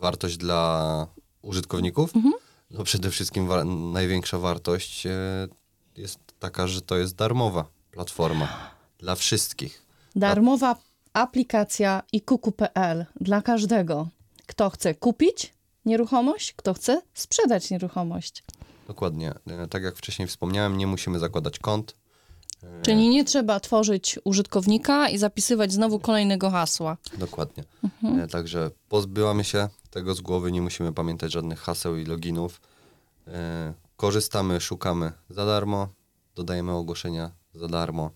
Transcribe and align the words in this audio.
wartość 0.00 0.36
dla 0.36 1.06
użytkowników? 1.42 2.16
Mhm. 2.16 2.34
No 2.70 2.84
przede 2.84 3.10
wszystkim 3.10 3.46
wa- 3.46 3.64
największa 3.64 4.38
wartość 4.38 5.06
e, 5.06 5.10
jest 5.96 6.18
taka, 6.38 6.66
że 6.66 6.80
to 6.82 6.96
jest 6.96 7.14
darmowa 7.14 7.64
platforma 7.90 8.48
dla 8.98 9.14
wszystkich. 9.14 9.82
Darmowa 10.16 10.76
aplikacja 11.12 12.02
ikuku.pl 12.12 13.06
dla 13.20 13.42
każdego, 13.42 14.08
kto 14.46 14.70
chce 14.70 14.94
kupić 14.94 15.52
nieruchomość, 15.84 16.52
kto 16.52 16.74
chce 16.74 17.02
sprzedać 17.14 17.70
nieruchomość. 17.70 18.42
Dokładnie. 18.88 19.32
E, 19.46 19.68
Tak 19.68 19.82
jak 19.82 19.96
wcześniej 19.96 20.28
wspomniałem, 20.28 20.76
nie 20.78 20.86
musimy 20.86 21.18
zakładać 21.18 21.58
kont. 21.58 21.94
Czyli 22.82 23.08
nie 23.08 23.24
trzeba 23.24 23.60
tworzyć 23.60 24.18
użytkownika 24.24 25.08
i 25.08 25.18
zapisywać 25.18 25.72
znowu 25.72 25.98
kolejnego 25.98 26.50
hasła. 26.50 26.96
Dokładnie. 27.18 27.64
Mhm. 27.84 28.20
E, 28.20 28.28
Także 28.28 28.70
pozbyłamy 28.88 29.44
się 29.44 29.68
tego 29.90 30.14
z 30.14 30.20
głowy, 30.20 30.52
nie 30.52 30.62
musimy 30.62 30.92
pamiętać 30.92 31.32
żadnych 31.32 31.60
haseł 31.60 31.96
i 31.96 32.04
loginów. 32.04 32.60
E, 33.26 33.74
Korzystamy, 33.96 34.60
szukamy 34.60 35.12
za 35.30 35.46
darmo, 35.46 35.88
dodajemy 36.34 36.72
ogłoszenia 36.72 37.30
za 37.54 37.68
darmo. 37.68 38.10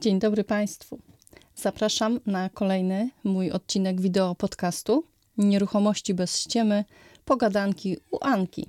Dzień 0.00 0.18
dobry 0.18 0.44
Państwu. 0.44 0.98
Zapraszam 1.54 2.20
na 2.26 2.48
kolejny 2.48 3.10
mój 3.24 3.50
odcinek 3.50 4.00
wideo 4.00 4.34
podcastu 4.34 5.09
Nieruchomości 5.44 6.14
bez 6.14 6.40
ściemy, 6.40 6.84
pogadanki 7.24 7.96
u 8.10 8.18
Anki. 8.20 8.66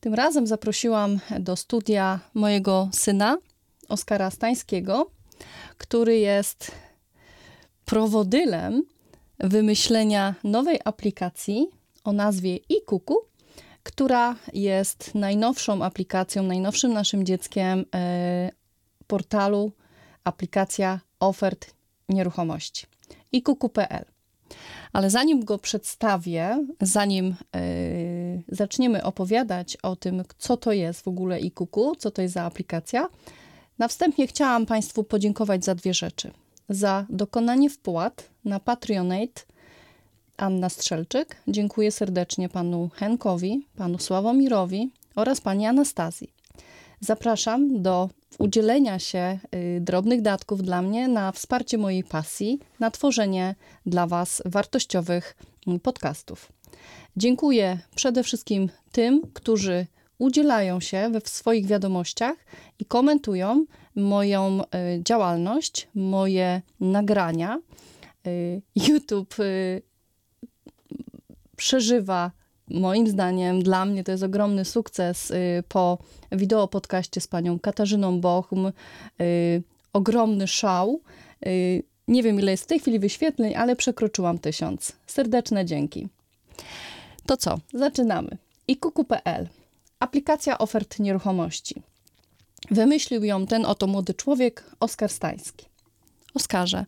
Tym 0.00 0.14
razem 0.14 0.46
zaprosiłam 0.46 1.20
do 1.40 1.56
studia 1.56 2.20
mojego 2.34 2.88
syna, 2.92 3.38
Oskara 3.88 4.30
Stańskiego, 4.30 5.10
który 5.78 6.18
jest 6.18 6.70
prowodylem 7.84 8.82
wymyślenia 9.38 10.34
nowej 10.44 10.80
aplikacji 10.84 11.66
o 12.04 12.12
nazwie 12.12 12.58
iKuku, 12.68 13.16
która 13.82 14.36
jest 14.52 15.14
najnowszą 15.14 15.82
aplikacją, 15.84 16.42
najnowszym 16.42 16.92
naszym 16.92 17.26
dzieckiem 17.26 17.84
e, 17.94 18.50
portalu 19.06 19.72
aplikacja 20.24 21.00
ofert 21.20 21.74
nieruchomości 22.08 22.86
ikuku.pl. 23.32 24.13
Ale 24.92 25.10
zanim 25.10 25.44
go 25.44 25.58
przedstawię, 25.58 26.66
zanim 26.80 27.26
yy, 27.54 28.42
zaczniemy 28.48 29.02
opowiadać 29.02 29.76
o 29.76 29.96
tym, 29.96 30.22
co 30.38 30.56
to 30.56 30.72
jest 30.72 31.02
w 31.02 31.08
ogóle 31.08 31.40
ikuku, 31.40 31.96
co 31.96 32.10
to 32.10 32.22
jest 32.22 32.34
za 32.34 32.42
aplikacja, 32.42 33.08
na 33.78 33.88
wstępie 33.88 34.26
chciałam 34.26 34.66
Państwu 34.66 35.04
podziękować 35.04 35.64
za 35.64 35.74
dwie 35.74 35.94
rzeczy. 35.94 36.30
Za 36.68 37.06
dokonanie 37.10 37.70
wpłat 37.70 38.30
na 38.44 38.60
Patronate 38.60 39.42
Anna 40.36 40.68
Strzelczyk. 40.68 41.36
Dziękuję 41.48 41.92
serdecznie 41.92 42.48
panu 42.48 42.90
Henkowi, 42.94 43.66
panu 43.76 43.98
Sławomirowi 43.98 44.90
oraz 45.16 45.40
pani 45.40 45.66
Anastazji. 45.66 46.33
Zapraszam 47.00 47.82
do 47.82 48.10
udzielenia 48.38 48.98
się 48.98 49.38
y, 49.54 49.80
drobnych 49.80 50.22
datków 50.22 50.62
dla 50.62 50.82
mnie 50.82 51.08
na 51.08 51.32
wsparcie 51.32 51.78
mojej 51.78 52.04
pasji, 52.04 52.60
na 52.80 52.90
tworzenie 52.90 53.54
dla 53.86 54.06
Was 54.06 54.42
wartościowych 54.44 55.36
mm, 55.66 55.80
podcastów. 55.80 56.52
Dziękuję 57.16 57.78
przede 57.94 58.22
wszystkim 58.22 58.68
tym, 58.92 59.22
którzy 59.32 59.86
udzielają 60.18 60.80
się 60.80 61.10
we 61.12 61.20
w 61.20 61.28
swoich 61.28 61.66
wiadomościach 61.66 62.36
i 62.78 62.84
komentują 62.84 63.64
moją 63.94 64.62
y, 64.62 64.64
działalność, 65.04 65.88
moje 65.94 66.62
nagrania. 66.80 67.60
Y, 68.26 68.62
YouTube 68.76 69.34
przeżywa 71.56 72.30
moim 72.68 73.08
zdaniem, 73.08 73.62
dla 73.62 73.84
mnie 73.84 74.04
to 74.04 74.12
jest 74.12 74.24
ogromny 74.24 74.64
sukces 74.64 75.30
y, 75.30 75.62
po 75.68 75.98
wideo 76.32 76.68
podcaście 76.68 77.20
z 77.20 77.26
panią 77.26 77.58
Katarzyną 77.58 78.20
Bochum. 78.20 78.72
Y, 79.20 79.62
ogromny 79.92 80.46
szał. 80.46 81.00
Y, 81.46 81.82
nie 82.08 82.22
wiem, 82.22 82.40
ile 82.40 82.50
jest 82.50 82.64
w 82.64 82.66
tej 82.66 82.80
chwili 82.80 82.98
wyświetleń, 82.98 83.54
ale 83.54 83.76
przekroczyłam 83.76 84.38
tysiąc. 84.38 84.92
Serdeczne 85.06 85.64
dzięki. 85.64 86.08
To 87.26 87.36
co? 87.36 87.58
Zaczynamy. 87.74 88.36
ikuku.pl. 88.68 89.48
Aplikacja 89.98 90.58
ofert 90.58 90.98
nieruchomości. 90.98 91.82
Wymyślił 92.70 93.24
ją 93.24 93.46
ten 93.46 93.66
oto 93.66 93.86
młody 93.86 94.14
człowiek, 94.14 94.64
Oskar 94.80 95.10
Stański. 95.10 95.66
Oskarze, 96.34 96.84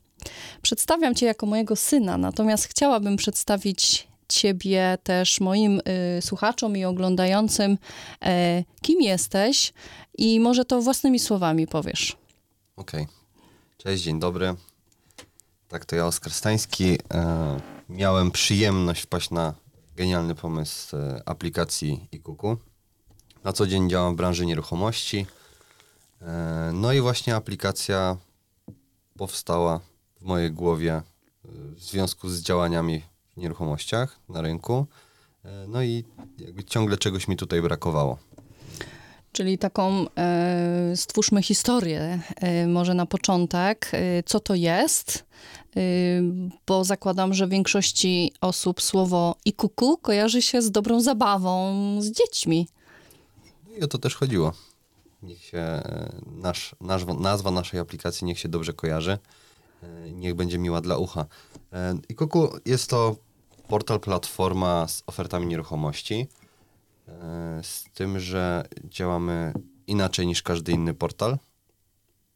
przedstawiam 0.63 1.15
cię 1.15 1.27
jako 1.27 1.47
mojego 1.47 1.77
syna, 1.77 2.19
natomiast 2.19 2.65
chciałabym 2.65 3.17
przedstawić 3.17 4.09
ciebie 4.29 4.99
też 5.03 5.41
moim 5.41 5.81
y, 6.19 6.23
słuchaczom 6.23 6.77
i 6.77 6.85
oglądającym, 6.85 7.73
y, 7.73 7.79
kim 8.83 9.01
jesteś 9.01 9.73
i 10.19 10.41
może 10.41 10.65
to 10.65 10.83
własnymi 10.83 11.19
słowami 11.19 11.67
powiesz. 11.67 12.17
Okej. 12.77 13.07
Cześć, 13.79 14.03
dzień 14.03 14.21
dobry. 14.21 14.55
Tak, 15.69 15.85
to 15.85 15.97
ja, 15.97 16.07
Oskar 16.07 16.33
Stański. 16.33 16.99
E, 17.15 17.61
miałem 17.89 18.31
przyjemność 18.31 19.03
wpaść 19.03 19.31
na 19.31 19.55
genialny 19.97 20.35
pomysł 20.35 20.97
e, 20.97 21.23
aplikacji 21.29 22.09
iKuku. 22.13 22.57
Na 23.45 23.53
co 23.53 23.67
dzień 23.67 23.91
działam 23.91 24.15
w 24.15 24.17
branży 24.17 24.47
nieruchomości. 24.47 25.27
E, 26.23 26.71
no 26.75 26.93
i 26.93 27.01
właśnie 27.01 27.37
aplikacja 27.37 28.17
powstała 29.19 29.81
w 30.21 30.23
mojej 30.23 30.53
głowie 30.53 30.93
e, 30.93 31.03
w 31.75 31.81
związku 31.81 32.29
z 32.29 32.43
działaniami 32.43 33.03
nieruchomościach 33.37 34.21
na 34.29 34.43
rynku. 34.43 34.87
E, 35.45 35.67
no 35.69 35.83
i 35.83 36.05
jakby 36.39 36.65
ciągle 36.65 36.97
czegoś 36.97 37.29
mi 37.29 37.37
tutaj 37.37 37.63
brakowało. 37.63 38.19
Czyli 39.33 39.59
taką 39.59 40.07
e, 40.19 40.93
stwórzmy 40.97 41.43
historię, 41.43 42.21
e, 42.37 42.67
może 42.67 42.95
na 42.95 43.07
początek, 43.07 43.91
e, 43.93 44.23
co 44.23 44.41
to 44.41 44.55
jest, 44.55 45.25
e, 45.77 45.81
bo 46.67 46.85
zakładam, 46.85 47.35
że 47.35 47.49
większości 47.49 48.33
osób 48.41 48.83
słowo 48.83 49.37
i 49.45 49.53
kuku 49.53 49.97
kojarzy 49.99 50.43
się 50.43 50.63
z 50.63 50.71
dobrą 50.71 51.01
zabawą 51.01 51.75
z 52.03 52.11
dziećmi. 52.11 52.69
No 53.69 53.77
I 53.77 53.83
o 53.83 53.87
to 53.87 53.99
też 53.99 54.15
chodziło. 54.15 54.53
Niech 55.23 55.45
się 55.45 55.59
e, 55.59 56.13
nasz, 56.27 56.77
nazwa, 56.81 57.15
nazwa 57.15 57.51
naszej 57.51 57.81
aplikacji 57.81 58.25
niech 58.25 58.39
się 58.39 58.49
dobrze 58.49 58.73
kojarzy. 58.73 59.19
Niech 60.13 60.35
będzie 60.35 60.59
miła 60.59 60.81
dla 60.81 60.97
ucha. 60.97 61.27
E, 61.73 61.99
Ikoku 62.09 62.49
jest 62.65 62.91
to 62.91 63.17
portal, 63.69 64.01
platforma 64.01 64.89
z 64.89 65.03
ofertami 65.07 65.47
nieruchomości. 65.47 66.27
e, 67.09 67.61
Z 67.63 67.85
tym, 67.95 68.21
że 68.21 68.69
działamy 68.85 69.53
inaczej 69.87 70.27
niż 70.27 70.43
każdy 70.43 70.73
inny 70.73 70.95
portal. 70.95 71.39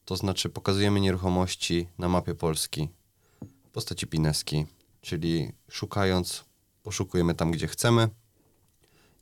To 0.04 0.16
znaczy 0.16 0.48
pokazujemy 0.48 1.00
nieruchomości 1.00 1.86
na 1.98 2.08
mapie 2.08 2.34
Polski 2.34 2.88
w 3.64 3.70
postaci 3.70 4.06
pineski, 4.06 4.66
czyli 5.00 5.52
szukając, 5.68 6.44
poszukujemy 6.82 7.34
tam, 7.34 7.50
gdzie 7.50 7.66
chcemy. 7.66 8.08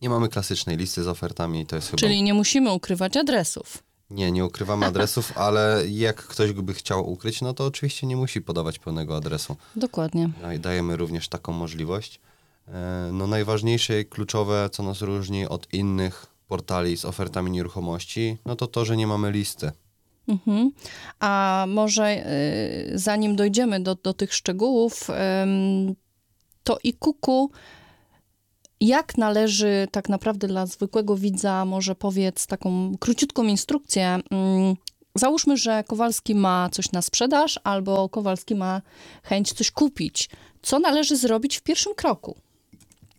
Nie 0.02 0.08
mamy 0.10 0.28
klasycznej 0.28 0.76
listy 0.76 1.02
z 1.02 1.08
ofertami, 1.08 1.66
to 1.66 1.76
jest 1.76 1.96
Czyli 1.96 2.22
nie 2.22 2.34
musimy 2.34 2.72
ukrywać 2.72 3.16
adresów. 3.16 3.82
Nie, 4.10 4.32
nie 4.32 4.44
ukrywamy 4.44 4.86
adresów, 4.86 5.32
ale 5.46 5.82
jak 5.88 6.16
ktoś 6.16 6.52
by 6.52 6.74
chciał 6.74 7.10
ukryć, 7.12 7.41
no 7.42 7.54
to 7.54 7.66
oczywiście 7.66 8.06
nie 8.06 8.16
musi 8.16 8.41
podawać 8.41 8.78
pełnego 8.78 9.16
adresu. 9.16 9.56
Dokładnie. 9.76 10.30
Daj- 10.42 10.58
Dajemy 10.58 10.96
również 10.96 11.28
taką 11.28 11.52
możliwość. 11.52 12.20
E, 12.69 13.10
No 13.12 13.26
najważniejsze 13.26 14.00
i 14.00 14.04
kluczowe, 14.06 14.69
co 14.72 14.82
nas 14.82 15.00
różni 15.02 15.46
od 15.49 15.75
innych 15.75 16.26
portali 16.49 16.96
z 16.96 17.05
ofertami 17.05 17.50
nieruchomości, 17.50 18.37
no 18.46 18.56
to 18.56 18.66
to, 18.66 18.84
że 18.84 18.96
nie 18.96 19.06
mamy 19.06 19.31
listy. 19.31 19.72
Mhm. 20.28 20.70
A 21.20 21.64
może 21.69 22.26
y, 22.93 22.99
zanim 22.99 23.37
dojdziemy 23.37 23.81
do, 23.81 23.94
do 23.94 24.14
tych 24.14 24.34
szczegółów, 24.34 25.08
to 26.64 26.78
i 26.84 26.93
kuku, 26.94 27.50
jak 28.80 29.19
należy 29.19 29.88
tak 29.90 30.08
naprawdę 30.08 30.48
dla 30.48 30.66
zwykłego 30.66 31.16
widza, 31.16 31.64
może 31.64 31.94
powiedz 31.94 32.46
taką 32.46 32.96
króciutką 33.00 33.44
instrukcję. 33.44 34.14
Ym, 34.32 34.76
Załóżmy, 35.14 35.56
że 35.56 35.84
Kowalski 35.84 36.34
ma 36.34 36.69
coś 36.72 36.92
na 36.92 37.02
sprzedaż, 37.02 37.60
albo 37.64 38.08
Kowalski 38.08 38.54
ma 38.54 38.82
chęć 39.22 39.52
coś 39.52 39.70
kupić. 39.70 40.30
Co 40.62 40.78
należy 40.78 41.16
zrobić 41.16 41.56
w 41.56 41.62
pierwszym 41.62 41.94
kroku? 41.94 42.36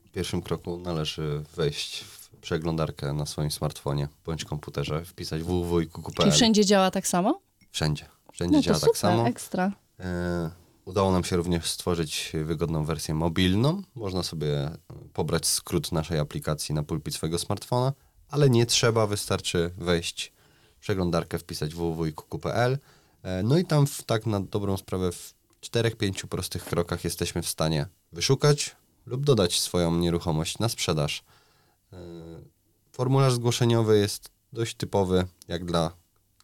W 0.05 0.11
pierwszym 0.11 0.41
kroku 0.41 0.77
należy 0.77 1.43
wejść 1.55 1.99
w 2.03 2.29
przeglądarkę 2.41 3.13
na 3.13 3.25
swoim 3.25 3.51
smartfonie 3.51 4.07
bądź 4.25 4.45
komputerze, 4.45 5.05
wpisać 5.05 5.41
Czyli 5.41 5.43
www.kuku.pl. 5.43 6.31
wszędzie 6.31 6.65
działa 6.65 6.91
tak 6.91 7.07
samo? 7.07 7.39
Wszędzie. 7.71 8.05
Wszędzie 8.31 8.55
No 8.57 8.61
działa 8.63 8.79
super, 8.79 8.91
tak 8.93 8.97
samo. 8.97 9.27
ekstra. 9.27 9.71
Udało 10.85 11.11
nam 11.11 11.23
się 11.23 11.35
również 11.35 11.69
stworzyć 11.69 12.31
wygodną 12.45 12.85
wersję 12.85 13.13
mobilną. 13.13 13.81
Można 13.95 14.23
sobie 14.23 14.71
pobrać 15.13 15.47
skrót 15.47 15.91
naszej 15.91 16.19
aplikacji 16.19 16.75
na 16.75 16.83
pulpit 16.83 17.15
swojego 17.15 17.39
smartfona, 17.39 17.93
ale 18.29 18.49
nie 18.49 18.65
trzeba, 18.65 19.07
wystarczy 19.07 19.71
wejść 19.77 20.33
w 20.77 20.79
przeglądarkę, 20.79 21.39
wpisać 21.39 21.75
www.kuku.pl. 21.75 22.77
E, 23.23 23.43
No 23.43 23.57
i 23.57 23.65
tam 23.65 23.87
w, 23.87 24.03
tak 24.03 24.25
na 24.25 24.39
dobrą 24.39 24.77
sprawę 24.77 25.11
w 25.11 25.33
czterech, 25.61 25.95
pięciu 25.95 26.27
prostych 26.27 26.65
krokach 26.65 27.03
jesteśmy 27.03 27.41
w 27.41 27.49
stanie 27.49 27.87
wyszukać 28.11 28.75
lub 29.05 29.25
dodać 29.25 29.59
swoją 29.59 29.95
nieruchomość 29.95 30.59
na 30.59 30.69
sprzedaż. 30.69 31.23
E, 31.93 31.97
Formularz 32.91 33.33
zgłoszeniowy 33.33 33.99
jest 33.99 34.29
dość 34.53 34.75
typowy, 34.75 35.27
jak 35.47 35.65
dla 35.65 35.91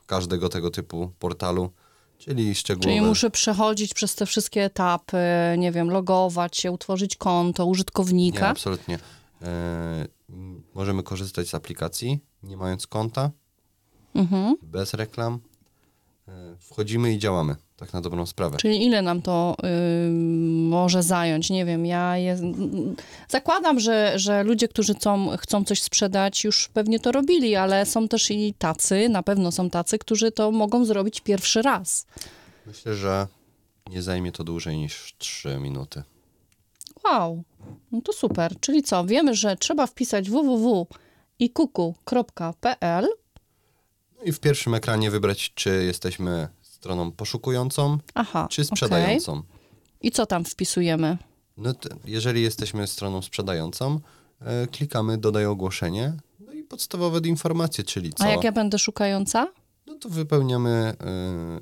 każdego 0.05 0.49
tego 0.49 0.69
typu 0.69 1.11
portalu, 1.19 1.71
czyli 2.17 2.55
szczegółowe. 2.55 2.89
Czyli 2.89 3.01
muszę 3.01 3.29
przechodzić 3.29 3.93
przez 3.93 4.15
te 4.15 4.25
wszystkie 4.25 4.63
etapy, 4.63 5.17
nie 5.57 5.71
wiem, 5.71 5.89
logować 5.91 6.57
się, 6.57 6.71
utworzyć 6.71 7.15
konto 7.15 7.63
Nie, 7.63 7.69
użytkownika. 7.69 8.47
absolutnie. 8.47 8.99
E, 9.41 10.07
możemy 10.73 11.03
korzystać 11.03 11.47
z 11.49 11.55
aplikacji, 11.55 12.19
nie 12.43 12.57
mając 12.57 12.87
konta, 12.87 13.31
Mhm. 14.15 14.55
bez 14.61 14.93
reklam. 14.93 15.39
E, 16.27 16.55
wchodzimy 16.59 17.13
i 17.13 17.19
działamy, 17.19 17.55
tak 17.77 17.93
na 17.93 18.01
dobrą 18.01 18.25
sprawę. 18.25 18.57
Czyli 18.57 18.85
ile 18.85 19.01
nam 19.01 19.21
to 19.21 19.55
y, 20.07 20.11
może 20.69 21.03
zająć? 21.03 21.49
Nie 21.49 21.65
wiem, 21.65 21.85
ja 21.85 22.17
je, 22.17 22.37
zakładam, 23.29 23.79
że, 23.79 24.13
że 24.15 24.43
ludzie, 24.43 24.67
którzy 24.67 24.93
chcą, 24.93 25.37
chcą 25.37 25.63
coś 25.63 25.81
sprzedać, 25.81 26.43
już 26.43 26.67
pewnie 26.67 26.99
to 26.99 27.11
robili, 27.11 27.55
ale 27.55 27.85
są 27.85 28.07
też 28.07 28.31
i 28.31 28.53
tacy, 28.53 29.09
na 29.09 29.23
pewno 29.23 29.51
są 29.51 29.69
tacy, 29.69 29.97
którzy 29.97 30.31
to 30.31 30.51
mogą 30.51 30.85
zrobić 30.85 31.21
pierwszy 31.21 31.61
raz. 31.61 32.05
Myślę, 32.65 32.95
że 32.95 33.27
nie 33.89 34.01
zajmie 34.01 34.31
to 34.31 34.43
dłużej 34.43 34.77
niż 34.77 35.15
3 35.17 35.57
minuty. 35.57 36.03
Wow, 37.03 37.43
no 37.91 38.01
to 38.01 38.13
super. 38.13 38.59
Czyli 38.59 38.83
co, 38.83 39.05
wiemy, 39.05 39.35
że 39.35 39.55
trzeba 39.55 39.87
wpisać 39.87 40.29
www.ikuku.pl 40.29 43.07
No 44.17 44.23
i 44.23 44.31
w 44.31 44.39
pierwszym 44.39 44.73
ekranie 44.73 45.11
wybrać, 45.11 45.51
czy 45.55 45.83
jesteśmy 45.85 46.47
stroną 46.85 47.11
poszukującą, 47.11 47.97
Aha, 48.13 48.47
czy 48.51 48.63
sprzedającą. 48.65 49.41
I 50.01 50.11
co 50.11 50.25
tam 50.25 50.45
wpisujemy? 50.45 51.17
No 51.57 51.73
jeżeli 52.05 52.41
jesteśmy 52.41 52.87
stroną 52.87 53.21
sprzedającą, 53.21 53.99
e, 54.41 54.67
klikamy 54.67 55.17
dodaj 55.17 55.45
ogłoszenie, 55.45 56.13
no 56.39 56.51
i 56.51 56.63
podstawowe 56.63 57.19
informacje, 57.19 57.83
czyli 57.83 58.13
co? 58.13 58.23
A 58.23 58.27
jak 58.27 58.43
ja 58.43 58.51
będę 58.51 58.79
szukająca? 58.79 59.47
No 59.87 59.95
to 59.95 60.09
wypełniamy 60.09 60.69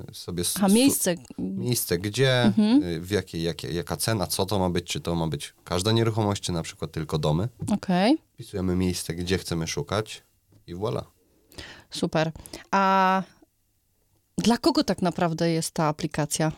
e, 0.09 0.13
sobie 0.13 0.43
A 0.61 0.67
miejsce. 0.67 1.15
miejsce 1.39 1.97
gdzie, 1.97 2.41
Mhm. 2.41 2.83
y, 2.83 2.99
w 3.01 3.11
jakiej, 3.11 3.43
jakie, 3.43 3.71
jaka 3.73 3.97
cena, 3.97 4.27
co 4.27 4.45
to 4.45 4.59
ma 4.59 4.69
być, 4.69 4.85
czy 4.87 4.99
to 5.01 5.15
ma 5.15 5.27
być 5.27 5.53
każda 5.63 5.91
nieruchomość, 5.91 6.43
czy 6.43 6.51
na 6.51 6.63
przykład 6.63 6.91
tylko 6.91 7.17
domy. 7.17 7.49
Okej, 7.73 8.17
Wpisujemy 8.33 8.75
miejsce, 8.75 9.13
gdzie 9.15 9.37
chcemy 9.37 9.67
szukać 9.67 10.23
i 10.67 10.75
voilà. 10.75 11.03
super. 11.89 12.31
A 12.71 13.23
dla 14.37 14.57
kogo 14.57 14.83
tak 14.83 15.01
naprawdę 15.01 15.51
jest 15.51 15.71
ta 15.71 15.85
aplikacja? 15.85 16.51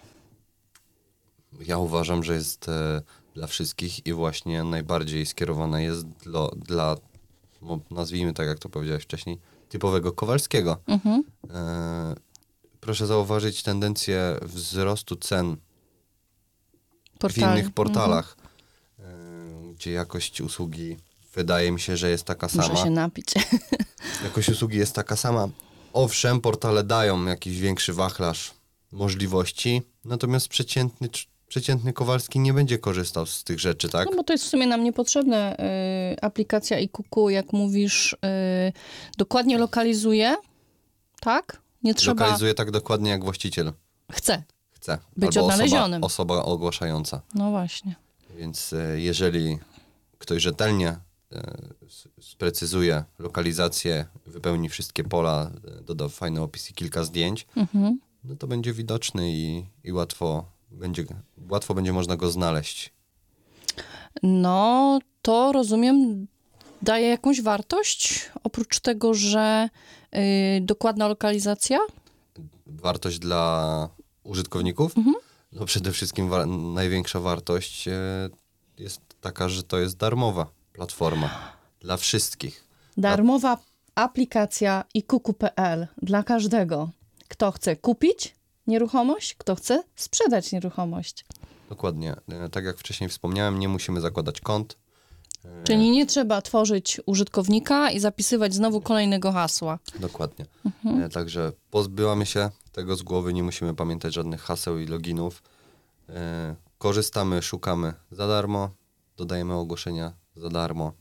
Ja 1.60 1.78
uważam, 1.78 2.24
że 2.24 2.34
jest 2.34 2.70
e, 2.70 3.02
dla 3.34 3.48
wszystkich 3.48 4.06
i 4.06 4.14
właśnie 4.14 4.64
najbardziej 4.64 5.26
skierowana 5.26 5.82
jest 5.82 6.08
dla, 6.08 6.50
dla 6.56 6.98
no, 7.62 7.80
nazwijmy 7.92 8.34
tak, 8.34 8.48
jak 8.48 8.60
to 8.60 8.70
powiedziałeś 8.70 9.04
wcześniej, 9.04 9.40
typowego 9.70 10.12
Kowalskiego. 10.12 10.78
Mhm. 10.88 11.24
E, 11.54 12.16
proszę 12.80 13.08
zauważyć 13.08 13.64
tendencję 13.64 14.38
wzrostu 14.42 15.16
cen 15.16 15.58
w 17.30 17.38
innych 17.38 17.72
portalach, 17.72 18.38
e, 19.00 19.04
gdzie 19.74 19.92
jakość 19.92 20.42
usługi 20.42 20.98
wydaje 21.36 21.72
mi 21.72 21.80
się, 21.80 21.98
że 21.98 22.10
jest 22.10 22.24
taka 22.24 22.48
Muszę 22.48 22.68
sama. 22.68 22.84
się 22.84 22.90
napić. 22.90 23.34
Jakość 24.24 24.50
usługi 24.50 24.78
jest 24.78 24.96
taka 24.96 25.16
sama. 25.16 25.50
Owszem, 25.96 26.42
portale 26.42 26.84
dają 26.84 27.26
jakiś 27.26 27.60
większy 27.60 27.94
wachlarz 27.94 28.54
możliwości, 28.92 29.82
natomiast 30.06 30.48
przeciętny, 30.48 31.10
przeciętny 31.48 31.94
Kowalski 31.94 32.40
nie 32.40 32.54
będzie 32.54 32.78
korzystał 32.78 33.26
z 33.26 33.44
tych 33.44 33.60
rzeczy, 33.60 33.90
tak? 33.90 34.08
No 34.12 34.18
bo 34.18 34.24
to 34.24 34.34
jest 34.34 34.46
w 34.46 34.48
sumie 34.48 34.68
nam 34.68 34.84
niepotrzebne. 34.84 35.58
Y, 36.14 36.22
aplikacja 36.22 36.78
iKuku, 36.78 37.30
jak 37.30 37.54
mówisz, 37.54 38.14
y, 38.14 38.18
dokładnie 39.18 39.58
lokalizuje, 39.58 40.36
tak? 41.22 41.62
Nie 41.84 41.94
trzeba... 41.94 42.24
Lokalizuje 42.24 42.54
tak 42.54 42.72
dokładnie, 42.72 43.12
jak 43.12 43.24
właściciel 43.24 43.74
Chce. 44.12 44.44
chce. 44.72 44.98
Być 45.18 45.38
albo 45.38 45.48
odnalezionym. 45.48 46.04
Osoba, 46.04 46.34
osoba 46.34 46.52
ogłaszająca. 46.52 47.22
No 47.36 47.52
właśnie. 47.52 47.96
Więc 48.38 48.74
e, 48.74 49.00
jeżeli 49.00 49.58
ktoś 50.18 50.42
rzetelnie 50.42 50.98
sprecyzuje 52.22 53.04
lokalizację, 53.20 54.06
wypełni 54.26 54.70
wszystkie 54.70 55.04
pola, 55.04 55.52
doda 55.82 56.10
fajny 56.10 56.42
opis 56.42 56.72
i 56.72 56.74
kilka 56.74 57.04
zdjęć, 57.04 57.48
Mhm. 57.58 58.00
no 58.24 58.36
to 58.36 58.48
będzie 58.48 58.74
widoczny 58.74 59.32
i, 59.32 59.66
i 59.84 59.92
łatwo, 59.92 60.46
będzie, 60.72 61.04
łatwo 61.50 61.74
będzie 61.74 61.94
można 61.94 62.16
go 62.18 62.32
znaleźć. 62.32 62.94
No, 64.24 65.00
to 65.22 65.52
rozumiem, 65.52 66.28
daje 66.82 67.08
jakąś 67.08 67.42
wartość, 67.42 68.32
oprócz 68.44 68.80
tego, 68.80 69.14
że 69.14 69.70
y, 70.16 70.20
dokładna 70.62 71.08
lokalizacja? 71.08 71.80
Wartość 72.68 73.20
dla 73.20 73.90
użytkowników? 74.24 74.92
No 75.52 75.66
przede 75.66 75.92
wszystkim 75.92 76.30
wa- 76.30 76.46
największa 76.46 77.20
wartość 77.20 77.88
e, 77.88 77.94
jest 78.78 79.02
taka, 79.22 79.50
że 79.50 79.64
to 79.64 79.78
jest 79.80 79.98
darmowa 79.98 80.48
platforma 80.76 81.30
dla 81.80 81.98
wszystkich. 81.98 82.64
Darmowa 82.98 83.58
aplikacja 83.96 84.84
ikuku.pl 84.94 85.88
dla 86.02 86.24
każdego, 86.24 86.90
kto 87.28 87.52
chce 87.52 87.76
kupić 87.76 88.36
nieruchomość, 88.68 89.36
kto 89.36 89.56
chce 89.56 89.84
sprzedać 89.96 90.52
nieruchomość. 90.52 91.26
Dokładnie. 91.70 92.16
E, 92.30 92.50
Tak 92.50 92.66
jak 92.66 92.78
wcześniej 92.78 93.10
wspomniałem, 93.10 93.60
nie 93.60 93.68
musimy 93.68 94.02
zakładać 94.02 94.42
kont. 94.42 94.78
Czyli 95.64 95.92
nie 95.92 96.06
trzeba 96.06 96.42
tworzyć 96.42 97.02
użytkownika 97.06 97.92
i 97.92 98.00
zapisywać 98.00 98.54
znowu 98.54 98.82
kolejnego 98.82 99.32
hasła. 99.32 99.80
Dokładnie. 100.00 100.46
E, 101.06 101.10
Także 101.10 101.52
pozbyłamy 101.72 102.26
się 102.26 102.50
tego 102.72 102.96
z 102.96 103.04
głowy, 103.04 103.34
nie 103.34 103.44
musimy 103.44 103.74
pamiętać 103.76 104.14
żadnych 104.14 104.42
haseł 104.42 104.80
i 104.80 104.88
loginów. 104.88 105.44
E, 106.10 106.56
Korzystamy, 106.78 107.42
szukamy 107.42 107.94
za 108.12 108.28
darmo, 108.28 108.70
dodajemy 109.18 109.54
ogłoszenia 109.54 110.14
za 110.36 110.50
darmo. 110.50 110.94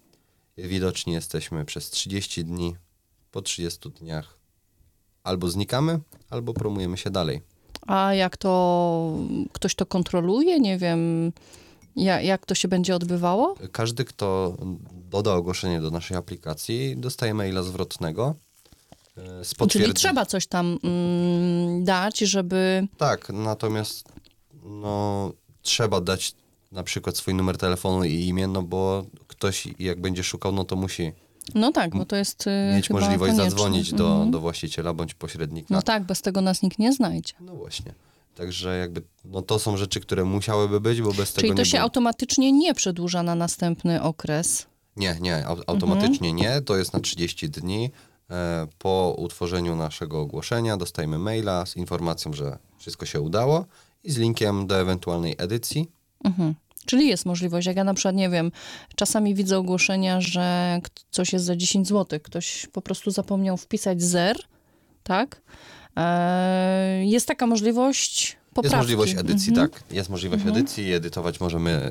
Widoczni 0.59 1.13
jesteśmy 1.13 1.65
przez 1.65 1.91
30 1.91 2.44
dni. 2.44 2.77
Po 3.31 3.43
30 3.43 3.91
dniach 3.91 4.44
albo 5.25 5.51
znikamy, 5.51 6.01
albo 6.31 6.55
promujemy 6.55 6.97
się 6.97 7.11
dalej. 7.11 7.43
A 7.87 8.15
jak 8.15 8.37
to 8.37 9.19
ktoś 9.53 9.75
to 9.75 9.87
kontroluje? 9.87 10.61
Nie 10.61 10.79
wiem, 10.79 11.32
ja, 11.97 12.20
jak 12.20 12.47
to 12.47 12.55
się 12.55 12.69
będzie 12.69 12.97
odbywało? 12.97 13.55
Każdy, 13.73 14.05
kto 14.05 14.56
doda 14.93 15.35
ogłoszenie 15.35 15.81
do 15.81 15.91
naszej 15.91 16.17
aplikacji, 16.17 16.97
dostaje 16.97 17.35
maila 17.35 17.63
zwrotnego 17.63 18.35
e, 19.17 19.44
z 19.44 19.55
Czyli 19.69 19.94
trzeba 19.94 20.27
coś 20.27 20.47
tam 20.47 20.79
mm, 20.82 21.85
dać, 21.85 22.19
żeby. 22.19 22.89
Tak, 22.97 23.29
natomiast 23.32 24.08
no, 24.65 25.32
trzeba 25.63 26.01
dać 26.01 26.35
na 26.73 26.82
przykład 26.82 27.17
swój 27.17 27.35
numer 27.35 27.58
telefonu 27.58 28.05
i 28.05 28.15
imię, 28.15 28.47
no 28.47 28.63
bo 28.63 29.05
ktoś 29.34 29.69
jak 29.79 30.00
będzie 30.00 30.24
szukał, 30.24 30.53
no 30.53 30.64
to 30.64 30.76
musi 30.76 31.12
No 31.55 31.72
tak, 31.72 31.91
bo 31.96 32.05
to 32.05 32.17
jest. 32.17 32.46
y, 32.46 32.74
mieć 32.76 32.91
możliwość 32.91 33.19
konieczne. 33.32 33.50
zadzwonić 33.50 33.93
do, 33.93 34.12
Mhm. 34.12 34.31
do 34.31 34.41
właściciela 34.41 34.93
bądź 34.94 35.14
pośrednika. 35.14 35.67
No 35.74 35.82
tak, 35.82 36.05
bez 36.05 36.22
tego 36.22 36.41
nas 36.41 36.62
nikt 36.62 36.79
nie 36.79 36.93
znajdzie. 36.93 37.32
No 37.41 37.55
właśnie. 37.55 37.94
Także 38.34 38.79
jakby, 38.79 39.03
no 39.24 39.43
to 39.43 39.58
są 39.58 39.76
rzeczy, 39.76 40.00
które 40.00 40.24
musiałyby 40.24 40.81
być, 40.81 41.03
bo 41.03 41.12
bez 41.12 41.32
tego 41.32 41.41
Czyli 41.41 41.53
to 41.53 41.58
nie 41.58 41.64
się 41.67 41.70
było. 41.76 41.82
automatycznie 41.82 42.53
nie 42.53 42.74
przedłuża 42.74 43.22
na 43.22 43.34
następny 43.34 44.03
okres. 44.03 44.67
Nie, 44.96 45.17
nie, 45.20 45.36
au- 45.46 45.62
automatycznie 45.67 46.31
Mhm. 46.31 46.36
nie. 46.36 46.60
To 46.62 46.76
jest 46.76 46.93
na 46.93 47.00
30 47.00 47.48
dni. 47.50 47.91
E, 48.31 48.67
po 48.79 49.14
utworzeniu 49.19 49.76
naszego 49.76 50.20
ogłoszenia 50.20 50.76
dostajemy 50.76 51.19
maila 51.19 51.67
z 51.67 51.76
informacją, 51.76 52.32
że 52.32 52.58
wszystko 52.79 53.06
się 53.06 53.20
udało 53.20 53.64
i 54.05 54.10
z 54.10 54.19
linkiem 54.19 54.67
do 54.67 54.81
ewentualnej 54.81 55.34
edycji. 55.38 55.91
Mhm. 56.24 56.55
Czyli 56.86 57.08
jest 57.08 57.26
możliwość, 57.26 57.67
jak 57.67 57.76
ja 57.76 57.84
na 57.84 57.94
przykład, 57.94 58.14
nie 58.14 58.31
wiem, 58.31 58.53
czasami 58.96 59.34
widzę 59.34 59.58
ogłoszenia, 59.58 60.20
że 60.20 60.81
coś 61.10 61.32
jest 61.32 61.44
za 61.44 61.56
10 61.56 61.88
zł, 61.88 62.20
ktoś 62.22 62.67
po 62.72 62.82
prostu 62.82 63.10
zapomniał 63.10 63.56
wpisać 63.56 64.03
zer, 64.03 64.36
tak? 65.03 65.41
Eee, 65.96 67.10
jest 67.10 67.29
taka 67.29 67.46
możliwość 67.46 68.36
poprawki. 68.55 68.67
Jest 68.67 68.76
możliwość 68.76 69.14
edycji, 69.17 69.48
Mhm. 69.50 69.69
tak. 69.70 69.82
Jest 69.91 70.10
możliwość 70.10 70.46
edycji, 70.46 70.93
edytować 70.93 71.41
możemy 71.41 71.91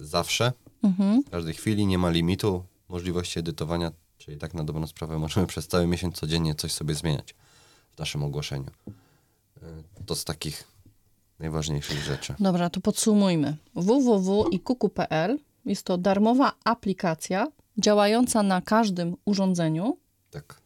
zawsze, 0.00 0.52
Mhm. 0.82 1.22
w 1.22 1.30
każdej 1.30 1.54
chwili, 1.54 1.86
nie 1.86 1.98
ma 1.98 2.10
limitu 2.10 2.64
możliwości 2.88 3.38
edytowania, 3.38 3.92
czyli 4.18 4.38
tak 4.38 4.54
na 4.54 4.64
dobrą 4.64 4.86
sprawę 4.86 5.18
możemy 5.18 5.46
przez 5.46 5.68
cały 5.68 5.86
miesiąc 5.86 6.16
codziennie 6.16 6.54
coś 6.54 6.72
sobie 6.72 6.94
zmieniać 6.94 7.34
w 7.96 7.98
naszym 7.98 8.22
ogłoszeniu. 8.22 8.70
E, 9.62 9.66
To 10.06 10.14
z 10.16 10.24
takich 10.24 10.64
najważniejszych 11.40 11.98
rzeczy. 12.04 12.34
Dobra, 12.40 12.70
to 12.70 12.80
podsumujmy. 12.80 13.56
www.ikuku.pl 13.74 15.38
Jest 15.64 15.82
to 15.84 15.98
darmowa 15.98 16.52
aplikacja 16.64 17.46
działająca 17.78 18.42
na 18.42 18.60
każdym 18.60 19.16
urządzeniu. 19.24 19.96
Tak. 20.30 20.60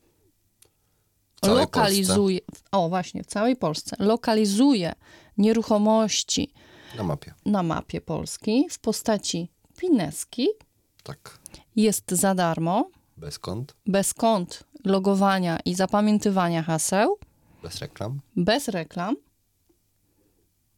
Lokalizuje, 1.47 2.41
o 2.73 2.89
właśnie, 2.89 3.23
w 3.23 3.27
całej 3.27 3.57
Polsce, 3.57 3.97
lokalizuje 3.99 4.93
nieruchomości 5.39 6.53
Na 6.97 7.03
mapie. 7.03 7.35
na 7.47 7.63
mapie 7.63 8.01
Polski 8.01 8.67
w 8.71 8.79
postaci 8.79 9.49
pineski. 9.77 10.49
Tak. 11.03 11.39
Jest 11.77 12.11
za 12.11 12.35
darmo, 12.35 12.91
Bez 13.17 13.39
kont, 13.39 13.75
bez 13.87 14.15
kont 14.15 14.65
logowania 14.85 15.59
i 15.65 15.75
zapamiętywania 15.75 16.63
haseł, 16.63 17.19
bez 17.63 17.79
reklam 17.79 18.21
bez 18.37 18.69
reklam, 18.69 19.17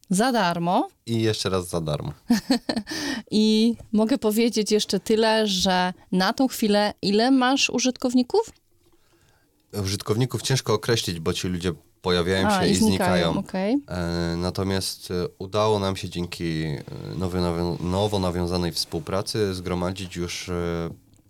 za 0.09 0.31
darmo. 0.31 0.87
i 1.05 1.21
jeszcze 1.21 1.49
raz 1.49 1.67
za 1.69 1.81
darmo. 1.81 2.11
I 3.31 3.75
mogę 3.91 4.17
powiedzieć 4.17 4.71
jeszcze 4.71 4.99
tyle, 4.99 5.47
że 5.47 5.93
na 6.11 6.33
tą 6.33 6.47
chwilę 6.47 6.93
ile 7.01 7.31
masz 7.31 7.69
użytkowników? 7.69 8.49
Użytkowników 9.83 10.41
ciężko 10.41 10.73
określić, 10.73 11.19
bo 11.19 11.33
ci 11.33 11.47
ludzie 11.47 11.71
pojawiają 12.01 12.49
się 12.61 12.67
i, 12.67 12.75
znikają. 12.75 13.37
okej. 13.39 13.77
E, 13.87 14.35
Natomiast 14.37 15.11
e, 15.11 15.13
udało 15.39 15.79
nam 15.79 15.95
się 15.95 16.09
dzięki 16.09 16.63
e, 16.63 16.83
nowo, 17.17 17.37
nawią- 17.37 17.81
nowo 17.83 18.19
nawiązanej 18.19 18.71
współpracy 18.71 19.53
zgromadzić 19.53 20.15
już 20.15 20.49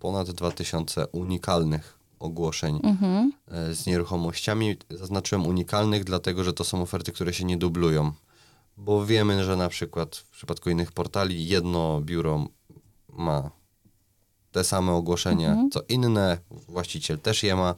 ponad 0.00 0.30
2000 0.30 1.06
unikalnych 1.06 1.98
ogłoszeń 2.18 2.80
Mhm. 2.82 3.32
z 3.72 3.86
nieruchomościami. 3.86 4.76
Zaznaczyłem 4.90 5.46
unikalnych, 5.46 6.04
dlatego 6.04 6.44
że 6.44 6.52
to 6.52 6.64
są 6.64 6.82
oferty, 6.82 7.12
które 7.12 7.32
się 7.32 7.44
nie 7.44 7.56
dublują. 7.56 8.12
Bo 8.78 9.06
wiemy, 9.06 9.44
że 9.44 9.56
na 9.56 9.68
przykład 9.68 10.16
w 10.16 10.30
przypadku 10.30 10.70
innych 10.70 10.92
portali 10.92 11.48
jedno 11.48 12.00
biuro 12.00 12.46
ma 13.08 13.50
te 14.52 14.64
same 14.64 14.92
ogłoszenia, 14.92 15.48
Mhm. 15.50 15.70
co 15.70 15.80
inne, 15.88 16.38
właściciel 16.68 17.18
też 17.18 17.42
je 17.42 17.56
ma, 17.56 17.74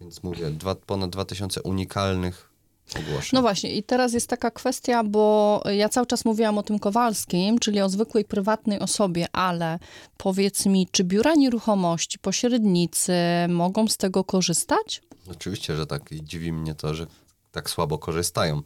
więc 0.00 0.22
mówię, 0.22 0.50
dwa, 0.50 0.74
ponad 0.74 1.10
2000 1.10 1.62
unikalnych 1.62 2.50
ogłoszeń. 2.98 3.30
No 3.32 3.40
właśnie, 3.42 3.72
i 3.76 3.82
teraz 3.82 4.12
jest 4.12 4.28
taka 4.28 4.50
kwestia, 4.50 5.04
bo 5.04 5.62
ja 5.76 5.88
cały 5.88 6.06
czas 6.06 6.24
mówiłam 6.24 6.58
o 6.58 6.62
tym 6.62 6.78
Kowalskim, 6.78 7.58
czyli 7.58 7.80
o 7.80 7.88
zwykłej 7.88 8.24
prywatnej 8.24 8.78
osobie, 8.80 9.26
ale 9.32 9.78
powiedz 10.16 10.66
mi, 10.66 10.88
czy 10.92 11.04
biura 11.04 11.34
nieruchomości, 11.34 12.18
pośrednicy 12.18 13.12
mogą 13.48 13.88
z 13.88 13.96
tego 13.96 14.24
korzystać? 14.24 15.02
Oczywiście, 15.30 15.76
że 15.76 15.86
tak. 15.86 16.12
I 16.12 16.24
dziwi 16.24 16.52
mnie 16.52 16.74
to, 16.74 16.94
że 16.94 17.06
tak 17.52 17.70
słabo 17.70 17.98
korzystają. 17.98 18.62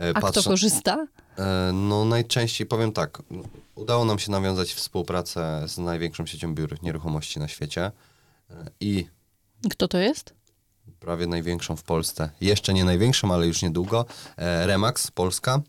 E, 0.00 0.16
A 0.16 0.20
kto 0.30 0.42
korzysta? 0.42 1.06
E, 1.38 1.70
No 1.72 2.04
najczęściej 2.04 2.66
powiem 2.66 2.92
tak, 2.92 3.22
udało 3.74 4.04
nam 4.04 4.18
się 4.18 4.30
nawiązać 4.30 4.72
współpracę 4.72 5.64
z 5.68 5.78
największą 5.78 6.26
siecią 6.26 6.54
biur 6.54 6.82
nieruchomości 6.82 7.38
na 7.38 7.48
świecie 7.48 7.90
e, 8.50 8.54
i 8.80 9.06
Kto 9.70 9.88
to 9.88 9.98
jest? 9.98 10.34
prawie 11.00 11.26
największą 11.26 11.76
w 11.76 11.82
Polsce, 11.82 12.30
jeszcze 12.40 12.74
nie 12.74 12.84
największą, 12.84 13.34
ale 13.34 13.46
już 13.46 13.62
niedługo, 13.62 14.04
Remax 14.36 15.10
Polska 15.10 15.60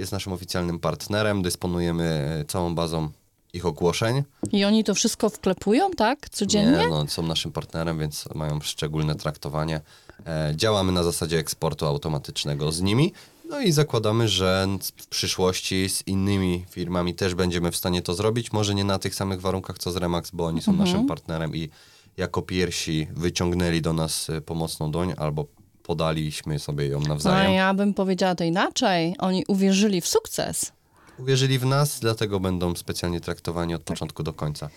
jest 0.00 0.12
naszym 0.12 0.32
oficjalnym 0.32 0.78
partnerem, 0.78 1.42
dysponujemy 1.42 2.44
całą 2.48 2.74
bazą 2.74 3.10
ich 3.52 3.66
ogłoszeń. 3.66 4.22
I 4.52 4.64
oni 4.64 4.84
to 4.84 4.94
wszystko 4.94 5.30
wklepują, 5.30 5.90
tak? 5.90 6.30
Codziennie? 6.30 6.78
Nie, 6.78 6.88
no, 6.88 7.06
są 7.06 7.22
naszym 7.22 7.52
partnerem, 7.52 7.98
więc 7.98 8.28
mają 8.34 8.60
szczególne 8.60 9.14
traktowanie. 9.14 9.80
E, 10.26 10.52
działamy 10.56 10.92
na 10.92 11.02
zasadzie 11.02 11.38
eksportu 11.38 11.86
automatycznego 11.86 12.72
z 12.72 12.80
nimi. 12.80 13.12
No 13.48 13.60
i 13.60 13.72
zakładamy, 13.72 14.28
że 14.28 14.66
w 14.96 15.06
przyszłości 15.06 15.88
z 15.88 16.06
innymi 16.06 16.64
firmami 16.70 17.14
też 17.14 17.34
będziemy 17.34 17.70
w 17.70 17.76
stanie 17.76 18.02
to 18.02 18.14
zrobić. 18.14 18.52
Może 18.52 18.74
nie 18.74 18.84
na 18.84 18.98
tych 18.98 19.14
samych 19.14 19.40
warunkach 19.40 19.78
co 19.78 19.90
z 19.92 19.96
Remax, 19.96 20.30
bo 20.30 20.46
oni 20.46 20.62
są 20.62 20.72
naszym 20.72 21.06
partnerem 21.06 21.56
i 21.56 21.70
jako 22.16 22.42
pierwsi 22.42 23.08
wyciągnęli 23.10 23.82
do 23.82 23.92
nas 23.92 24.30
e, 24.30 24.40
pomocną 24.40 24.90
doń 24.90 25.14
albo 25.16 25.46
podaliśmy 25.82 26.58
sobie 26.58 26.86
ją 26.86 27.00
A 27.04 27.08
nawzajem. 27.08 27.52
ja 27.52 27.74
bym 27.74 27.94
powiedziała 27.94 28.34
to 28.34 28.44
inaczej. 28.44 29.14
Oni 29.18 29.44
uwierzyli 29.48 30.00
w 30.00 30.08
sukces. 30.08 30.72
Uwierzyli 31.18 31.58
w 31.58 31.66
nas, 31.66 32.00
dlatego 32.00 32.40
będą 32.40 32.74
specjalnie 32.74 33.20
traktowani 33.20 33.74
od 33.74 33.82
początku 33.82 34.22
do 34.22 34.32
końca. 34.32 34.70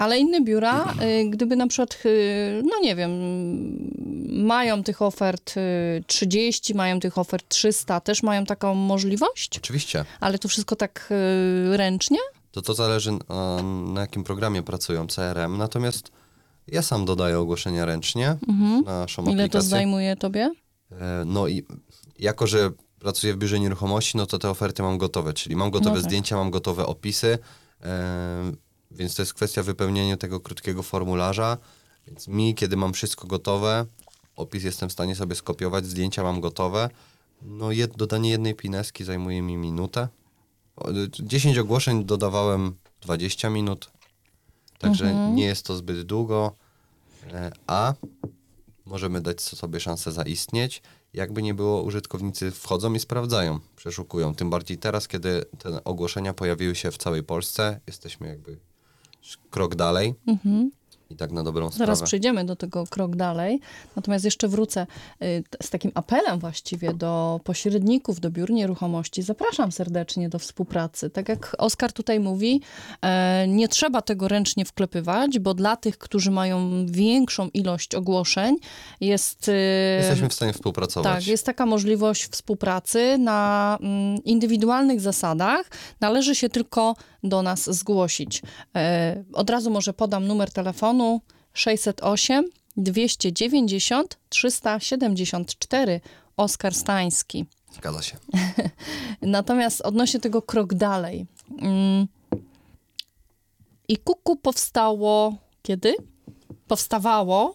Ale 0.00 0.18
inne 0.18 0.40
biura, 0.40 0.94
y, 1.24 1.30
gdyby 1.30 1.56
na 1.56 1.66
przykład, 1.66 1.98
y, 2.06 2.62
no 2.64 2.80
nie 2.82 2.96
wiem, 2.96 3.10
mają 4.46 4.82
tych 4.82 5.02
ofert 5.02 5.54
y, 5.56 6.04
30, 6.06 6.74
mają 6.74 7.00
tych 7.00 7.18
ofert 7.18 7.48
300, 7.48 8.00
też 8.00 8.22
mają 8.22 8.44
taką 8.44 8.74
możliwość? 8.74 9.58
Oczywiście. 9.58 10.04
Ale 10.20 10.38
to 10.38 10.48
wszystko 10.48 10.76
tak 10.76 11.08
y, 11.72 11.76
ręcznie? 11.76 12.18
To 12.50 12.62
to 12.62 12.74
zależy 12.74 13.12
na 13.94 14.00
jakim 14.00 14.24
programie 14.24 14.62
pracują 14.62 15.06
CRM. 15.06 15.56
Natomiast 15.58 16.10
ja 16.66 16.82
sam 16.82 17.04
dodaję 17.04 17.38
ogłoszenia 17.38 17.84
ręcznie 17.84 18.36
na 18.86 19.00
naszą 19.00 19.22
Ile 19.22 19.32
to 19.32 19.38
aplikację. 19.42 19.68
zajmuje 19.70 20.16
tobie? 20.16 20.50
E, 20.92 21.22
No 21.26 21.48
i 21.48 21.62
jako, 22.18 22.46
że 22.46 22.70
pracuję 22.98 23.34
w 23.34 23.36
biurze 23.36 23.60
nieruchomości, 23.60 24.16
no 24.16 24.26
to 24.26 24.38
te 24.38 24.50
oferty 24.50 24.82
mam 24.82 24.98
gotowe, 24.98 25.32
czyli 25.32 25.56
mam 25.56 25.70
gotowe 25.70 25.90
No 25.90 25.96
tak. 25.96 26.04
zdjęcia, 26.04 26.36
mam 26.36 26.50
gotowe 26.50 26.86
opisy, 26.86 27.38
e, 27.82 28.52
więc 28.90 29.14
to 29.14 29.22
jest 29.22 29.34
kwestia 29.34 29.62
wypełnienia 29.62 30.16
tego 30.16 30.40
krótkiego 30.40 30.82
formularza. 30.82 31.58
Więc 32.06 32.28
mi, 32.28 32.54
kiedy 32.54 32.76
mam 32.76 32.92
wszystko 32.92 33.26
gotowe, 33.26 33.86
opis 34.36 34.64
jestem 34.64 34.88
w 34.88 34.92
stanie 34.92 35.16
sobie 35.16 35.34
skopiować, 35.34 35.86
zdjęcia 35.86 36.22
mam 36.22 36.40
gotowe, 36.40 36.90
no 37.42 37.72
jed, 37.72 37.96
dodanie 37.96 38.30
jednej 38.30 38.54
pineski 38.54 39.04
zajmuje 39.04 39.42
mi 39.42 39.56
minutę. 39.56 40.08
O, 40.76 40.88
10 41.20 41.58
ogłoszeń 41.58 42.04
dodawałem 42.04 42.74
20 43.00 43.50
minut, 43.50 43.90
także 44.78 45.10
Mhm. 45.10 45.34
nie 45.34 45.44
jest 45.44 45.66
to 45.66 45.76
zbyt 45.76 46.02
długo, 46.02 46.56
e, 47.32 47.52
a 47.66 47.94
możemy 48.84 49.20
dać 49.20 49.40
sobie 49.42 49.80
szansę 49.80 50.12
zaistnieć. 50.12 50.82
Jakby 51.14 51.42
nie 51.42 51.54
było, 51.54 51.82
użytkownicy 51.82 52.50
wchodzą 52.50 52.94
i 52.94 52.98
sprawdzają, 52.98 53.60
przeszukują. 53.76 54.34
Tym 54.34 54.50
bardziej 54.50 54.78
teraz, 54.78 55.08
kiedy 55.08 55.44
te 55.58 55.84
ogłoszenia 55.84 56.34
pojawiły 56.34 56.74
się 56.74 56.90
w 56.90 56.98
całej 56.98 57.22
Polsce, 57.22 57.80
jesteśmy 57.86 58.28
jakby 58.28 58.58
krok 59.50 59.74
dalej 59.74 60.14
i 61.10 61.16
tak 61.16 61.32
na 61.32 61.42
dobrą 61.42 61.70
Zaraz 61.70 61.76
sprawę. 61.98 62.06
przejdziemy 62.06 62.44
do 62.44 62.56
tego 62.56 62.84
krok 62.86 63.16
dalej. 63.16 63.60
Natomiast 63.96 64.24
jeszcze 64.24 64.48
wrócę 64.48 64.86
y, 65.22 65.44
z 65.62 65.70
takim 65.70 65.90
apelem 65.94 66.38
właściwie 66.38 66.94
do 66.94 67.40
pośredników, 67.44 68.20
do 68.20 68.30
biur 68.30 68.50
nieruchomości. 68.50 69.22
Zapraszam 69.22 69.72
serdecznie 69.72 70.28
do 70.28 70.38
współpracy. 70.38 71.10
Tak 71.10 71.28
jak 71.28 71.56
Oskar 71.58 71.92
tutaj 71.92 72.20
mówi, 72.20 72.60
e, 73.02 73.48
nie 73.48 73.68
trzeba 73.68 74.02
tego 74.02 74.28
ręcznie 74.28 74.64
wklepywać, 74.64 75.38
bo 75.38 75.54
dla 75.54 75.76
tych, 75.76 75.98
którzy 75.98 76.30
mają 76.30 76.86
większą 76.86 77.48
ilość 77.48 77.94
ogłoszeń, 77.94 78.56
jest. 79.00 79.48
y, 79.48 79.52
Jesteśmy 79.98 80.28
w 80.28 80.34
stanie 80.34 80.52
współpracować. 80.52 81.12
tak, 81.14 81.26
jest 81.26 81.46
taka 81.46 81.66
możliwość 81.66 82.24
współpracy 82.26 83.18
na 83.18 83.78
mm, 83.80 84.24
indywidualnych 84.24 85.00
zasadach. 85.00 85.66
Należy 86.00 86.34
się 86.34 86.48
tylko 86.48 86.94
do 87.22 87.42
nas 87.42 87.70
zgłosić. 87.70 88.42
E, 88.76 89.24
od 89.32 89.50
razu 89.50 89.70
może 89.70 89.92
podam 89.92 90.26
numer 90.26 90.50
telefonu 90.50 91.20
608 91.54 92.44
290 92.76 94.18
374 94.28 96.00
Oskar 96.36 96.74
Stański. 96.74 97.46
Zgadza 97.72 98.02
się. 98.02 98.16
Natomiast 99.22 99.80
odnośnie 99.80 100.20
tego 100.20 100.42
krok 100.42 100.74
dalej. 100.74 101.26
Mm, 101.58 102.06
I 103.88 103.96
kuku 103.96 104.36
powstało 104.36 105.34
kiedy? 105.62 105.94
Powstawało 106.68 107.54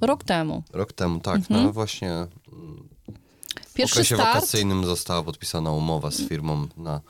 rok 0.00 0.24
temu. 0.24 0.62
Rok 0.72 0.92
temu, 0.92 1.20
tak. 1.20 1.50
No 1.50 1.72
właśnie 1.72 2.10
mm, 2.10 2.88
w 3.66 3.74
Pierwszy 3.74 3.94
okresie 3.94 4.14
start. 4.14 4.34
wakacyjnym 4.34 4.84
została 4.84 5.22
podpisana 5.22 5.72
umowa 5.72 6.10
z 6.10 6.28
firmą 6.28 6.66
na 6.76 7.00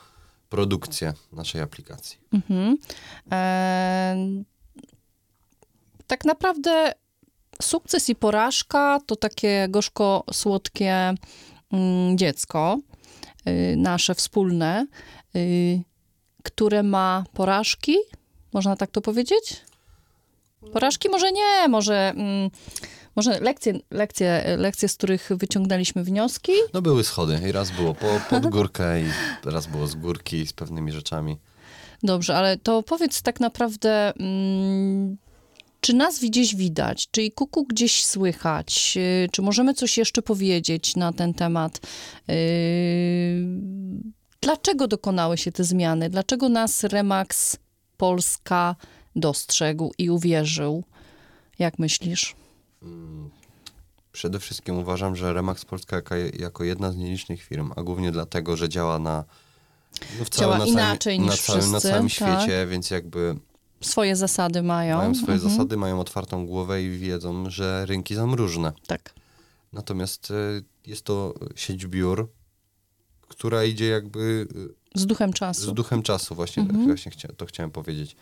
produkcję 0.54 1.12
naszej 1.32 1.60
aplikacji. 1.60 2.18
Mhm. 2.32 2.76
Em, 3.30 4.44
tak 6.06 6.24
naprawdę 6.24 6.92
sukces 7.62 8.08
i 8.08 8.14
porażka 8.14 9.00
to 9.06 9.16
takie 9.16 9.66
gorzko-słodkie 9.68 11.14
mm, 11.72 12.18
dziecko, 12.18 12.78
y, 13.48 13.76
nasze 13.76 14.14
wspólne, 14.14 14.86
y, 15.36 15.82
które 16.42 16.82
ma 16.82 17.24
porażki, 17.32 17.96
można 18.52 18.76
tak 18.76 18.90
to 18.90 19.00
powiedzieć? 19.00 19.60
Porażki 20.72 21.08
może 21.08 21.32
nie, 21.32 21.68
może, 21.68 22.12
mm, 22.16 22.50
może 23.16 23.40
lekcje, 23.40 23.78
lekcje, 23.90 24.56
lekcje, 24.58 24.88
z 24.88 24.94
których 24.94 25.30
wyciągnęliśmy 25.30 26.04
wnioski. 26.04 26.52
No 26.72 26.82
były 26.82 27.04
schody 27.04 27.40
i 27.48 27.52
raz 27.52 27.70
było 27.70 27.94
po, 27.94 28.20
pod 28.30 28.46
górkę 28.56 29.00
i 29.00 29.04
raz 29.44 29.66
było 29.66 29.86
z 29.86 29.94
górki 29.94 30.46
z 30.46 30.52
pewnymi 30.52 30.92
rzeczami. 30.92 31.36
Dobrze, 32.02 32.36
ale 32.36 32.56
to 32.56 32.82
powiedz 32.82 33.22
tak 33.22 33.40
naprawdę, 33.40 34.12
mm, 34.16 35.16
czy 35.80 35.92
nas 35.94 36.20
gdzieś 36.20 36.56
widać, 36.56 37.08
czy 37.10 37.22
i 37.22 37.32
kuku 37.32 37.64
gdzieś 37.64 38.04
słychać, 38.04 38.96
yy, 38.96 39.28
czy 39.32 39.42
możemy 39.42 39.74
coś 39.74 39.98
jeszcze 39.98 40.22
powiedzieć 40.22 40.96
na 40.96 41.12
ten 41.12 41.34
temat? 41.34 41.80
Yy, 42.28 42.34
Dlaczego 44.44 44.88
dokonały 44.88 45.38
się 45.38 45.52
te 45.52 45.64
zmiany? 45.64 46.10
Dlaczego 46.10 46.48
nas 46.48 46.84
Remax 46.84 47.56
Polska 47.96 48.76
dostrzegł 49.16 49.92
i 49.98 50.10
uwierzył? 50.10 50.84
Jak 51.58 51.78
myślisz? 51.78 52.36
Przede 54.12 54.40
wszystkim 54.40 54.78
uważam, 54.78 55.16
że 55.16 55.32
Remax 55.32 55.64
Polska 55.64 55.96
jako, 56.38 56.64
jedna 56.64 56.92
z 56.92 56.96
nielicznych 56.96 57.42
firm, 57.42 57.72
a 57.76 57.82
głównie 57.82 58.12
dlatego, 58.12 58.56
że 58.56 58.68
działa 58.68 58.98
na, 58.98 59.24
no 60.18 60.24
Działa 60.38 60.58
na 60.58 60.64
inaczej 60.66 61.16
całym, 61.18 61.30
niż 61.30 61.40
na 61.40 61.46
całym, 61.54 61.72
na 61.72 61.78
wszyscy, 61.78 61.88
całym 61.88 62.08
tak. 62.08 62.40
świecie, 62.42 62.66
więc 62.66 62.90
jakby 62.90 63.36
Swoje 63.80 64.16
zasady 64.16 64.62
mają. 64.62 64.96
mają 64.96 65.14
swoje 65.14 65.32
Mhm. 65.34 65.50
zasady, 65.52 65.76
mają 65.76 66.00
otwartą 66.00 66.46
głowę 66.46 66.82
i 66.82 66.98
wiedzą, 66.98 67.50
że 67.50 67.86
rynki 67.86 68.14
są 68.14 68.36
różne. 68.36 68.72
Tak. 68.86 69.14
Natomiast 69.72 70.30
y, 70.30 70.64
jest 70.86 71.04
to 71.04 71.34
sieć 71.56 71.86
biur, 71.86 72.28
która 73.28 73.64
idzie 73.64 73.88
jakby 73.88 74.46
y, 74.94 75.00
Z 75.00 75.06
duchem 75.06 75.30
z 75.30 75.34
czasu. 75.34 75.72
duchem 75.72 76.02
czasu, 76.02 76.34
właśnie, 76.34 76.62
Mhm. 76.62 76.86
właśnie 76.86 77.12
to 77.36 77.46
chciałem 77.46 77.70
powiedzieć. 77.70 78.16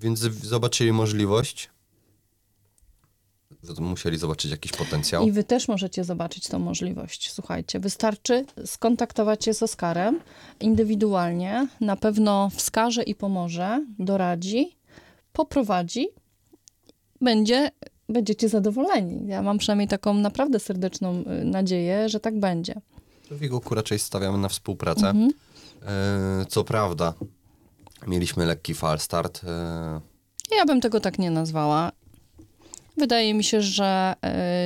Więc 0.00 0.18
z- 0.18 0.44
zobaczyli 0.44 0.92
możliwość, 0.92 1.64
z- 1.64 1.79
musieli 3.80 4.18
zobaczyć 4.18 4.50
jakiś 4.50 4.72
potencjał. 4.72 5.26
I 5.26 5.32
wy 5.32 5.44
też 5.44 5.68
możecie 5.68 6.04
zobaczyć 6.04 6.48
tą 6.48 6.58
możliwość. 6.58 7.32
Słuchajcie, 7.32 7.80
wystarczy 7.80 8.44
skontaktować 8.64 9.44
się 9.44 9.54
z 9.54 9.62
Oskarem 9.62 10.20
indywidualnie. 10.60 11.68
Na 11.80 11.96
pewno 11.96 12.50
wskaże 12.54 13.02
i 13.02 13.14
pomoże, 13.14 13.84
doradzi, 13.98 14.76
poprowadzi. 15.32 16.08
Będzie, 17.20 17.70
będziecie 18.08 18.48
zadowoleni. 18.48 19.28
Ja 19.28 19.42
mam 19.42 19.58
przynajmniej 19.58 19.88
taką 19.88 20.14
naprawdę 20.14 20.60
serdeczną 20.60 21.24
y, 21.42 21.44
nadzieję, 21.44 22.08
że 22.08 22.20
tak 22.20 22.40
będzie. 22.40 22.74
W 23.30 23.38
Wiguku 23.38 23.74
raczej 23.74 23.98
stawiamy 23.98 24.38
na 24.38 24.48
współpracę. 24.48 25.08
Mhm. 25.08 25.30
E, 25.82 26.46
co 26.48 26.64
prawda, 26.64 27.14
mieliśmy 28.06 28.46
lekki 28.46 28.74
fal 28.74 28.98
start. 28.98 29.40
E, 29.44 30.00
Ja 30.56 30.64
bym 30.66 30.80
tego 30.80 31.00
tak 31.00 31.18
nie 31.18 31.30
nazwała. 31.30 31.92
Wydaje 32.96 33.34
mi 33.34 33.44
się, 33.44 33.62
że 33.62 34.14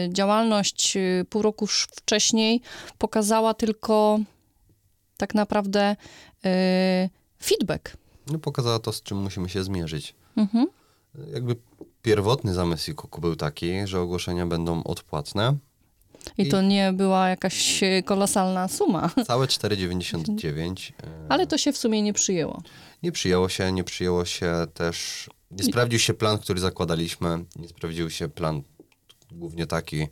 y, 0.08 0.12
działalność 0.12 0.96
y, 0.96 1.24
pół 1.30 1.42
roku 1.42 1.66
wcześniej 1.66 2.60
pokazała 2.98 3.54
tylko 3.54 4.18
tak 5.16 5.34
naprawdę 5.34 5.96
y, 6.46 7.10
feedback. 7.42 7.96
no, 8.32 8.38
pokazała 8.38 8.78
to, 8.78 8.92
z 8.92 9.02
czym 9.02 9.18
musimy 9.22 9.48
się 9.48 9.64
zmierzyć. 9.64 10.14
Mhm. 10.36 10.66
E, 11.18 11.30
Jakby 11.30 11.56
pierwotny 12.02 12.54
zamysł 12.54 12.86
Wiguku 12.86 13.20
był 13.20 13.36
taki, 13.36 13.86
że 13.86 14.00
ogłoszenia 14.00 14.46
będą 14.46 14.84
odpłatne. 14.84 15.56
I 16.38 16.42
I- 16.42 16.48
to 16.48 16.62
nie 16.62 16.92
była 16.92 17.28
jakaś 17.28 17.80
kolosalna 18.04 18.68
suma, 18.68 19.10
Całe 19.26 19.46
4,99. 19.46 20.92
e, 21.02 21.06
ale 21.28 21.46
to 21.46 21.58
się 21.58 21.72
w 21.72 21.76
sumie 21.78 22.02
nie 22.02 22.12
przyjęło. 22.12 22.62
Nie 23.02 23.12
przyjęło 23.12 23.48
się, 23.48 23.72
nie 23.72 23.84
przyjęło 23.84 24.24
się 24.24 24.52
też. 24.74 25.28
Nie 25.58 25.64
sprawdził 25.64 25.98
się 25.98 26.14
plan, 26.14 26.38
który 26.38 26.60
zakładaliśmy. 26.60 27.44
Nie 27.56 27.68
sprawdził 27.68 28.10
się 28.10 28.28
plan 28.28 28.62
głównie 29.32 29.66
taki, 29.66 30.08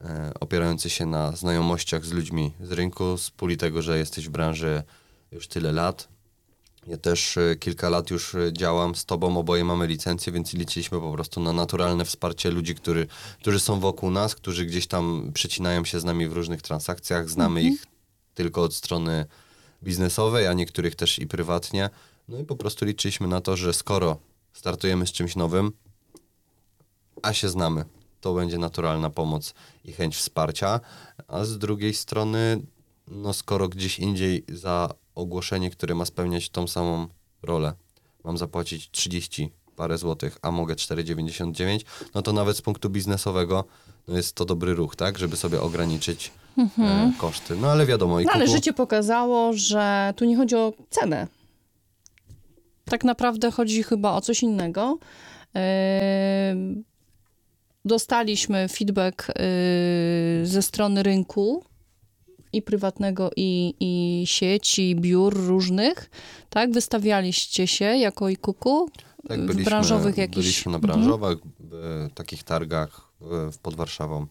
e, 0.00 0.32
opierający 0.40 0.90
się 0.90 1.06
na 1.06 1.36
znajomościach 1.36 2.04
z 2.04 2.12
ludźmi 2.12 2.52
z 2.60 2.72
rynku, 2.72 3.18
z 3.18 3.30
puli 3.30 3.56
tego, 3.56 3.82
że 3.82 3.98
jesteś 3.98 4.28
w 4.28 4.30
branży 4.30 4.82
już 5.32 5.48
tyle 5.48 5.72
lat. 5.72 6.08
Ja 6.86 6.96
też 6.96 7.36
e, 7.36 7.56
kilka 7.56 7.88
lat 7.88 8.10
już 8.10 8.34
e, 8.34 8.52
działam 8.52 8.94
z 8.94 9.04
tobą, 9.04 9.38
oboje 9.38 9.64
mamy 9.64 9.86
licencję, 9.86 10.32
więc 10.32 10.52
liczyliśmy 10.52 11.00
po 11.00 11.12
prostu 11.12 11.40
na 11.40 11.52
naturalne 11.52 12.04
wsparcie 12.04 12.50
ludzi, 12.50 12.74
który, 12.74 13.06
którzy 13.40 13.60
są 13.60 13.80
wokół 13.80 14.10
nas, 14.10 14.34
którzy 14.34 14.66
gdzieś 14.66 14.86
tam 14.86 15.30
przecinają 15.34 15.84
się 15.84 16.00
z 16.00 16.04
nami 16.04 16.28
w 16.28 16.32
różnych 16.32 16.62
transakcjach, 16.62 17.30
znamy 17.30 17.62
ich 17.62 17.86
tylko 18.34 18.62
od 18.62 18.74
strony 18.74 19.26
biznesowej, 19.82 20.46
a 20.46 20.52
niektórych 20.52 20.94
też 20.94 21.18
i 21.18 21.26
prywatnie. 21.26 21.90
No 22.28 22.38
i 22.38 22.44
po 22.44 22.56
prostu 22.56 22.84
liczyliśmy 22.84 23.28
na 23.28 23.40
to, 23.40 23.56
że 23.56 23.72
skoro 23.72 24.18
startujemy 24.62 25.06
z 25.06 25.12
czymś 25.12 25.36
nowym, 25.36 25.72
a 27.22 27.32
się 27.32 27.48
znamy, 27.48 27.84
to 28.20 28.34
będzie 28.34 28.58
naturalna 28.58 29.10
pomoc 29.10 29.54
i 29.84 29.92
chęć 29.92 30.16
wsparcia, 30.16 30.80
a 31.28 31.44
z 31.44 31.58
drugiej 31.58 31.94
strony, 31.94 32.62
no 33.08 33.32
skoro 33.32 33.68
gdzieś 33.68 33.98
indziej 33.98 34.44
za 34.48 34.94
ogłoszenie, 35.14 35.70
które 35.70 35.94
ma 35.94 36.04
spełniać 36.04 36.48
tą 36.50 36.66
samą 36.68 37.06
rolę, 37.42 37.72
mam 38.24 38.38
zapłacić 38.38 38.90
30 38.90 39.50
parę 39.76 39.98
złotych, 39.98 40.38
a 40.42 40.50
mogę 40.50 40.74
4,99, 40.74 41.80
no 42.14 42.22
to 42.22 42.32
nawet 42.32 42.56
z 42.56 42.62
punktu 42.62 42.90
biznesowego 42.90 43.64
no 44.08 44.16
jest 44.16 44.34
to 44.34 44.44
dobry 44.44 44.74
ruch, 44.74 44.96
tak, 44.96 45.18
żeby 45.18 45.36
sobie 45.36 45.60
ograniczyć 45.60 46.32
e, 46.78 47.12
koszty. 47.18 47.56
No 47.56 47.70
ale 47.70 47.86
wiadomo, 47.86 48.20
i 48.20 48.24
No, 48.24 48.32
ale 48.32 48.44
kupu- 48.46 48.52
życie 48.52 48.72
pokazało, 48.72 49.52
że 49.52 50.14
tu 50.16 50.24
nie 50.24 50.36
chodzi 50.36 50.56
o 50.56 50.72
cenę. 50.90 51.26
Tak 52.88 53.04
naprawdę 53.04 53.50
chodzi 53.50 53.82
chyba 53.82 54.12
o 54.12 54.20
coś 54.20 54.42
innego. 54.42 54.98
Ym, 56.52 56.84
Dostaliśmy 57.84 58.68
feedback 58.68 59.28
yy, 59.28 60.46
ze 60.46 60.62
strony 60.62 61.02
rynku 61.02 61.64
i 62.52 62.62
prywatnego, 62.62 63.30
i, 63.36 63.74
i 63.80 64.22
sieci, 64.26 64.96
biur 64.96 65.34
różnych. 65.46 66.10
Tak, 66.50 66.72
wystawialiście 66.72 67.66
się 67.66 67.84
jako 67.84 68.28
i 68.28 68.36
kuku 68.36 68.90
Tak, 69.28 69.40
w 69.40 69.64
branżowych 69.64 70.16
jakichś... 70.18 70.36
byliśmy 70.46 70.72
na 70.72 70.78
Mhm. 70.78 70.92
branżowych, 70.94 71.38
w 71.60 72.08
takich 72.14 72.42
targach 72.42 73.12
w, 73.20 73.58
pod 73.62 73.74
Warszawą. 73.74 74.26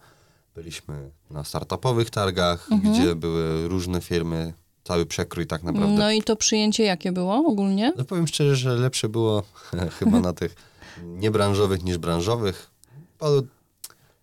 Byliśmy 0.55 1.09
na 1.31 1.43
startupowych 1.43 2.09
targach, 2.09 2.67
Mhm. 2.71 2.93
gdzie 2.93 3.15
były 3.15 3.67
różne 3.67 4.01
firmy, 4.01 4.53
cały 4.87 5.05
przekrój 5.05 5.47
tak 5.47 5.63
naprawdę. 5.63 5.95
No 5.95 6.11
i 6.11 6.23
to 6.23 6.35
przyjęcie 6.35 6.83
jakie 6.83 7.11
było 7.11 7.35
ogólnie? 7.35 7.93
No 7.97 8.03
powiem 8.05 8.27
szczerze, 8.27 8.55
że 8.55 8.75
lepsze 8.75 9.09
było 9.09 9.43
chyba 9.99 10.19
na 10.19 10.33
tych 10.33 10.55
niebranżowych 11.03 11.83
niż 11.83 11.97
branżowych. 11.97 12.71
Bo 13.19 13.41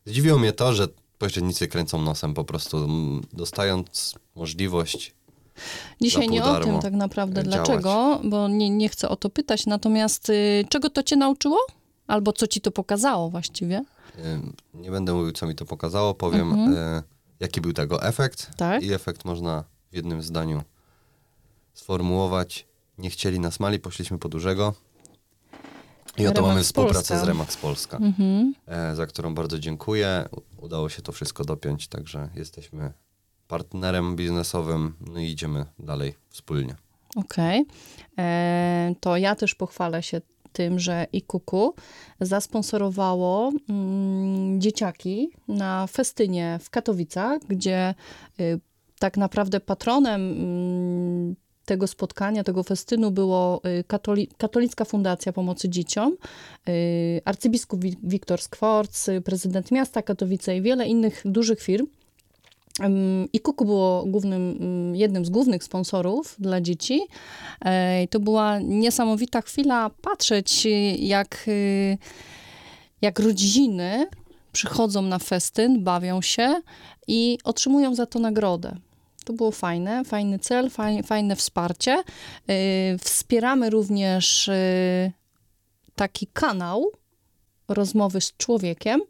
zdziwiło 0.07 0.38
mnie 0.38 0.53
to, 0.53 0.72
że 0.72 0.88
pośrednicy 1.18 1.68
kręcą 1.68 2.03
nosem 2.03 2.35
po 2.35 2.44
prostu, 2.44 2.88
dostając 3.33 4.14
możliwość 4.35 5.14
Dzisiaj 6.00 6.29
nie 6.29 6.44
o 6.44 6.61
tym 6.61 6.79
tak 6.79 6.92
naprawdę. 6.92 7.44
działać. 7.44 7.66
Dlaczego? 7.66 8.20
Bo 8.24 8.48
nie, 8.48 8.70
nie 8.70 8.88
chcę 8.88 9.09
o 9.09 9.16
to 9.16 9.31
pytać. 9.31 9.66
Natomiast 9.66 10.31
y, 10.31 10.64
czego 10.68 10.90
to 10.90 11.03
cię 11.03 11.16
nauczyło? 11.16 11.59
Albo 12.07 12.33
co 12.33 12.46
ci 12.46 12.61
to 12.61 12.70
pokazało 12.70 13.31
właściwie? 13.31 13.85
Nie 14.74 14.90
będę 14.90 15.12
mówił, 15.12 15.33
co 15.33 15.46
mi 15.46 15.55
to 15.55 15.64
pokazało, 15.64 16.14
powiem, 16.14 16.74
e, 16.77 17.03
jaki 17.40 17.61
był 17.61 17.72
tego 17.72 18.03
efekt. 18.03 18.50
Tak. 18.57 18.83
I 18.83 18.92
efekt 18.92 19.24
można 19.24 19.64
w 19.94 19.96
jednym 19.96 20.22
zdaniu 20.22 20.62
sformułować. 21.74 22.66
Nie 22.98 23.11
chcieli 23.11 23.40
nas 23.40 23.61
mali, 23.61 23.78
poszliśmy 23.78 24.18
po 24.18 24.28
dużego. 24.28 24.74
I 26.18 26.26
oto 26.26 26.35
Remax 26.37 26.48
mamy 26.48 26.62
współpracę 26.62 27.09
Polska. 27.09 27.18
z 27.24 27.28
Remax 27.28 27.57
Polska, 27.57 27.96
Mhm. 27.96 28.54
e, 28.66 28.94
za 28.96 29.07
którą 29.07 29.35
bardzo 29.35 29.59
dziękuję. 29.59 30.28
Udało 30.61 30.88
się 30.88 31.02
to 31.02 31.12
wszystko 31.12 31.44
dopiąć, 31.44 31.88
także 31.88 32.28
jesteśmy 32.35 32.92
partnerem 33.48 34.16
biznesowym, 34.16 34.94
no 35.00 35.20
i 35.20 35.24
idziemy 35.24 35.66
dalej 35.78 36.14
wspólnie. 36.30 36.74
Okej. 37.16 37.64
E, 38.18 38.94
To 39.00 39.16
ja 39.16 39.35
też 39.35 39.54
pochwalę 39.54 40.02
się 40.02 40.20
tym, 40.52 40.78
że 40.78 41.07
IKUKU 41.12 41.74
zasponsorowało 42.20 43.52
mm, 43.68 44.61
dzieciaki 44.61 45.28
na 45.48 45.87
festynie 45.87 46.59
w 46.62 46.70
Katowicach, 46.70 47.40
gdzie 47.48 47.94
y, 48.40 48.61
tak 49.04 49.16
naprawdę 49.16 49.60
patronem 49.60 50.20
mm, 50.32 51.36
tego 51.64 51.86
spotkania, 51.86 52.44
tego 52.44 52.62
festynu 52.62 53.10
było 53.10 53.60
y, 53.80 53.84
katoli- 53.88 54.28
Katolicka 54.36 54.84
Fundacja 54.84 55.32
Pomocy 55.32 55.68
Dzieciom, 55.68 56.16
y, 56.68 57.20
arcybiskup 57.24 57.80
Wi- 57.84 57.96
Wiktor 58.02 58.40
Skworc, 58.42 59.08
y, 59.08 59.20
prezydent 59.20 59.70
miasta 59.70 60.02
Katowice 60.02 60.56
i 60.56 60.62
wiele 60.62 60.86
innych 60.86 61.22
dużych 61.24 61.60
firm. 61.62 61.86
I 63.32 63.40
Kuku 63.40 63.64
było 63.64 64.04
głównym, 64.06 64.42
ym, 64.62 64.96
jednym 64.96 65.24
z 65.24 65.30
głównych 65.30 65.64
sponsorów 65.64 66.36
dla 66.38 66.60
dzieci. 66.60 67.00
E, 67.64 68.06
To 68.10 68.20
była 68.20 68.58
niesamowita 68.58 69.40
chwila 69.42 69.90
patrzeć, 70.02 70.66
jak, 70.98 71.46
jak 73.02 73.18
rodziny 73.18 74.06
przychodzą 74.52 75.02
na 75.02 75.18
festyn, 75.18 75.84
bawią 75.84 76.22
się 76.22 76.60
i 77.08 77.38
otrzymują 77.44 77.94
za 77.94 78.06
to 78.06 78.18
nagrodę. 78.18 78.76
To 79.24 79.32
było 79.32 79.50
fajne, 79.50 80.04
fajny 80.04 80.38
cel, 80.38 80.70
fajne, 80.70 81.02
fajne 81.02 81.37
wsparcie. 81.37 82.02
Y, 82.50 82.98
Wspieramy 82.98 83.70
również 83.70 84.48
y, 84.48 85.12
taki 85.94 86.26
kanał 86.26 86.90
rozmowy 87.68 88.20
z 88.20 88.37
człowiekiem. 88.37 89.00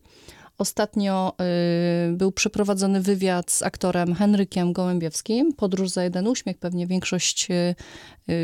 Ostatnio 0.59 1.33
y, 2.13 2.17
był 2.17 2.33
przeprowadzony 2.33 3.01
wywiad 3.01 3.51
z 3.51 3.63
aktorem 3.63 4.15
Henrykiem 4.15 4.73
Gołębiewskim. 4.73 5.53
Podróż 5.53 5.91
za 5.91 6.05
jeden 6.05 6.29
uśmiech. 6.29 6.59
Pewnie 6.59 6.87
większość 6.87 7.49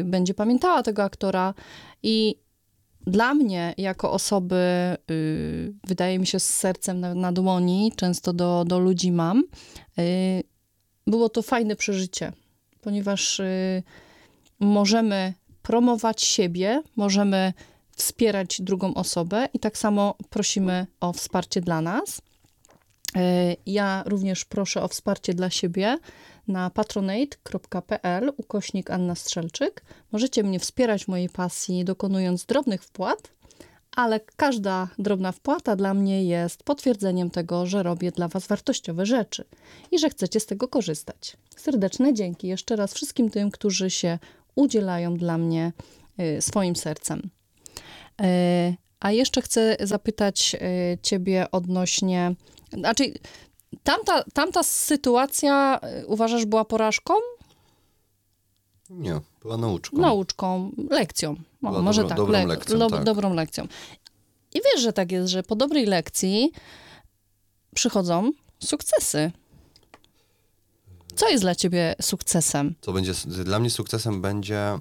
będzie 0.04 0.34
pamiętała 0.34 0.82
tego 0.82 1.02
aktora. 1.02 1.54
I 2.02 2.36
dla 3.06 3.34
mnie, 3.34 3.74
jako 3.78 4.12
osoby, 4.12 4.96
wydaje 5.86 6.18
mi 6.18 6.26
się, 6.26 6.40
z 6.40 6.54
sercem 6.54 7.00
na, 7.00 7.14
na 7.14 7.32
dłoni, 7.32 7.92
często 7.96 8.32
do, 8.32 8.64
do 8.66 8.78
ludzi 8.78 9.12
mam, 9.12 9.44
było 11.06 11.28
to 11.28 11.42
fajne 11.42 11.76
przeżycie, 11.76 12.32
ponieważ 12.80 13.40
y, 13.40 13.82
możemy 14.60 15.34
promować 15.62 16.22
siebie, 16.22 16.82
możemy 16.96 17.52
wspierać 17.96 18.60
drugą 18.60 18.94
osobę 18.94 19.48
i 19.54 19.58
tak 19.58 19.78
samo 19.78 20.14
prosimy 20.30 20.86
o 21.00 21.12
wsparcie 21.12 21.60
dla 21.60 21.80
nas. 21.80 22.22
E, 23.16 23.56
Ja 23.66 24.02
również 24.06 24.44
proszę 24.44 24.82
o 24.82 24.88
wsparcie 24.88 25.34
dla 25.34 25.50
siebie 25.50 25.98
na 26.48 26.70
patronate.pl 26.70 28.32
ukośnik 28.36 28.90
Anna 28.90 29.14
Strzelczyk. 29.14 29.84
Możecie 30.12 30.42
mnie 30.42 30.60
wspierać 30.60 31.04
w 31.04 31.08
mojej 31.08 31.28
pasji 31.28 31.84
dokonując 31.84 32.44
drobnych 32.44 32.84
wpłat, 32.84 33.32
ale 34.00 34.20
każda 34.36 34.88
drobna 34.98 35.32
wpłata 35.32 35.76
dla 35.76 35.94
mnie 35.94 36.24
jest 36.24 36.62
potwierdzeniem 36.62 37.30
tego, 37.30 37.66
że 37.66 37.82
robię 37.82 38.10
dla 38.12 38.28
Was 38.28 38.46
wartościowe 38.46 39.06
rzeczy 39.06 39.44
i 39.90 39.98
że 39.98 40.10
chcecie 40.10 40.40
z 40.40 40.46
tego 40.46 40.68
korzystać. 40.68 41.36
Serdeczne 41.56 42.14
dzięki 42.14 42.48
jeszcze 42.48 42.76
raz 42.76 42.94
wszystkim 42.94 43.30
tym, 43.30 43.50
którzy 43.50 43.90
się 43.90 44.18
udzielają 44.54 45.16
dla 45.16 45.38
mnie 45.38 45.72
y, 46.20 46.42
swoim 46.42 46.76
sercem. 46.76 47.30
Y, 48.22 48.24
A 49.00 49.12
jeszcze 49.12 49.42
chcę 49.42 49.76
zapytać 49.80 50.54
y, 50.54 50.98
Ciebie 51.02 51.46
odnośnie. 51.52 52.34
Znaczy, 52.72 53.04
tamta, 53.82 54.24
tamta 54.34 54.62
sytuacja 54.62 55.80
uważasz 56.06 56.44
była 56.44 56.64
porażką? 56.64 57.14
Nie, 58.90 59.20
była 59.42 59.56
nauczką. 59.56 59.96
Nauczką, 59.98 60.72
lekcją. 60.90 61.36
Była 61.62 61.82
może 61.82 62.04
tak, 62.04 62.16
dobrą 62.16 62.32
lek- 62.34 62.46
lekcją, 62.48 62.88
tak. 62.88 63.04
dobrą 63.04 63.34
lekcją. 63.34 63.64
I 64.54 64.60
wiesz, 64.64 64.82
że 64.82 64.92
tak 64.92 65.12
jest, 65.12 65.28
że 65.28 65.42
po 65.42 65.56
dobrej 65.56 65.86
lekcji 65.86 66.52
przychodzą 67.74 68.32
sukcesy. 68.64 69.30
Co 71.14 71.28
jest 71.28 71.44
dla 71.44 71.54
ciebie 71.54 71.94
sukcesem? 72.02 72.74
Co 72.80 72.92
będzie, 72.92 73.12
dla 73.26 73.58
mnie 73.58 73.70
sukcesem 73.70 74.22
będzie, 74.22 74.78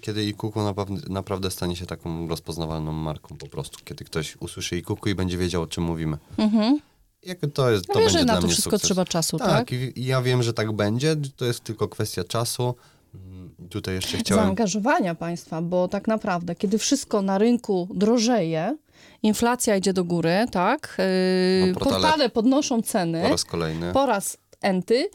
kiedy 0.00 0.24
iKuku 0.24 0.62
naprawdę, 0.62 1.12
naprawdę 1.12 1.50
stanie 1.50 1.76
się 1.76 1.86
taką 1.86 2.28
rozpoznawalną 2.28 2.92
marką 2.92 3.36
po 3.36 3.46
prostu. 3.46 3.78
Kiedy 3.84 4.04
ktoś 4.04 4.36
usłyszy 4.36 4.76
iKuku 4.76 5.08
i 5.08 5.14
będzie 5.14 5.38
wiedział, 5.38 5.62
o 5.62 5.66
czym 5.66 5.84
mówimy. 5.84 6.18
Mhm. 6.38 6.80
Jakby 7.22 7.48
to 7.48 7.70
jest, 7.70 7.88
No 7.88 7.94
to 7.94 8.00
wiesz, 8.00 8.12
będzie 8.12 8.18
że 8.18 8.24
na 8.34 8.40
to 8.40 8.48
wszystko 8.48 8.70
sukces. 8.70 8.82
trzeba 8.86 9.04
czasu, 9.04 9.38
tak? 9.38 9.48
Tak, 9.48 9.72
i 9.72 10.04
ja 10.04 10.22
wiem, 10.22 10.42
że 10.42 10.52
tak 10.52 10.72
będzie. 10.72 11.16
To 11.36 11.44
jest 11.44 11.60
tylko 11.60 11.88
kwestia 11.88 12.24
czasu. 12.24 12.74
Mm, 13.26 13.68
Tutaj 13.70 13.94
jeszcze 13.94 14.18
chciałem... 14.18 14.44
Zaangażowania 14.44 15.14
państwa, 15.14 15.62
bo 15.62 15.88
tak 15.88 16.08
naprawdę, 16.08 16.54
kiedy 16.54 16.78
wszystko 16.78 17.22
na 17.22 17.38
rynku 17.38 17.88
drożeje, 17.94 18.76
inflacja 19.22 19.76
idzie 19.76 19.92
do 19.92 20.04
góry, 20.04 20.46
tak? 20.52 20.96
Yy, 20.98 21.72
No, 21.72 21.80
portale- 21.80 22.00
portale 22.02 22.28
podnoszą 22.30 22.82
ceny 22.82 23.22
Po 23.22 23.28
raz 23.28 23.44
kolejny. 23.44 23.92
po 23.92 24.06
raz 24.06 24.38
enty, 24.60 25.10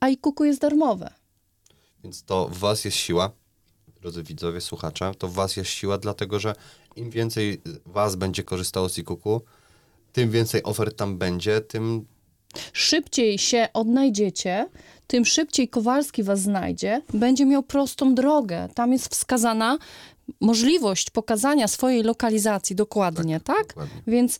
a 0.00 0.08
i 0.08 0.16
kuku 0.16 0.44
jest 0.44 0.60
darmowe. 0.60 1.10
Więc 2.04 2.24
to 2.24 2.48
w 2.48 2.58
was 2.58 2.84
jest 2.84 2.96
siła, 2.96 3.30
drodzy 4.00 4.22
widzowie, 4.22 4.60
słuchacze, 4.60 5.12
to 5.18 5.28
w 5.28 5.32
was 5.34 5.56
jest 5.56 5.70
siła, 5.70 5.98
dlatego 5.98 6.38
że 6.40 6.54
im 6.96 7.10
więcej 7.10 7.60
was 7.86 8.16
będzie 8.16 8.42
korzystało 8.42 8.88
z 8.88 8.98
iKuku, 8.98 9.40
tym 10.12 10.30
więcej 10.30 10.62
ofert 10.62 10.96
tam 10.96 11.18
będzie, 11.18 11.60
tym 11.60 12.06
szybciej 12.72 13.38
się 13.38 13.68
odnajdziecie, 13.72 14.66
tym 15.06 15.24
szybciej 15.24 15.68
Kowalski 15.68 16.22
was 16.22 16.40
znajdzie, 16.40 17.02
będzie 17.14 17.46
miał 17.46 17.62
prostą 17.62 18.14
drogę. 18.14 18.68
Tam 18.74 18.92
jest 18.92 19.08
wskazana 19.08 19.78
możliwość 20.40 21.10
pokazania 21.10 21.68
swojej 21.68 22.02
lokalizacji 22.02 22.76
dokładnie, 22.76 23.40
tak? 23.40 23.66
dokładnie. 23.68 24.02
Więc 24.06 24.36
y, 24.36 24.38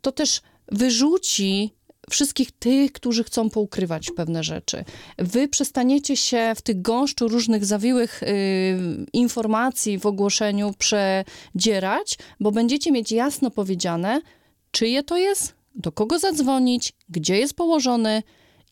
to 0.00 0.12
też 0.12 0.40
wyrzuci 0.72 1.72
wszystkich 2.10 2.50
tych, 2.50 2.92
którzy 2.92 3.24
chcą 3.24 3.50
poukrywać 3.50 4.10
pewne 4.16 4.44
rzeczy. 4.44 4.84
Wy 5.18 5.48
przestaniecie 5.48 6.16
się 6.16 6.52
w 6.56 6.62
tych 6.62 6.82
gąszczu 6.82 7.28
różnych 7.28 7.64
zawiłych 7.64 8.22
y, 8.22 8.26
informacji 9.12 9.98
w 9.98 10.06
ogłoszeniu 10.06 10.74
przedzierać, 10.78 12.18
bo 12.40 12.50
będziecie 12.50 12.92
mieć 12.92 13.12
jasno 13.12 13.50
powiedziane, 13.50 14.20
czyje 14.70 15.02
to 15.02 15.16
jest, 15.16 15.54
do 15.74 15.92
kogo 15.92 16.18
zadzwonić, 16.18 16.92
gdzie 17.08 17.38
jest 17.38 17.54
położony 17.54 18.22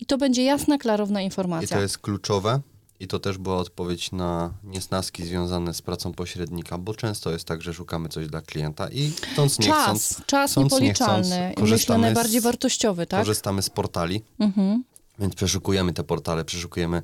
i 0.01 0.07
to 0.07 0.19
będzie 0.19 0.43
jasna, 0.45 0.79
klarowna 0.79 1.23
I 1.23 1.25
informacja. 1.25 1.77
to 1.77 1.83
jest 1.83 1.99
kluczowe. 1.99 2.61
I 3.01 3.07
to 3.07 3.19
też 3.19 3.39
była 3.39 3.57
odpowiedź 3.57 4.13
na 4.13 4.53
niesnaski 4.65 5.25
związane 5.27 5.75
z 5.75 5.83
pracą 5.83 6.13
pośrednika, 6.13 6.79
bo 6.79 6.95
często 6.95 7.31
jest 7.31 7.45
tak, 7.45 7.63
że 7.63 7.75
szukamy 7.75 8.09
coś 8.09 8.27
dla 8.27 8.41
klienta 8.43 8.89
i 8.89 9.11
chcąc 9.33 9.59
nie 9.59 9.67
czas, 9.67 9.85
chcąc, 9.85 10.27
czas 10.27 10.51
chcąc, 10.51 10.73
nie 10.73 10.79
niepoliczalny, 10.81 11.53
chcąc, 11.57 11.71
myślę 11.71 11.99
najbardziej 11.99 12.41
z- 12.41 12.45
wartościowy, 12.45 13.07
tak? 13.07 13.21
korzystamy 13.21 13.63
z 13.63 13.71
portali, 13.71 14.23
Mhm. 14.39 14.85
więc 15.19 15.35
przeszukujemy 15.35 15.93
te 15.93 16.05
portale, 16.05 16.45
przeszukujemy 16.45 17.03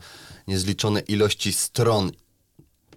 niezliczone 0.49 1.01
ilości 1.01 1.53
stron 1.53 2.11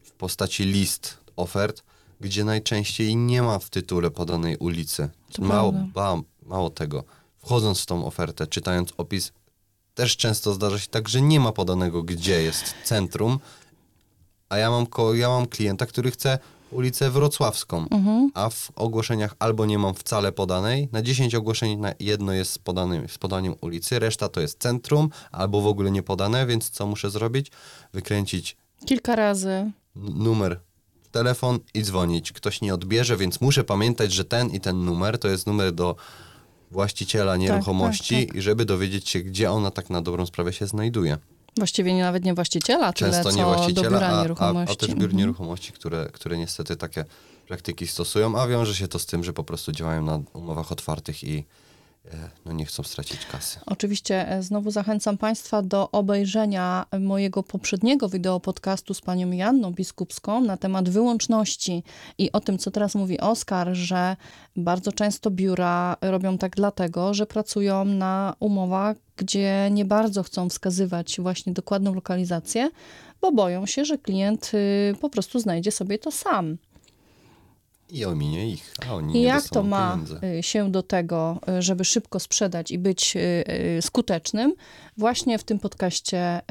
w 0.03 0.11
postaci 0.11 0.63
list 0.63 1.17
ofert, 1.35 1.83
gdzie 2.21 2.43
najczęściej 2.43 3.15
nie 3.15 3.41
ma 3.41 3.59
w 3.59 3.69
tytule 3.69 4.11
podanej 4.11 4.57
ulicy. 4.57 5.09
To 5.33 5.41
Mało, 5.41 5.71
prawda. 5.71 5.91
ba, 5.93 6.21
mało 6.49 6.69
tego. 6.69 7.03
Wchodząc 7.39 7.81
w 7.81 7.85
tą 7.85 8.05
ofertę, 8.05 8.47
czytając 8.47 8.93
opis, 8.97 9.31
też 9.95 10.17
często 10.17 10.53
zdarza 10.53 10.79
się 10.79 10.87
tak, 10.87 11.09
że 11.09 11.21
nie 11.21 11.39
ma 11.39 11.51
podanego, 11.51 12.03
gdzie 12.03 12.41
jest 12.43 12.73
centrum, 12.83 13.39
a 14.49 14.57
ja 14.57 14.71
mam, 14.71 14.85
ko- 14.87 15.13
ja 15.13 15.29
mam 15.29 15.45
klienta, 15.47 15.85
który 15.85 16.11
chce 16.11 16.39
ulicę 16.71 17.09
Wrocławską, 17.09 17.85
Mhm. 17.91 18.31
a 18.33 18.49
w 18.49 18.71
ogłoszeniach 18.75 19.35
albo 19.39 19.65
nie 19.65 19.77
mam 19.79 19.93
wcale 19.93 20.31
podanej, 20.31 20.89
na 20.91 21.01
10 21.01 21.35
ogłoszeń 21.35 21.79
na 21.79 21.93
jedno 21.99 22.31
jest 22.33 22.51
z, 22.51 22.57
podanym, 22.57 23.09
z 23.09 23.17
podaniem 23.17 23.55
ulicy, 23.61 23.99
reszta 23.99 24.29
to 24.29 24.41
jest 24.41 24.59
centrum, 24.59 25.09
albo 25.31 25.61
w 25.61 25.67
ogóle 25.67 25.91
nie 25.91 26.03
podane, 26.03 26.45
więc 26.45 26.69
co 26.69 26.87
muszę 26.87 27.09
zrobić? 27.09 27.51
Wykręcić 27.93 28.57
Kilka 28.85 29.15
razy. 29.15 29.49
n- 29.49 29.71
numer 29.95 30.59
telefon 31.11 31.59
i 31.73 31.81
dzwonić. 31.83 32.31
Ktoś 32.31 32.61
nie 32.61 32.73
odbierze, 32.73 33.17
więc 33.17 33.41
muszę 33.41 33.63
pamiętać, 33.63 34.11
że 34.13 34.25
ten 34.25 34.49
i 34.49 34.59
ten 34.59 34.85
numer 34.85 35.19
to 35.19 35.27
jest 35.27 35.47
numer 35.47 35.71
do 35.73 35.95
właściciela 36.71 37.37
nieruchomości 37.37 38.27
tak. 38.27 38.35
i 38.35 38.41
żeby 38.41 38.65
dowiedzieć 38.65 39.09
się, 39.09 39.19
gdzie 39.19 39.51
ona 39.51 39.71
tak 39.71 39.89
na 39.89 40.01
dobrą 40.01 40.25
sprawę 40.25 40.53
się 40.53 40.67
znajduje. 40.67 41.17
Właściwie 41.57 41.93
nie, 41.93 42.03
nawet 42.03 42.23
nie 42.25 42.33
właściciela, 42.33 42.93
tyle 42.93 43.11
Często 43.11 43.29
co 43.29 43.35
nie 43.37 43.43
do 43.43 43.47
właściciela, 43.55 43.89
biura 43.89 44.07
a, 44.07 44.19
a, 44.19 44.21
nieruchomości. 44.21 44.73
a 44.73 44.75
też 44.75 44.89
biur 44.89 44.97
Mhm. 45.03 45.17
nieruchomości, 45.17 45.71
które, 45.73 46.09
które 46.13 46.37
niestety 46.37 46.75
takie 46.75 47.05
praktyki 47.47 47.87
stosują, 47.87 48.39
a 48.41 48.47
wiąże 48.47 48.75
się 48.75 48.87
to 48.87 48.99
z 48.99 49.05
tym, 49.05 49.23
że 49.23 49.33
po 49.33 49.43
prostu 49.43 49.71
działają 49.71 50.03
na 50.03 50.19
umowach 50.33 50.71
otwartych 50.71 51.23
i 51.23 51.45
no, 52.45 52.51
nie 52.51 52.65
chcą 52.65 52.83
stracić 52.83 53.25
kasy. 53.25 53.59
Oczywiście 53.65 54.29
e, 54.29 54.43
znowu 54.43 54.71
zachęcam 54.71 55.17
Państwa 55.17 55.61
do 55.61 55.91
obejrzenia 55.91 56.85
mojego 56.99 57.43
poprzedniego 57.43 58.09
wideo 58.09 58.39
podcastu 58.39 58.93
z 58.93 59.01
panią 59.01 59.31
Janną 59.31 59.71
Biskupską 59.71 60.41
na 60.41 60.57
temat 60.57 60.89
wyłączności 60.89 61.83
i 62.17 62.31
o 62.31 62.39
tym, 62.39 62.57
co 62.57 62.71
teraz 62.71 62.95
mówi 62.95 63.19
Oskar, 63.19 63.73
że 63.73 64.15
bardzo 64.55 64.91
często 64.91 65.31
biura 65.31 65.97
robią 66.01 66.37
tak 66.37 66.55
dlatego, 66.55 67.13
że 67.13 67.25
pracują 67.25 67.85
na 67.85 68.35
umowach, 68.39 68.97
gdzie 69.17 69.69
nie 69.71 69.85
bardzo 69.85 70.23
chcą 70.23 70.49
wskazywać 70.49 71.21
właśnie 71.21 71.53
dokładną 71.53 71.93
lokalizację, 71.93 72.69
bo 73.21 73.31
boją 73.31 73.65
się, 73.65 73.85
że 73.85 73.97
klient 73.97 74.51
y, 74.53 74.95
po 75.01 75.09
prostu 75.09 75.39
znajdzie 75.39 75.71
sobie 75.71 75.99
to 75.99 76.11
sam. 76.11 76.57
I 77.89 78.05
ominie 78.05 78.49
ich, 78.49 78.73
a 78.89 78.93
oni 78.93 79.17
I 79.17 79.21
jak 79.21 79.49
to 79.49 79.63
ma 79.63 79.91
pieniędzy. 79.91 80.19
y, 80.39 80.43
się 80.43 80.71
do 80.71 80.83
tego, 80.83 81.39
y, 81.59 81.61
żeby 81.61 81.85
szybko 81.85 82.19
sprzedać 82.19 82.71
i 82.71 82.77
być 82.79 83.13
y, 83.15 83.81
skutecznym? 83.81 84.53
Właśnie 84.97 85.39
w 85.39 85.43
tym 85.43 85.59
podcaście 85.59 86.41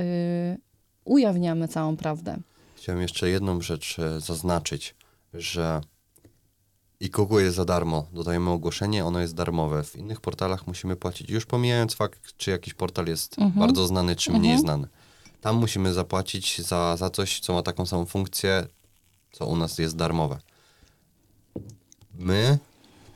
ujawniamy 1.04 1.68
całą 1.68 1.96
prawdę. 1.96 2.36
Chciałem 2.76 3.02
jeszcze 3.02 3.30
jedną 3.30 3.60
rzecz 3.60 3.98
e, 3.98 4.20
zaznaczyć, 4.20 4.94
że 5.34 5.80
i 7.00 7.10
Google 7.10 7.40
jest 7.40 7.56
za 7.56 7.64
darmo. 7.64 8.06
Dodajemy 8.12 8.50
ogłoszenie, 8.50 9.04
ono 9.04 9.20
jest 9.20 9.34
darmowe. 9.34 9.84
W 9.84 9.96
innych 9.96 10.20
portalach 10.20 10.66
musimy 10.66 10.96
płacić. 10.96 11.30
Już 11.30 11.46
pomijając 11.46 11.94
fakt, 11.94 12.36
czy 12.36 12.50
jakiś 12.50 12.74
portal 12.74 13.06
jest 13.06 13.38
Mhm. 13.38 13.66
bardzo 13.66 13.86
znany, 13.86 14.16
czy 14.16 14.30
mniej 14.30 14.52
Mhm. 14.52 14.60
znany. 14.60 14.88
Tam 15.40 15.56
musimy 15.56 15.92
zapłacić 15.92 16.60
za, 16.60 16.96
za 16.96 17.10
coś, 17.10 17.40
co 17.40 17.52
ma 17.54 17.62
taką 17.62 17.86
samą 17.86 18.06
funkcję, 18.06 18.66
co 19.32 19.46
u 19.46 19.56
nas 19.56 19.78
jest 19.78 19.96
darmowe. 19.96 20.38
My, 22.18 22.58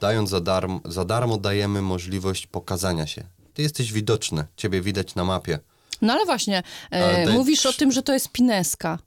dając 0.00 0.30
za 0.30 0.40
darmo, 0.40 0.80
za 0.84 1.04
darmo, 1.04 1.36
dajemy 1.38 1.82
możliwość 1.82 2.46
pokazania 2.46 3.06
się. 3.06 3.24
Ty 3.54 3.62
jesteś 3.62 3.92
widoczny, 3.92 4.44
ciebie 4.56 4.80
widać 4.80 5.14
na 5.14 5.24
mapie. 5.24 5.58
No 6.02 6.12
ale 6.12 6.24
właśnie, 6.24 6.62
e, 6.92 7.04
Ale 7.04 7.26
daj- 7.26 7.32
mówisz 7.32 7.66
o 7.66 7.72
tym, 7.72 7.92
że 7.92 8.02
to 8.02 8.12
jest 8.12 8.28
pineska. 8.32 8.98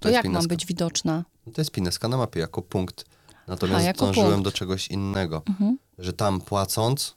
To, 0.00 0.08
jest 0.08 0.14
jak 0.16 0.24
mam 0.24 0.32
pineska. 0.32 0.48
być 0.48 0.66
widoczna? 0.66 1.24
To 1.54 1.60
jest 1.60 1.70
pineska 1.70 2.08
na 2.08 2.16
mapie 2.16 2.40
jako 2.40 2.62
punkt. 2.62 3.04
Natomiast 3.48 3.98
dążyłem 3.98 4.30
punkt. 4.32 4.44
do 4.44 4.52
czegoś 4.52 4.88
innego, 4.88 5.42
Mhm. 5.48 5.78
że 5.98 6.12
tam 6.12 6.40
płacąc, 6.40 7.14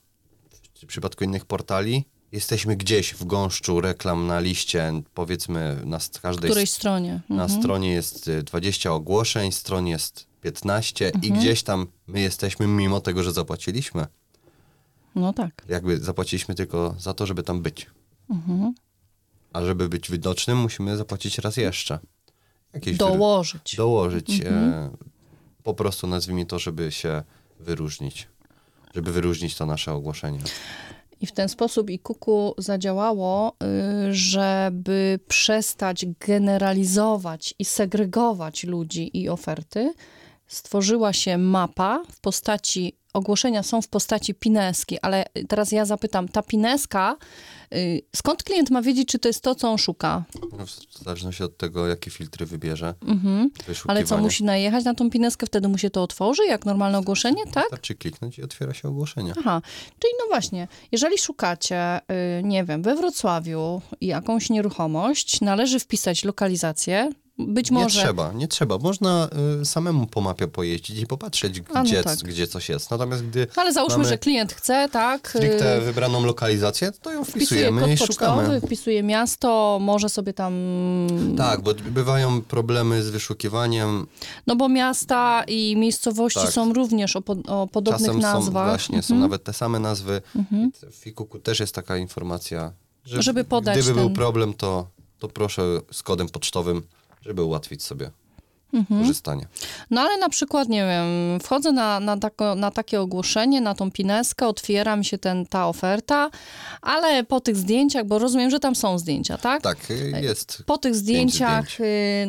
w 0.83 0.85
przypadku 0.85 1.23
innych 1.23 1.45
portali, 1.45 2.05
jesteśmy 2.31 2.75
gdzieś 2.75 3.13
w 3.13 3.25
gąszczu 3.25 3.81
reklam 3.81 4.27
na 4.27 4.39
liście, 4.39 5.01
powiedzmy 5.13 5.81
na 5.85 5.99
każdej 6.21 6.49
której 6.49 6.67
stronie? 6.67 7.21
na 7.29 7.43
Mhm. 7.43 7.61
stronie 7.61 7.91
jest 7.91 8.27
y, 8.27 8.43
20 8.43 8.91
ogłoszeń, 8.93 9.51
stron 9.51 9.87
jest 9.87 10.27
15 10.45 11.09
i 11.09 11.15
Mhm. 11.15 11.33
gdzieś 11.39 11.63
tam 11.63 11.87
my 12.07 12.19
jesteśmy 12.21 12.67
mimo 12.67 13.01
tego, 13.01 13.23
że 13.23 13.31
zapłaciliśmy. 13.31 14.05
No 15.15 15.33
tak. 15.33 15.51
Jakby 15.69 15.97
zapłaciliśmy 15.97 16.55
tylko 16.55 16.95
za 16.99 17.13
to, 17.13 17.25
żeby 17.25 17.43
tam 17.43 17.61
być. 17.61 17.87
Mhm. 18.29 18.73
A 19.53 19.61
żeby 19.65 19.89
być 19.89 20.11
widocznym, 20.11 20.57
musimy 20.57 20.97
zapłacić 20.97 21.37
raz 21.37 21.57
jeszcze. 21.57 21.99
jakieś 22.73 22.97
Dołożyć. 22.97 23.75
dołożyć. 23.75 24.29
Mhm. 24.41 24.73
E, 24.73 24.89
po 25.63 25.73
prostu 25.73 26.07
nazwijmy 26.07 26.45
to, 26.45 26.59
żeby 26.59 26.91
się 26.91 27.23
wyróżnić. 27.59 28.27
Żeby 28.95 29.11
wyróżnić 29.11 29.55
to 29.55 29.65
nasze 29.65 29.93
ogłoszenie. 29.93 30.39
I 31.21 31.25
w 31.27 31.31
ten 31.31 31.49
sposób 31.49 31.89
i 31.89 31.99
kuku 31.99 32.55
zadziałało, 32.57 33.55
y, 34.09 34.13
żeby 34.13 35.19
przestać 35.27 36.05
generalizować 36.27 37.53
i 37.59 37.65
segregować 37.65 38.63
ludzi 38.63 39.17
i 39.21 39.29
oferty. 39.29 39.93
Stworzyła 40.47 41.13
się 41.13 41.37
mapa 41.37 42.03
w 42.11 42.19
postaci, 42.19 42.97
ogłoszenia 43.13 43.63
są 43.63 43.81
w 43.81 43.87
postaci 43.87 44.33
pineski, 44.33 44.99
ale 44.99 45.25
teraz 45.47 45.71
ja 45.71 45.85
zapytam, 45.85 46.27
ta 46.27 46.43
pineska, 46.43 47.15
skąd 48.15 48.43
klient 48.43 48.69
ma 48.69 48.81
wiedzieć, 48.81 49.07
czy 49.07 49.19
to 49.19 49.29
jest 49.29 49.41
to, 49.41 49.55
co 49.55 49.71
on 49.71 49.77
szuka? 49.77 50.23
No, 50.57 50.65
w 50.65 51.03
zależności 51.03 51.43
od 51.43 51.57
tego, 51.57 51.87
jakie 51.87 52.11
filtry 52.11 52.45
wybierze. 52.45 52.93
Mhm. 53.07 53.49
Ale 53.87 54.03
co, 54.03 54.17
musi 54.17 54.43
najechać 54.43 54.85
na 54.85 54.93
tą 54.93 55.09
pineskę, 55.09 55.45
wtedy 55.45 55.67
mu 55.67 55.77
się 55.77 55.89
to 55.89 56.03
otworzy, 56.03 56.45
jak 56.45 56.65
normalne 56.65 56.97
ogłoszenie, 56.97 57.43
tak? 57.53 57.63
Wystarczy 57.63 57.95
kliknąć 57.95 58.37
i 58.37 58.43
otwiera 58.43 58.73
się 58.73 58.87
ogłoszenie. 58.87 59.33
Aha, 59.39 59.61
czyli 59.99 60.13
no 60.19 60.25
właśnie, 60.27 60.67
jeżeli 60.91 61.17
szukacie, 61.17 61.99
y, 62.39 62.43
nie 62.43 62.63
wiem, 62.63 62.81
we 62.81 62.95
Wrocławiu 62.95 63.81
jakąś 64.01 64.49
nieruchomość, 64.49 65.41
należy 65.41 65.79
wpisać 65.79 66.23
lokalizację. 66.23 67.11
Być 67.37 67.71
może. 67.71 67.99
Nie 67.99 68.05
trzeba, 68.05 68.33
nie 68.33 68.47
trzeba. 68.47 68.77
Można 68.77 69.29
y, 69.61 69.65
samemu 69.65 70.07
po 70.07 70.21
mapie 70.21 70.47
pojeździć 70.47 70.99
i 70.99 71.07
popatrzeć, 71.07 71.61
no 71.73 71.83
gdzie, 71.83 72.03
tak. 72.03 72.19
gdzie 72.19 72.47
coś 72.47 72.69
jest. 72.69 72.91
Natomiast 72.91 73.25
gdy 73.25 73.47
Ale 73.55 73.73
załóżmy, 73.73 74.05
że 74.05 74.17
klient 74.17 74.53
chce, 74.53 74.89
tak? 74.91 75.27
y, 75.27 75.29
stricte 75.29 75.81
wybraną 75.81 76.25
lokalizację, 76.25 76.91
to 76.91 77.11
ją 77.11 77.25
Wpisuje 77.71 77.81
kod 77.97 78.05
i 78.05 78.07
pocztowy, 78.07 78.41
szukamy. 78.43 78.61
wpisuje 78.61 79.03
miasto, 79.03 79.77
może 79.81 80.09
sobie 80.09 80.33
tam. 80.33 80.53
Tak, 81.37 81.61
bo 81.61 81.73
bywają 81.73 82.41
problemy 82.41 83.03
z 83.03 83.09
wyszukiwaniem. 83.09 84.07
No 84.47 84.55
bo 84.55 84.69
miasta 84.69 85.43
i 85.47 85.75
miejscowości 85.77 86.39
Tak. 86.39 86.51
są 86.51 86.73
również 86.73 87.15
o, 87.15 87.21
po, 87.21 87.35
o 87.47 87.67
podobnych 87.67 88.01
Czasem 88.05 88.21
są 88.21 88.27
nazwach. 88.33 88.69
właśnie, 88.69 89.01
są 89.01 89.13
Mhm. 89.13 89.21
nawet 89.21 89.43
te 89.43 89.53
same 89.53 89.79
nazwy. 89.79 90.21
W 90.91 90.95
Fikuku 90.95 91.39
też 91.39 91.59
jest 91.59 91.75
taka 91.75 91.97
informacja, 91.97 92.71
że 93.05 93.21
Żeby 93.23 93.43
podać 93.43 93.77
gdyby 93.79 93.93
był 93.93 94.05
ten- 94.05 94.15
problem, 94.15 94.53
to, 94.53 94.87
to 95.19 95.27
proszę 95.27 95.61
z 95.91 96.03
kodem 96.03 96.29
pocztowym, 96.29 96.81
żeby 97.21 97.43
ułatwić 97.43 97.83
sobie 97.83 98.11
Mhm. 98.75 99.01
korzystanie. 99.01 99.47
No 99.91 100.01
ale 100.01 100.17
na 100.17 100.29
przykład, 100.29 100.69
nie 100.69 100.85
wiem, 100.85 101.39
wchodzę 101.39 101.71
na, 101.71 101.99
na, 101.99 102.17
tako, 102.17 102.55
na 102.55 102.71
takie 102.71 103.01
ogłoszenie, 103.01 103.61
na 103.61 103.75
tą 103.75 103.91
pineskę, 103.91 104.47
otwiera 104.47 104.95
mi 104.95 105.05
się 105.05 105.17
ten, 105.17 105.45
ta 105.45 105.67
oferta, 105.67 106.29
ale 106.81 107.23
po 107.23 107.39
tych 107.41 107.55
zdjęciach, 107.57 108.05
bo 108.05 108.19
rozumiem, 108.19 108.49
że 108.49 108.59
tam 108.59 108.75
są 108.75 108.99
zdjęcia, 108.99 109.37
tak? 109.37 109.61
Tak, 109.61 109.91
y, 109.91 110.21
jest. 110.21 110.63
Po 110.65 110.77
tych 110.77 110.95
zdjęciach, 110.95 111.65
zdjęć. 111.65 111.81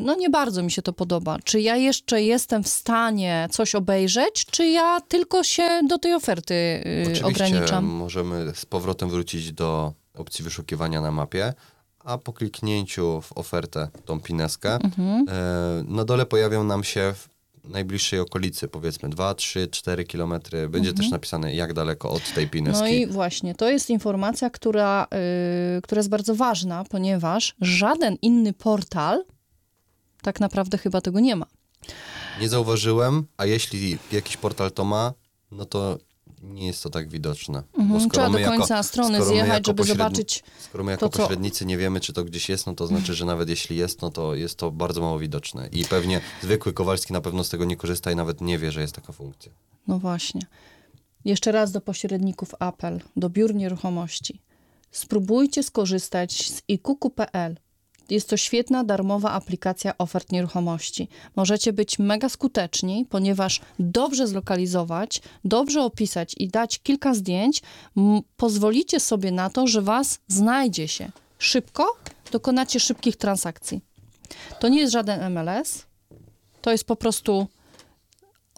y, 0.03 0.05
no 0.05 0.15
nie 0.15 0.31
bardzo 0.31 0.63
mi 0.63 0.71
się 0.71 0.83
to 0.83 0.93
podoba. 0.93 1.39
Czy 1.45 1.61
ja 1.61 1.77
jeszcze 1.77 2.23
jestem 2.23 2.63
w 2.65 2.69
stanie 2.69 3.49
coś 3.51 3.75
obejrzeć, 3.75 4.47
czy 4.51 4.67
ja 4.67 5.01
tylko 5.09 5.43
się 5.45 5.81
do 5.89 5.99
tej 5.99 6.15
oferty 6.15 6.55
y, 6.55 7.03
Oczywiście 7.03 7.27
ograniczam? 7.27 7.85
możemy 7.85 8.53
z 8.55 8.67
powrotem 8.67 9.11
wrócić 9.11 9.53
do 9.53 9.93
opcji 10.15 10.45
wyszukiwania 10.45 11.01
na 11.01 11.11
mapie, 11.11 11.55
a 12.07 12.19
po 12.19 12.33
kliknięciu 12.33 13.21
w 13.21 13.33
ofertę, 13.39 13.89
tą 14.05 14.21
pineskę, 14.21 14.75
Mhm. 14.75 15.27
e, 15.29 15.85
na 15.89 16.05
dole 16.05 16.27
pojawią 16.27 16.65
nam 16.65 16.85
się 16.85 17.15
w 17.15 17.29
najbliższej 17.69 18.21
okolicy, 18.21 18.69
powiedzmy 18.69 19.09
2, 19.09 19.35
3, 19.35 19.69
4 19.69 20.05
kilometry. 20.05 20.69
Będzie 20.69 20.93
też 20.93 21.11
napisane, 21.11 21.55
jak 21.55 21.73
daleko 21.73 22.11
od 22.11 22.33
tej 22.35 22.49
pineski. 22.49 22.79
Mhm. 22.85 23.01
No 23.01 23.09
i 23.11 23.13
właśnie, 23.13 23.55
to 23.55 23.69
jest 23.71 23.91
informacja, 23.91 24.51
która, 24.51 25.07
y, 25.79 25.83
która 25.83 25.99
jest 25.99 26.09
bardzo 26.09 26.35
ważna, 26.35 26.85
ponieważ 26.85 27.55
żaden 27.61 28.17
inny 28.23 28.53
portal 28.53 29.25
tak 30.23 30.41
naprawdę 30.41 30.79
chyba 30.79 31.01
tego 31.01 31.21
nie 31.21 31.37
ma. 31.37 31.47
Nie 32.41 32.49
zauważyłem, 32.49 33.27
a 33.37 33.47
jeśli 33.47 33.99
jakiś 34.13 34.37
portal 34.37 34.73
to 34.73 34.85
ma, 34.85 35.13
no 35.51 35.65
to 35.65 35.99
nie 36.43 36.67
jest 36.67 36.83
to 36.83 36.91
tak 36.91 37.09
widoczne. 37.09 37.63
Mhm, 37.79 38.11
trzeba 38.11 38.27
do 38.27 38.33
my 38.33 38.41
jako- 38.41 38.57
końca 38.59 38.83
strony 38.83 39.25
zjechać, 39.25 39.67
żeby 39.67 39.85
zobaczyć. 39.85 40.45
Skoro 40.59 40.85
my 40.85 40.91
jako 40.91 41.09
to, 41.09 41.17
co- 41.17 41.23
pośrednicy 41.23 41.67
nie 41.67 41.79
wiemy, 41.79 42.01
czy 42.01 42.13
to 42.13 42.25
gdzieś 42.25 42.49
jest, 42.49 42.67
no 42.67 42.75
to 42.75 42.87
znaczy, 42.87 43.15
że 43.15 43.25
nawet 43.25 43.49
jeśli 43.49 43.77
jest, 43.77 44.03
no 44.03 44.11
to 44.11 44.35
jest 44.35 44.59
to 44.59 44.71
bardzo 44.71 45.01
mało 45.01 45.19
widoczne. 45.19 45.69
I 45.73 45.85
pewnie 45.85 46.21
zwykły 46.43 46.73
Kowalski 46.73 47.13
na 47.13 47.21
pewno 47.21 47.45
z 47.45 47.49
tego 47.49 47.65
nie 47.65 47.77
korzysta 47.77 48.13
i 48.13 48.17
nawet 48.17 48.41
nie 48.41 48.59
wie, 48.59 48.73
że 48.73 48.81
jest 48.81 48.95
taka 48.95 49.13
funkcja. 49.13 49.53
No 49.87 49.99
właśnie. 49.99 50.41
Jeszcze 51.25 51.53
raz 51.53 51.73
do 51.73 51.81
pośredników 51.81 52.55
apel, 52.59 53.01
do 53.17 53.31
biur 53.31 53.55
nieruchomości. 53.55 54.41
Spróbujcie 54.91 55.63
skorzystać 55.63 56.51
z 56.51 56.63
ikuku.pl. 56.69 57.57
Jest 58.11 58.29
to 58.29 58.37
świetna, 58.37 58.85
darmowa 58.85 59.31
aplikacja 59.31 59.99
ofert 59.99 60.33
nieruchomości. 60.33 61.09
Możecie 61.37 61.73
być 61.73 61.99
mega 61.99 62.29
skuteczni, 62.29 63.07
ponieważ 63.11 63.61
dobrze 63.79 64.27
zlokalizować, 64.27 65.23
dobrze 65.45 65.83
opisać 65.83 66.35
i 66.39 66.49
dać 66.49 66.79
kilka 66.79 67.15
zdjęć, 67.15 67.63
pozwolicie 68.37 69.01
sobie 69.01 69.33
na 69.33 69.51
to, 69.51 69.67
że 69.67 69.83
was 69.83 70.19
znajdzie 70.29 70.89
się. 70.89 71.11
Szybko 71.39 71.97
dokonacie 72.33 72.81
szybkich 72.81 73.17
transakcji. 73.17 73.81
To 74.61 74.69
nie 74.69 74.81
jest 74.81 74.93
żaden 74.93 75.33
MLS, 75.33 75.87
to 76.63 76.73
jest 76.73 76.85
po 76.85 76.97
prostu 76.97 77.47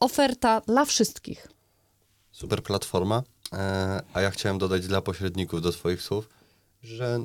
oferta 0.00 0.60
dla 0.60 0.84
wszystkich. 0.84 1.48
Super 2.32 2.62
platforma. 2.62 3.22
E, 3.52 4.02
a 4.14 4.20
ja 4.20 4.30
chciałem 4.30 4.58
dodać 4.58 4.86
dla 4.86 5.00
pośredników 5.00 5.62
do 5.62 5.72
Twoich 5.72 6.02
słów, 6.02 6.28
że 6.82 7.18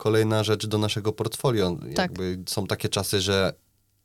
kolejna 0.00 0.44
rzecz 0.44 0.66
do 0.66 0.78
naszego 0.78 1.12
portfolio. 1.12 1.76
Tak. 1.76 1.98
Jakby 1.98 2.38
są 2.46 2.66
takie 2.66 2.88
czasy, 2.88 3.20
że 3.20 3.52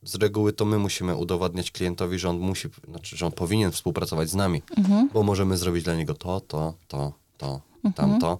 z 0.02 0.14
reguły 0.14 0.52
to 0.52 0.64
my 0.64 0.78
musimy 0.78 1.16
udowadniać 1.16 1.70
klientowi, 1.70 2.18
że 2.18 2.30
on 2.30 2.38
musi, 2.38 2.68
znaczy, 2.88 3.16
że 3.16 3.26
on 3.26 3.32
powinien 3.32 3.72
współpracować 3.72 4.30
z 4.30 4.34
nami, 4.34 4.62
Mhm. 4.76 5.08
bo 5.12 5.22
możemy 5.22 5.56
zrobić 5.56 5.84
dla 5.84 5.94
niego 5.94 6.14
to, 6.14 6.40
to, 6.40 6.74
to, 6.88 7.12
to, 7.38 7.60
tamto. 7.94 8.38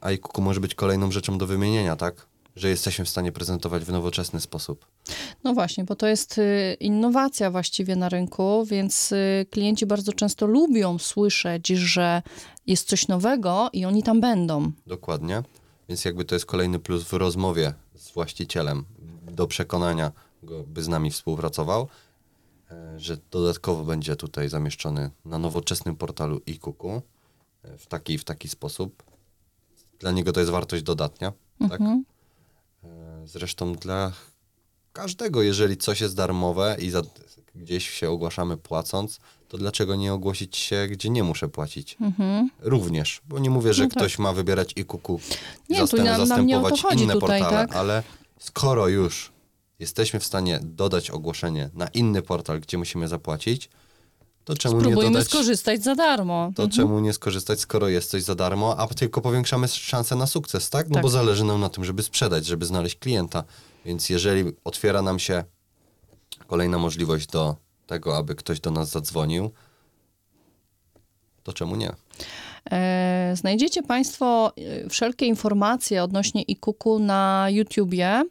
A 0.00 0.10
i 0.12 0.18
kuku 0.18 0.42
może 0.42 0.60
być 0.60 0.74
kolejną 0.74 1.10
rzeczą 1.10 1.38
do 1.38 1.46
wymienienia, 1.46 1.96
tak? 1.96 2.26
Że 2.56 2.68
jesteśmy 2.68 3.04
w 3.04 3.08
stanie 3.08 3.32
prezentować 3.32 3.84
w 3.84 3.92
nowoczesny 3.92 4.40
sposób. 4.40 4.86
No 5.44 5.54
właśnie, 5.54 5.84
bo 5.84 5.94
to 5.96 6.06
jest 6.06 6.38
y, 6.38 6.76
innowacja 6.80 7.50
właściwie 7.50 7.96
na 7.96 8.08
rynku, 8.08 8.64
więc 8.66 9.12
y, 9.12 9.46
klienci 9.50 9.86
bardzo 9.86 10.12
często 10.12 10.46
lubią 10.46 10.98
słyszeć, 10.98 11.68
że 11.68 12.22
jest 12.66 12.88
coś 12.88 13.08
nowego 13.08 13.70
i 13.72 13.84
oni 13.84 14.02
tam 14.02 14.20
będą. 14.20 14.72
Dokładnie. 14.86 15.42
Więc 15.92 16.04
jakby 16.04 16.24
to 16.24 16.34
jest 16.34 16.46
kolejny 16.46 16.78
plus 16.78 17.04
w 17.04 17.12
rozmowie 17.12 17.74
z 17.94 18.10
właścicielem 18.10 18.84
do 19.22 19.46
przekonania 19.46 20.12
go, 20.42 20.64
by 20.66 20.82
z 20.82 20.88
nami 20.88 21.10
współpracował, 21.10 21.88
e, 22.70 23.00
że 23.00 23.16
dodatkowo 23.30 23.84
będzie 23.84 24.16
tutaj 24.16 24.48
zamieszczony 24.48 25.10
na 25.24 25.38
nowoczesnym 25.38 25.96
portalu 25.96 26.40
e-kuku 26.48 27.02
e, 27.62 27.78
w 27.78 27.86
taki 27.86 28.18
w 28.18 28.24
taki 28.24 28.48
sposób. 28.48 29.02
Dla 29.98 30.10
niego 30.10 30.32
to 30.32 30.40
jest 30.40 30.52
wartość 30.52 30.82
dodatnia, 30.82 31.32
tak? 31.60 31.80
Mhm. 31.80 32.04
E, 32.84 32.88
Zresztą 33.26 33.74
dla 33.74 34.12
każdego, 34.92 35.42
jeżeli 35.42 35.76
coś 35.76 36.00
jest 36.00 36.16
darmowe 36.16 36.76
i 36.78 36.90
za, 36.90 37.02
gdzieś 37.54 37.90
się 37.90 38.10
ogłaszamy 38.10 38.56
płacąc, 38.56 39.20
to 39.52 39.58
dlaczego 39.58 39.94
nie 39.96 40.12
ogłosić 40.12 40.56
się, 40.56 40.88
gdzie 40.90 41.10
nie 41.10 41.22
muszę 41.22 41.48
płacić? 41.48 41.96
Mhm. 42.00 42.50
Również, 42.60 43.20
bo 43.28 43.38
nie 43.38 43.50
mówię, 43.50 43.74
że 43.74 43.82
No 43.82 43.88
tak. 43.88 43.98
ktoś 43.98 44.18
ma 44.18 44.32
wybierać 44.32 44.72
i 44.76 44.84
kuku, 44.84 45.20
Nie, 45.68 45.76
tu 45.78 45.86
zastęp, 45.86 46.04
nie 46.04 46.14
to 46.16 46.26
zastępować 46.26 47.02
inne 47.02 47.12
tutaj, 47.14 47.40
portale, 47.40 47.66
tak? 47.68 47.76
ale 47.76 48.02
skoro 48.38 48.88
już 48.88 49.32
jesteśmy 49.78 50.20
w 50.20 50.24
stanie 50.24 50.60
dodać 50.62 51.10
ogłoszenie 51.10 51.70
na 51.74 51.88
inny 51.88 52.22
portal, 52.22 52.60
gdzie 52.60 52.78
musimy 52.78 53.08
zapłacić, 53.08 53.68
to 54.44 54.54
czemu 54.56 54.74
nie 54.74 54.80
Spróbujmy 54.80 55.10
dodać, 55.10 55.28
skorzystać 55.28 55.82
za 55.82 55.94
darmo. 55.94 56.52
to 56.56 56.68
czemu 56.68 57.00
nie 57.00 57.12
skorzystać, 57.12 57.60
skoro 57.60 57.88
jest 57.88 58.10
coś 58.10 58.22
za 58.22 58.34
darmo, 58.34 58.76
a 58.78 58.86
tylko 58.86 59.20
powiększamy 59.20 59.68
szanse 59.68 60.16
na 60.16 60.26
sukces, 60.26 60.70
tak? 60.70 60.88
No 60.88 60.94
Tak. 60.94 61.02
bo 61.02 61.08
zależy 61.08 61.44
nam 61.44 61.60
na 61.60 61.68
tym, 61.68 61.84
żeby 61.84 62.02
sprzedać, 62.02 62.46
żeby 62.46 62.66
znaleźć 62.66 62.98
klienta. 62.98 63.44
Więc 63.84 64.10
jeżeli 64.10 64.44
otwiera 64.64 65.02
nam 65.02 65.18
się 65.18 65.44
kolejna 66.46 66.78
możliwość 66.78 67.26
do 67.26 67.56
tego, 67.92 68.16
aby 68.16 68.34
ktoś 68.34 68.60
do 68.60 68.70
nas 68.70 68.90
zadzwonił, 68.90 69.50
to 71.42 71.52
czemu 71.52 71.76
nie? 71.76 71.92
E, 72.70 73.32
Znajdziecie 73.36 73.82
Państwo 73.82 74.52
e, 74.56 74.88
wszelkie 74.88 75.26
informacje 75.26 76.02
odnośnie 76.02 76.42
e-cooku 76.48 76.98
na 76.98 77.46
YouTubie. 77.50 78.24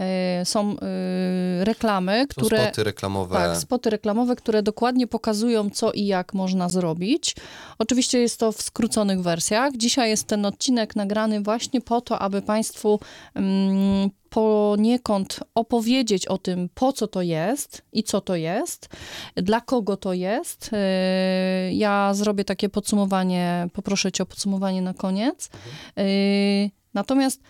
E, 0.00 0.44
Są 0.44 0.76
e, 0.78 1.64
reklamy, 1.64 2.20
Są 2.20 2.26
które... 2.42 2.64
spoty 2.64 2.84
reklamowe. 2.84 3.34
Tak, 3.34 3.56
spoty 3.56 3.90
reklamowe, 3.90 4.36
które 4.36 4.62
dokładnie 4.62 5.06
pokazują, 5.06 5.70
co 5.70 5.92
i 5.92 6.06
jak 6.06 6.34
można 6.34 6.68
zrobić. 6.68 7.36
Oczywiście 7.78 8.18
jest 8.18 8.40
to 8.40 8.52
w 8.52 8.62
skróconych 8.62 9.22
wersjach. 9.22 9.76
Dzisiaj 9.76 10.10
jest 10.10 10.26
ten 10.26 10.46
odcinek 10.46 10.96
nagrany 10.96 11.40
właśnie 11.40 11.80
po 11.80 12.00
to, 12.00 12.18
aby 12.18 12.42
Państwu 12.42 13.00
mm, 13.34 14.10
poniekąd 14.30 15.40
opowiedzieć 15.54 16.26
o 16.26 16.38
tym, 16.38 16.68
po 16.74 16.92
co 16.92 17.06
to 17.08 17.22
jest 17.22 17.82
i 17.92 18.02
co 18.02 18.20
to 18.20 18.36
jest, 18.36 18.88
dla 19.36 19.60
kogo 19.60 19.96
to 19.96 20.12
jest. 20.12 20.70
Yy, 20.72 21.74
Ja 21.74 22.14
zrobię 22.14 22.44
takie 22.44 22.68
podsumowanie, 22.68 23.68
poproszę 23.72 24.12
Cię 24.12 24.22
o 24.22 24.26
podsumowanie 24.26 24.82
na 24.82 24.94
koniec. 24.94 25.50
Yy, 25.96 26.70
Natomiast 26.94 27.42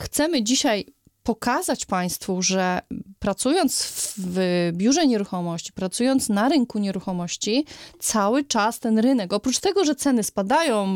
chcemy 0.00 0.42
dzisiaj 0.42 0.86
pokazać 1.28 1.86
Państwu, 1.86 2.42
że 2.42 2.80
pracując 3.18 3.92
w 4.18 4.70
biurze 4.72 5.06
nieruchomości, 5.06 5.72
pracując 5.72 6.28
na 6.28 6.48
rynku 6.48 6.78
nieruchomości, 6.78 7.64
cały 7.98 8.44
czas 8.44 8.80
ten 8.80 8.98
rynek, 8.98 9.32
oprócz 9.32 9.58
tego, 9.58 9.84
że 9.84 9.94
ceny 9.94 10.22
spadają, 10.22 10.88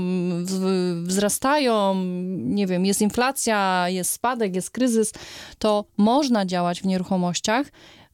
wzrastają, 1.02 1.94
nie 2.36 2.66
wiem, 2.66 2.86
jest 2.86 3.00
inflacja, 3.00 3.88
jest 3.88 4.10
spadek, 4.10 4.54
jest 4.54 4.70
kryzys, 4.70 5.12
to 5.58 5.84
można 5.96 6.46
działać 6.46 6.82
w 6.82 6.86
nieruchomościach 6.86 7.66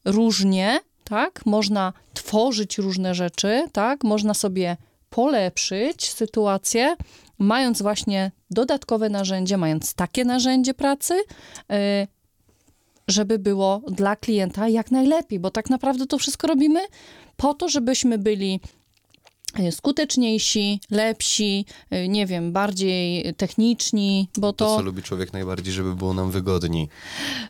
różnie, 0.05 0.79
tak? 1.03 1.45
Można 1.45 1.93
tworzyć 2.13 2.77
różne 2.77 3.15
rzeczy, 3.15 3.63
tak? 3.71 4.03
Można 4.03 4.33
sobie 4.33 4.77
polepszyć 5.09 6.09
sytuację, 6.09 6.95
mając 7.39 7.81
właśnie 7.81 8.31
dodatkowe 8.51 9.09
narzędzie, 9.09 9.57
mając 9.57 9.93
takie 9.93 10.25
narzędzie 10.25 10.73
pracy, 10.73 11.13
y, 11.13 12.07
żeby 13.07 13.39
było 13.39 13.81
dla 13.87 14.15
klienta 14.15 14.67
jak 14.67 14.91
najlepiej, 14.91 15.39
bo 15.39 15.51
tak 15.51 15.69
naprawdę 15.69 16.05
to 16.05 16.17
wszystko 16.17 16.47
robimy 16.47 16.79
po 17.37 17.53
to, 17.53 17.69
żebyśmy 17.69 18.17
byli 18.17 18.59
skuteczniejsi, 19.71 20.81
lepsi, 20.91 21.65
y, 21.93 22.07
nie 22.07 22.25
wiem, 22.25 22.51
bardziej 22.51 23.33
techniczni, 23.33 24.29
bo 24.37 24.53
to... 24.53 24.65
To, 24.65 24.77
co 24.77 24.81
lubi 24.81 25.03
człowiek 25.03 25.33
najbardziej, 25.33 25.73
żeby 25.73 25.95
było 25.95 26.13
nam 26.13 26.31
wygodniej. 26.31 26.89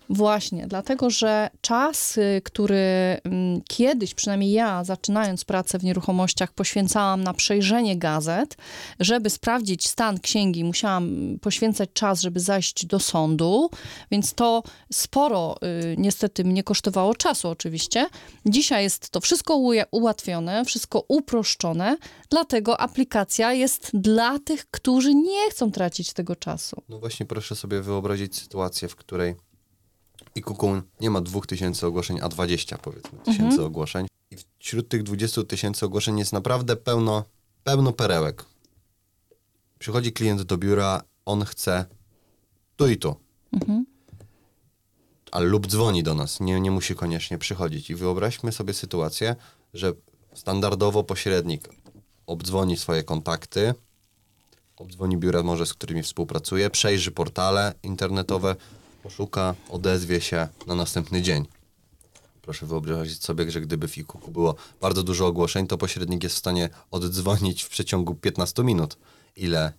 Właśnie, 0.10 0.68
dlatego, 0.68 1.10
że 1.10 1.50
czas, 1.62 2.18
y, 2.18 2.42
który 2.44 3.18
mm, 3.24 3.62
kiedyś, 3.68 4.14
przynajmniej 4.14 4.52
ja, 4.52 4.84
zaczynając 4.84 5.46
pracę 5.46 5.80
w 5.80 5.84
nieruchomościach, 5.84 6.54
poświęcałam 6.54 7.24
na 7.24 7.34
przejrzenie 7.34 7.98
gazet, 7.98 8.58
żeby 9.00 9.30
sprawdzić 9.30 9.88
stan 9.88 10.20
księgi, 10.20 10.64
musiałam 10.64 11.38
poświęcać 11.42 11.90
czas, 11.94 12.22
żeby 12.22 12.40
zajść 12.40 12.86
do 12.86 13.00
sądu, 13.00 13.70
więc 14.12 14.34
to 14.34 14.64
sporo 14.94 15.56
niestety 15.98 16.44
mnie 16.44 16.64
kosztowało 16.64 17.16
czasu 17.16 17.50
oczywiście. 17.50 18.08
Dzisiaj 18.46 18.84
jest 18.84 19.10
to 19.10 19.22
wszystko 19.22 19.58
ułatwione, 19.92 20.66
wszystko 20.66 21.04
uproszczone, 21.08 21.89
dlatego 22.30 22.80
aplikacja 22.82 23.54
jest 23.54 23.92
dla 23.94 24.40
tych, 24.40 24.66
którzy 24.72 25.16
nie 25.16 25.52
chcą 25.52 25.72
tracić 25.72 26.14
tego 26.14 26.36
czasu. 26.36 26.82
No 26.90 27.00
właśnie, 27.00 27.26
proszę 27.26 27.56
sobie 27.56 27.82
wyobrazić 27.82 28.40
sytuację, 28.40 28.88
w 28.88 28.96
której 28.96 29.36
i 30.36 30.42
Kukun 30.42 30.82
nie 31.02 31.10
ma 31.10 31.22
2000 31.22 31.88
ogłoszeń, 31.88 32.20
a 32.22 32.30
20 32.30 32.78
powiedzmy 32.78 33.20
tysięcy 33.20 33.44
mhm. 33.44 33.64
ogłoszeń. 33.66 34.08
I 34.32 34.36
wśród 34.60 34.90
tych 34.90 35.04
20 35.04 35.44
tysięcy 35.44 35.86
ogłoszeń 35.86 36.20
jest 36.20 36.34
naprawdę 36.34 36.76
pełno, 36.76 37.24
pełno 37.64 37.94
perełek. 37.94 38.46
Przychodzi 39.80 40.14
klient 40.14 40.42
do 40.42 40.58
biura, 40.58 41.02
on 41.26 41.46
chce 41.46 41.86
tu 42.76 42.88
i 42.88 42.98
tu. 42.98 43.16
Mhm. 43.54 43.86
Ale 45.32 45.46
lub 45.46 45.68
dzwoni 45.68 46.04
do 46.04 46.16
nas, 46.16 46.40
nie, 46.40 46.60
nie 46.60 46.72
musi 46.72 46.96
koniecznie 46.96 47.38
przychodzić. 47.38 47.90
I 47.90 47.96
wyobraźmy 47.96 48.52
sobie 48.52 48.74
sytuację, 48.74 49.36
że 49.74 49.94
standardowo 50.34 51.04
pośrednik 51.04 51.70
obdzwoni 52.30 52.78
swoje 52.78 53.04
kontakty, 53.04 53.74
obdzwoni 54.78 55.18
biura 55.18 55.44
może, 55.44 55.66
z 55.66 55.74
którymi 55.74 56.04
współpracuje, 56.04 56.70
przejrzy 56.70 57.12
portale 57.12 57.74
internetowe, 57.84 58.56
poszuka, 59.04 59.56
odezwie 59.70 60.22
się 60.22 60.48
na 60.68 60.76
następny 60.76 61.22
dzień. 61.22 61.46
Proszę 62.42 62.66
wyobrazić 62.66 63.24
sobie, 63.24 63.52
że 63.52 63.62
gdyby 63.62 63.88
w 63.88 63.98
IKUKU 63.98 64.32
było 64.32 64.56
bardzo 64.82 65.04
dużo 65.04 65.28
ogłoszeń, 65.28 65.68
to 65.68 65.78
pośrednik 65.78 66.24
jest 66.24 66.36
w 66.36 66.40
stanie 66.40 66.70
oddzwonić 66.92 67.64
w 67.64 67.70
przeciągu 67.70 68.16
15 68.16 68.64
minut. 68.64 68.98
Ile 69.36 69.74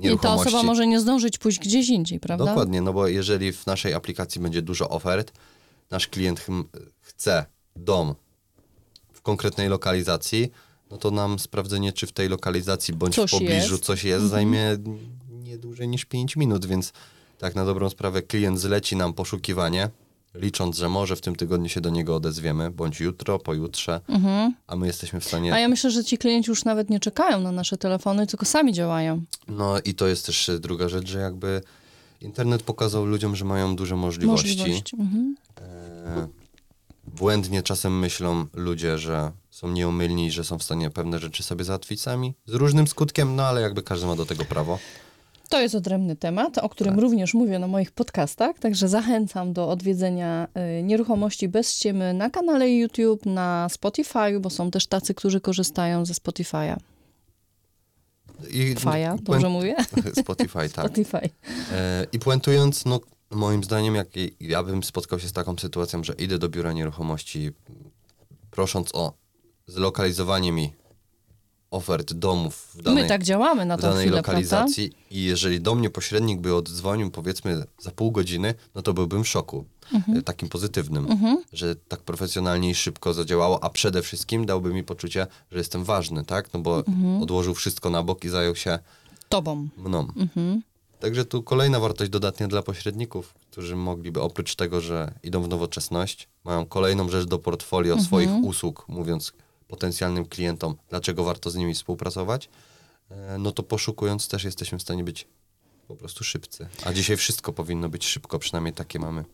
i 0.00 0.18
ta 0.18 0.34
osoba 0.34 0.62
może 0.62 0.86
nie 0.86 1.00
zdążyć 1.00 1.38
pójść 1.38 1.58
gdzieś 1.58 1.88
indziej, 1.88 2.20
prawda? 2.20 2.44
Dokładnie, 2.44 2.82
no 2.82 2.92
bo 2.92 3.08
jeżeli 3.08 3.52
w 3.52 3.66
naszej 3.66 3.94
aplikacji 3.94 4.40
będzie 4.40 4.62
dużo 4.62 4.88
ofert, 4.88 5.32
nasz 5.90 6.08
klient 6.08 6.46
chce 7.00 7.46
dom 7.76 8.14
w 9.12 9.22
konkretnej 9.22 9.68
lokalizacji, 9.68 10.50
no 10.90 10.96
to 10.98 11.10
nam 11.10 11.38
sprawdzenie, 11.38 11.92
czy 11.92 12.06
w 12.06 12.12
tej 12.12 12.28
lokalizacji 12.28 12.94
bądź 12.94 13.14
coś 13.14 13.30
w 13.30 13.32
pobliżu 13.32 13.72
jest. 13.74 13.84
coś 13.84 14.04
jest, 14.04 14.24
mhm. 14.24 14.30
zajmie 14.30 14.76
nie 15.30 15.58
dłużej 15.58 15.88
niż 15.88 16.04
5 16.04 16.36
minut, 16.36 16.66
więc 16.66 16.92
tak 17.38 17.54
na 17.54 17.64
dobrą 17.64 17.90
sprawę 17.90 18.22
klient 18.22 18.60
zleci 18.60 18.96
nam 18.96 19.12
poszukiwanie, 19.12 19.90
licząc, 20.34 20.76
że 20.76 20.88
może 20.88 21.16
w 21.16 21.20
tym 21.20 21.36
tygodniu 21.36 21.68
się 21.68 21.80
do 21.80 21.90
niego 21.90 22.16
odezwiemy, 22.16 22.70
bądź 22.70 23.00
jutro, 23.00 23.38
pojutrze, 23.38 24.00
mhm. 24.08 24.54
a 24.66 24.76
my 24.76 24.86
jesteśmy 24.86 25.20
w 25.20 25.24
stanie... 25.24 25.54
A 25.54 25.58
ja 25.58 25.68
myślę, 25.68 25.90
że 25.90 26.04
ci 26.04 26.18
klienci 26.18 26.50
już 26.50 26.64
nawet 26.64 26.90
nie 26.90 27.00
czekają 27.00 27.40
na 27.40 27.52
nasze 27.52 27.76
telefony, 27.76 28.26
tylko 28.26 28.46
sami 28.46 28.72
działają. 28.72 29.22
No 29.48 29.80
i 29.84 29.94
to 29.94 30.06
jest 30.06 30.26
też 30.26 30.50
druga 30.60 30.88
rzecz, 30.88 31.08
że 31.08 31.18
jakby 31.18 31.62
internet 32.20 32.62
pokazał 32.62 33.04
ludziom, 33.06 33.36
że 33.36 33.44
mają 33.44 33.76
duże 33.76 33.96
możliwości. 33.96 34.56
możliwości. 34.58 34.96
Mhm. 34.96 35.36
E 35.60 36.37
błędnie 37.08 37.62
czasem 37.62 37.98
myślą 37.98 38.46
ludzie, 38.54 38.98
że 38.98 39.32
są 39.50 39.70
nieomylni, 39.70 40.30
że 40.30 40.44
są 40.44 40.58
w 40.58 40.62
stanie 40.62 40.90
pewne 40.90 41.18
rzeczy 41.18 41.42
sobie 41.42 41.64
załatwić 41.64 42.00
sami, 42.00 42.34
z 42.46 42.54
różnym 42.54 42.88
skutkiem, 42.88 43.36
no 43.36 43.42
ale 43.42 43.60
jakby 43.60 43.82
każdy 43.82 44.06
ma 44.06 44.16
do 44.16 44.26
tego 44.26 44.44
prawo. 44.44 44.78
To 45.48 45.60
jest 45.60 45.74
odrębny 45.74 46.16
temat, 46.16 46.58
o 46.58 46.68
którym 46.68 46.94
tak. 46.94 47.02
również 47.02 47.34
mówię 47.34 47.58
na 47.58 47.66
moich 47.66 47.90
podcastach, 47.92 48.58
także 48.58 48.88
zachęcam 48.88 49.52
do 49.52 49.70
odwiedzenia 49.70 50.48
y, 50.78 50.82
nieruchomości 50.82 51.48
bez 51.48 51.74
ściemy 51.74 52.14
na 52.14 52.30
kanale 52.30 52.70
YouTube, 52.70 53.26
na 53.26 53.68
Spotify, 53.68 54.40
bo 54.40 54.50
są 54.50 54.70
też 54.70 54.86
tacy, 54.86 55.14
którzy 55.14 55.40
korzystają 55.40 56.04
ze 56.04 56.14
Spotify'a. 56.14 56.76
I, 58.50 58.74
Faja, 58.74 59.16
dobrze 59.22 59.48
mówię? 59.48 59.76
Spotify, 60.22 60.68
tak. 60.74 60.86
Spotify. 60.86 61.30
E, 61.72 62.06
I 62.12 62.18
puentując, 62.18 62.84
no 62.84 63.00
Moim 63.30 63.64
zdaniem, 63.64 63.94
jak 63.94 64.08
ja 64.40 64.62
bym 64.62 64.82
spotkał 64.82 65.20
się 65.20 65.28
z 65.28 65.32
taką 65.32 65.58
sytuacją, 65.58 66.04
że 66.04 66.12
idę 66.12 66.38
do 66.38 66.48
biura 66.48 66.72
nieruchomości 66.72 67.50
prosząc 68.50 68.94
o 68.94 69.12
zlokalizowanie 69.66 70.52
mi 70.52 70.72
ofert 71.70 72.12
domów 72.12 72.70
w 72.74 72.82
danej, 72.82 73.02
My 73.02 73.08
tak 73.08 73.24
działamy 73.24 73.66
na 73.66 73.76
w 73.76 73.80
danej 73.80 74.00
chwilę, 74.00 74.16
lokalizacji 74.16 74.90
prawda? 74.90 75.06
i 75.10 75.22
jeżeli 75.22 75.60
do 75.60 75.74
mnie 75.74 75.90
pośrednik 75.90 76.40
by 76.40 76.54
oddzwonił 76.54 77.10
powiedzmy 77.10 77.64
za 77.78 77.90
pół 77.90 78.12
godziny, 78.12 78.54
no 78.74 78.82
to 78.82 78.94
byłbym 78.94 79.24
w 79.24 79.28
szoku. 79.28 79.64
Mhm. 79.92 80.18
E, 80.18 80.22
takim 80.22 80.48
pozytywnym, 80.48 81.06
mhm. 81.10 81.42
że 81.52 81.76
tak 81.76 82.00
profesjonalnie 82.00 82.70
i 82.70 82.74
szybko 82.74 83.14
zadziałało, 83.14 83.64
a 83.64 83.70
przede 83.70 84.02
wszystkim 84.02 84.46
dałby 84.46 84.74
mi 84.74 84.84
poczucie, 84.84 85.26
że 85.52 85.58
jestem 85.58 85.84
ważny, 85.84 86.24
tak? 86.24 86.52
No 86.52 86.60
bo 86.60 86.78
mhm. 86.78 87.22
odłożył 87.22 87.54
wszystko 87.54 87.90
na 87.90 88.02
bok 88.02 88.24
i 88.24 88.28
zajął 88.28 88.56
się 88.56 88.78
tobą. 89.28 89.68
Mną. 89.76 90.08
Mhm. 90.16 90.62
Także 91.00 91.24
tu 91.24 91.42
kolejna 91.42 91.80
wartość 91.80 92.10
dodatnia 92.10 92.48
dla 92.48 92.62
pośredników, 92.62 93.34
którzy 93.50 93.76
mogliby 93.76 94.20
oprócz 94.22 94.54
tego, 94.54 94.80
że 94.80 95.14
idą 95.22 95.42
w 95.42 95.48
nowoczesność, 95.48 96.28
mają 96.44 96.66
kolejną 96.66 97.08
rzecz 97.08 97.24
do 97.24 97.38
portfolio 97.38 97.94
mhm. 97.94 98.06
swoich 98.06 98.44
usług, 98.44 98.84
mówiąc 98.88 99.32
potencjalnym 99.68 100.26
klientom, 100.26 100.76
dlaczego 100.88 101.24
warto 101.24 101.50
z 101.50 101.56
nimi 101.56 101.74
współpracować, 101.74 102.48
e, 103.10 103.38
no 103.38 103.52
to 103.52 103.62
poszukując 103.62 104.28
też 104.28 104.44
jesteśmy 104.44 104.78
w 104.78 104.82
stanie 104.82 105.04
być 105.04 105.26
po 105.88 105.96
prostu 105.96 106.24
szybcy. 106.24 106.68
A 106.84 106.92
dzisiaj 106.92 107.16
wszystko 107.16 107.52
powinno 107.52 107.88
być 107.88 108.06
szybko, 108.06 108.38
przynajmniej 108.38 108.74
takie 108.74 108.98
mamy. 108.98 109.24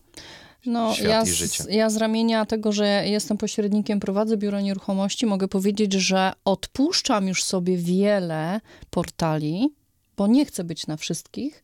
No, 0.65 0.95
ja 1.03 1.25
z, 1.25 1.67
ja 1.69 1.89
z 1.89 1.97
ramienia 1.97 2.45
tego, 2.45 2.71
że 2.71 3.03
jestem 3.07 3.37
pośrednikiem, 3.37 3.99
prowadzę 3.99 4.37
biuro 4.37 4.61
nieruchomości, 4.61 5.25
mogę 5.25 5.47
powiedzieć, 5.47 5.93
że 5.93 6.33
odpuszczam 6.45 7.27
już 7.27 7.43
sobie 7.43 7.77
wiele 7.77 8.61
portali, 8.89 9.73
bo 10.17 10.27
nie 10.27 10.45
chcę 10.45 10.63
być 10.63 10.87
na 10.87 10.97
wszystkich, 10.97 11.63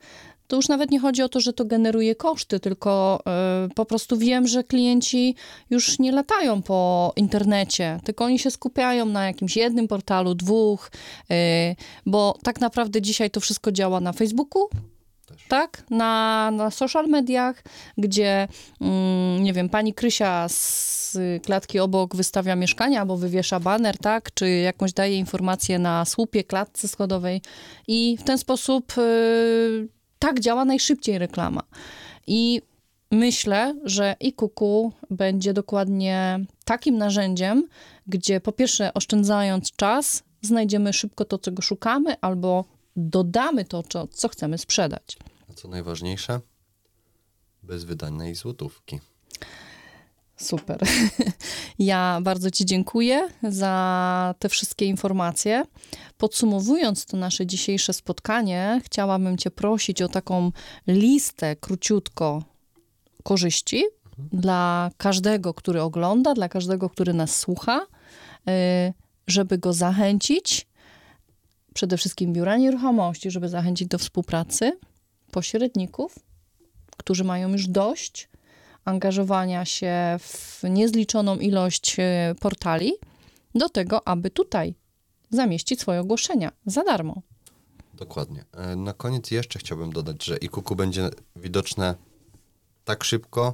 to 0.52 0.56
już 0.56 0.68
nawet 0.68 0.92
nie 0.92 1.00
chodzi 1.00 1.22
o 1.24 1.30
to, 1.30 1.40
że 1.40 1.54
to 1.54 1.66
generuje 1.66 2.16
koszty, 2.16 2.60
tylko 2.60 3.24
y, 3.66 3.74
po 3.74 3.86
prostu 3.86 4.18
wiem, 4.18 4.48
że 4.48 4.64
klienci 4.64 5.36
już 5.70 6.00
nie 6.00 6.12
latają 6.12 6.62
po 6.62 7.14
internecie, 7.16 8.00
tylko 8.04 8.26
oni 8.26 8.40
się 8.40 8.52
skupiają 8.52 9.06
na 9.06 9.26
jakimś 9.28 9.58
jednym 9.58 9.88
portalu, 9.88 10.36
dwóch, 10.36 10.92
y, 11.32 11.36
bo 12.06 12.38
tak 12.44 12.62
naprawdę 12.62 13.02
dzisiaj 13.02 13.32
to 13.32 13.40
wszystko 13.40 13.72
działa 13.72 14.00
na 14.00 14.14
Facebooku, 14.14 14.70
tak? 15.48 15.84
Na, 15.90 16.52
na 16.52 16.72
social 16.72 17.08
mediach, 17.08 17.64
gdzie, 17.98 18.48
mm, 18.82 19.44
nie 19.44 19.54
wiem, 19.54 19.70
pani 19.70 19.94
Krysia 19.94 20.50
z 20.50 21.18
klatki 21.46 21.80
obok 21.80 22.16
wystawia 22.16 22.56
mieszkanie 22.56 23.00
albo 23.00 23.18
wywiesza 23.18 23.60
baner, 23.60 23.98
tak? 23.98 24.34
Czy 24.34 24.50
jakąś 24.50 24.94
daje 24.94 25.18
informację 25.18 25.80
na 25.80 26.06
słupie, 26.06 26.44
klatce 26.44 26.88
schodowej 26.88 27.42
i 27.88 28.18
w 28.20 28.24
ten 28.24 28.38
sposób 28.38 28.98
y, 28.98 29.88
tak 30.20 30.40
działa 30.40 30.66
najszybciej 30.66 31.18
reklama. 31.18 31.62
I 32.28 32.62
myślę, 33.12 33.76
że 33.84 34.16
iKuku 34.20 34.94
będzie 35.10 35.54
dokładnie 35.54 36.40
takim 36.66 36.98
narzędziem, 36.98 37.68
gdzie 38.08 38.42
po 38.42 38.52
pierwsze 38.52 38.94
oszczędzając 38.94 39.72
czas, 39.76 40.24
znajdziemy 40.42 40.94
szybko 40.94 41.26
to, 41.26 41.40
czego 41.40 41.62
szukamy, 41.62 42.16
albo 42.22 42.66
dodamy 42.96 43.66
to, 43.66 43.84
co 44.12 44.30
chcemy 44.30 44.58
sprzedać. 44.58 45.18
A 45.50 45.54
co 45.54 45.68
najważniejsze, 45.68 46.42
bez 47.64 47.84
wydanej 47.84 48.36
złotówki. 48.36 49.00
Super. 50.38 50.80
Ja 51.80 52.20
bardzo 52.24 52.52
Ci 52.52 52.66
dziękuję 52.66 53.30
za 53.44 54.36
te 54.40 54.50
wszystkie 54.50 54.86
informacje. 54.86 55.66
Podsumowując 56.18 57.06
to 57.06 57.18
nasze 57.18 57.46
dzisiejsze 57.46 57.94
spotkanie, 57.94 58.82
chciałabym 58.84 59.38
Cię 59.38 59.52
prosić 59.52 60.02
o 60.02 60.08
taką 60.08 60.52
listę 60.88 61.56
króciutko 61.56 62.44
korzyści 63.24 63.84
dla 64.18 64.92
każdego, 64.98 65.54
który 65.54 65.82
ogląda, 65.82 66.34
dla 66.34 66.50
każdego, 66.50 66.90
który 66.90 67.14
nas 67.14 67.40
słucha, 67.40 67.82
y, 67.82 68.94
żeby 69.28 69.58
go 69.58 69.74
zachęcić, 69.74 70.68
przede 71.74 71.98
wszystkim 71.98 72.34
biura 72.34 72.58
nieruchomości, 72.58 73.32
żeby 73.32 73.50
zachęcić 73.50 73.88
do 73.88 73.98
współpracy, 73.98 74.80
pośredników, 75.32 76.16
którzy 76.98 77.24
mają 77.24 77.52
już 77.52 77.68
dość 77.68 78.30
angażowania 78.86 79.66
się 79.66 79.94
w 80.20 80.60
niezliczoną 80.64 81.36
ilość 81.38 82.00
y, 82.00 82.04
portali, 82.40 82.92
do 83.56 83.70
tego, 83.70 84.08
aby 84.08 84.30
tutaj 84.30 84.76
zamieścić 85.30 85.82
swoje 85.82 86.00
ogłoszenia 86.02 86.52
za 86.66 86.84
darmo. 86.84 87.22
Dokładnie. 87.94 88.46
E, 88.54 88.76
Na 88.76 88.94
koniec 88.94 89.32
jeszcze 89.32 89.60
chciałbym 89.60 89.94
dodać, 89.94 90.26
że 90.26 90.38
IKUKU 90.38 90.76
będzie 90.76 91.10
widoczne 91.36 91.96
tak 92.86 93.04
szybko, 93.04 93.54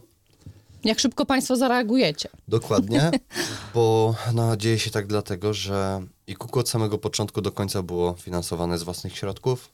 Jak 0.84 1.00
szybko 1.00 1.26
Państwo 1.26 1.56
zareagujecie? 1.56 2.30
dokładnie, 2.48 3.12
bo 3.74 4.16
no, 4.34 4.58
dzieje 4.58 4.80
się 4.80 4.92
tak 4.92 5.08
dlatego, 5.08 5.54
że 5.54 6.02
IKUKU 6.28 6.60
od 6.60 6.70
samego 6.70 6.98
początku 6.98 7.42
do 7.42 7.52
końca 7.52 7.84
było 7.84 8.14
finansowane 8.14 8.78
z 8.78 8.84
własnych 8.84 9.18
środków. 9.18 9.70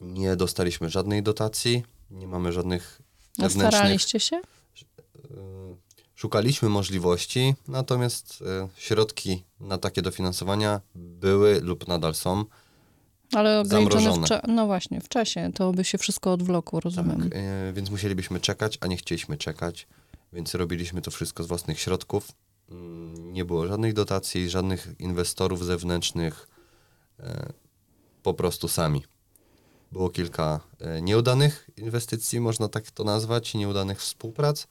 Nie 0.00 0.36
dostaliśmy 0.36 0.90
żadnej 0.90 1.22
dotacji, 1.22 1.82
nie 2.10 2.26
mamy 2.26 2.52
żadnych 2.52 3.02
wewnętrznych 3.38 3.74
staraliście 3.74 4.20
się? 4.20 4.40
Szukaliśmy 6.14 6.68
możliwości, 6.68 7.54
natomiast 7.68 8.42
e, 8.46 8.68
środki 8.76 9.44
na 9.60 9.78
takie 9.78 10.02
dofinansowania 10.02 10.80
były 10.94 11.60
lub 11.60 11.88
nadal 11.88 12.14
są. 12.14 12.44
Ale 13.32 13.60
ograniczone 13.60 14.26
w 14.26 14.48
No 14.48 14.66
właśnie, 14.66 15.00
w 15.00 15.08
czasie. 15.08 15.50
To 15.54 15.72
by 15.72 15.84
się 15.84 15.98
wszystko 15.98 16.32
odwlokło, 16.32 16.80
rozumiem. 16.80 17.30
Tak, 17.30 17.40
więc 17.74 17.90
musielibyśmy 17.90 18.40
czekać, 18.40 18.78
a 18.80 18.86
nie 18.86 18.96
chcieliśmy 18.96 19.36
czekać, 19.36 19.86
więc 20.32 20.54
robiliśmy 20.54 21.02
to 21.02 21.10
wszystko 21.10 21.42
z 21.42 21.46
własnych 21.46 21.80
środków. 21.80 22.32
Mm, 22.70 23.32
Nie 23.32 23.44
było 23.44 23.66
żadnych 23.66 23.92
dotacji, 23.92 24.50
żadnych 24.50 24.88
inwestorów 24.98 25.64
zewnętrznych, 25.64 26.48
e, 27.20 27.52
po 28.22 28.34
prostu 28.34 28.68
sami. 28.68 29.02
Było 29.92 30.10
kilka 30.10 30.60
e, 30.80 31.02
nieudanych 31.02 31.70
inwestycji, 31.76 32.40
można 32.40 32.68
tak 32.68 32.90
to 32.90 33.04
nazwać, 33.04 33.54
nieudanych 33.54 34.00
współprac. 34.00 34.66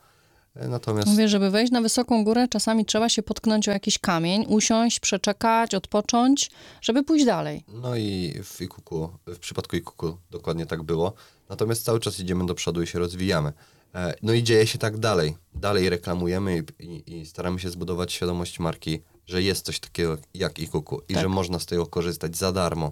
e, 0.56 0.68
Natomiast 0.68 1.08
Mówię, 1.08 1.28
żeby 1.28 1.50
wejść 1.50 1.72
na 1.72 1.82
wysoką 1.82 2.24
górę, 2.24 2.48
czasami 2.48 2.86
trzeba 2.86 3.10
się 3.10 3.24
potknąć 3.24 3.70
o 3.70 3.72
jakiś 3.72 4.00
kamień, 4.00 4.46
usiąść, 4.48 5.00
przeczekać, 5.00 5.76
odpocząć, 5.76 6.52
żeby 6.82 7.04
pójść 7.04 7.26
dalej. 7.26 7.64
No 7.68 7.96
i 7.96 8.34
w 8.44 8.62
IKUKU, 8.62 9.10
w 9.28 9.40
przypadku 9.40 9.76
IKUKU 9.76 10.18
dokładnie 10.32 10.66
tak 10.66 10.84
było. 10.84 11.14
Natomiast 11.50 11.84
cały 11.84 12.00
czas 12.00 12.20
idziemy 12.20 12.46
do 12.46 12.56
przodu 12.56 12.82
i 12.82 12.88
się 12.88 13.00
rozwijamy. 13.00 13.54
E, 13.96 14.16
No 14.22 14.34
i 14.34 14.44
dzieje 14.44 14.68
się 14.68 14.78
tak 14.78 14.98
dalej. 14.98 15.38
Dalej 15.54 15.90
reklamujemy 15.90 16.64
i, 16.80 16.86
i, 16.86 17.18
i 17.20 17.26
staramy 17.26 17.60
się 17.60 17.70
zbudować 17.70 18.14
świadomość 18.14 18.60
marki, 18.60 19.02
że 19.26 19.42
jest 19.42 19.66
coś 19.66 19.80
takiego 19.80 20.18
jak 20.34 20.60
IKUKU 20.60 21.02
i 21.10 21.14
Tak. 21.14 21.24
że 21.24 21.30
można 21.30 21.60
z 21.60 21.66
tego 21.66 21.88
korzystać 21.88 22.38
za 22.38 22.52
darmo. 22.52 22.92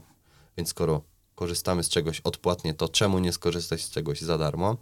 Więc 0.57 0.69
skoro 0.69 1.01
korzystamy 1.35 1.83
z 1.83 1.89
czegoś 1.89 2.19
odpłatnie, 2.19 2.73
to 2.73 2.89
czemu 2.89 3.19
nie 3.19 3.31
skorzystać 3.33 3.81
z 3.81 3.89
czegoś 3.89 4.21
za 4.21 4.37
darmo? 4.37 4.77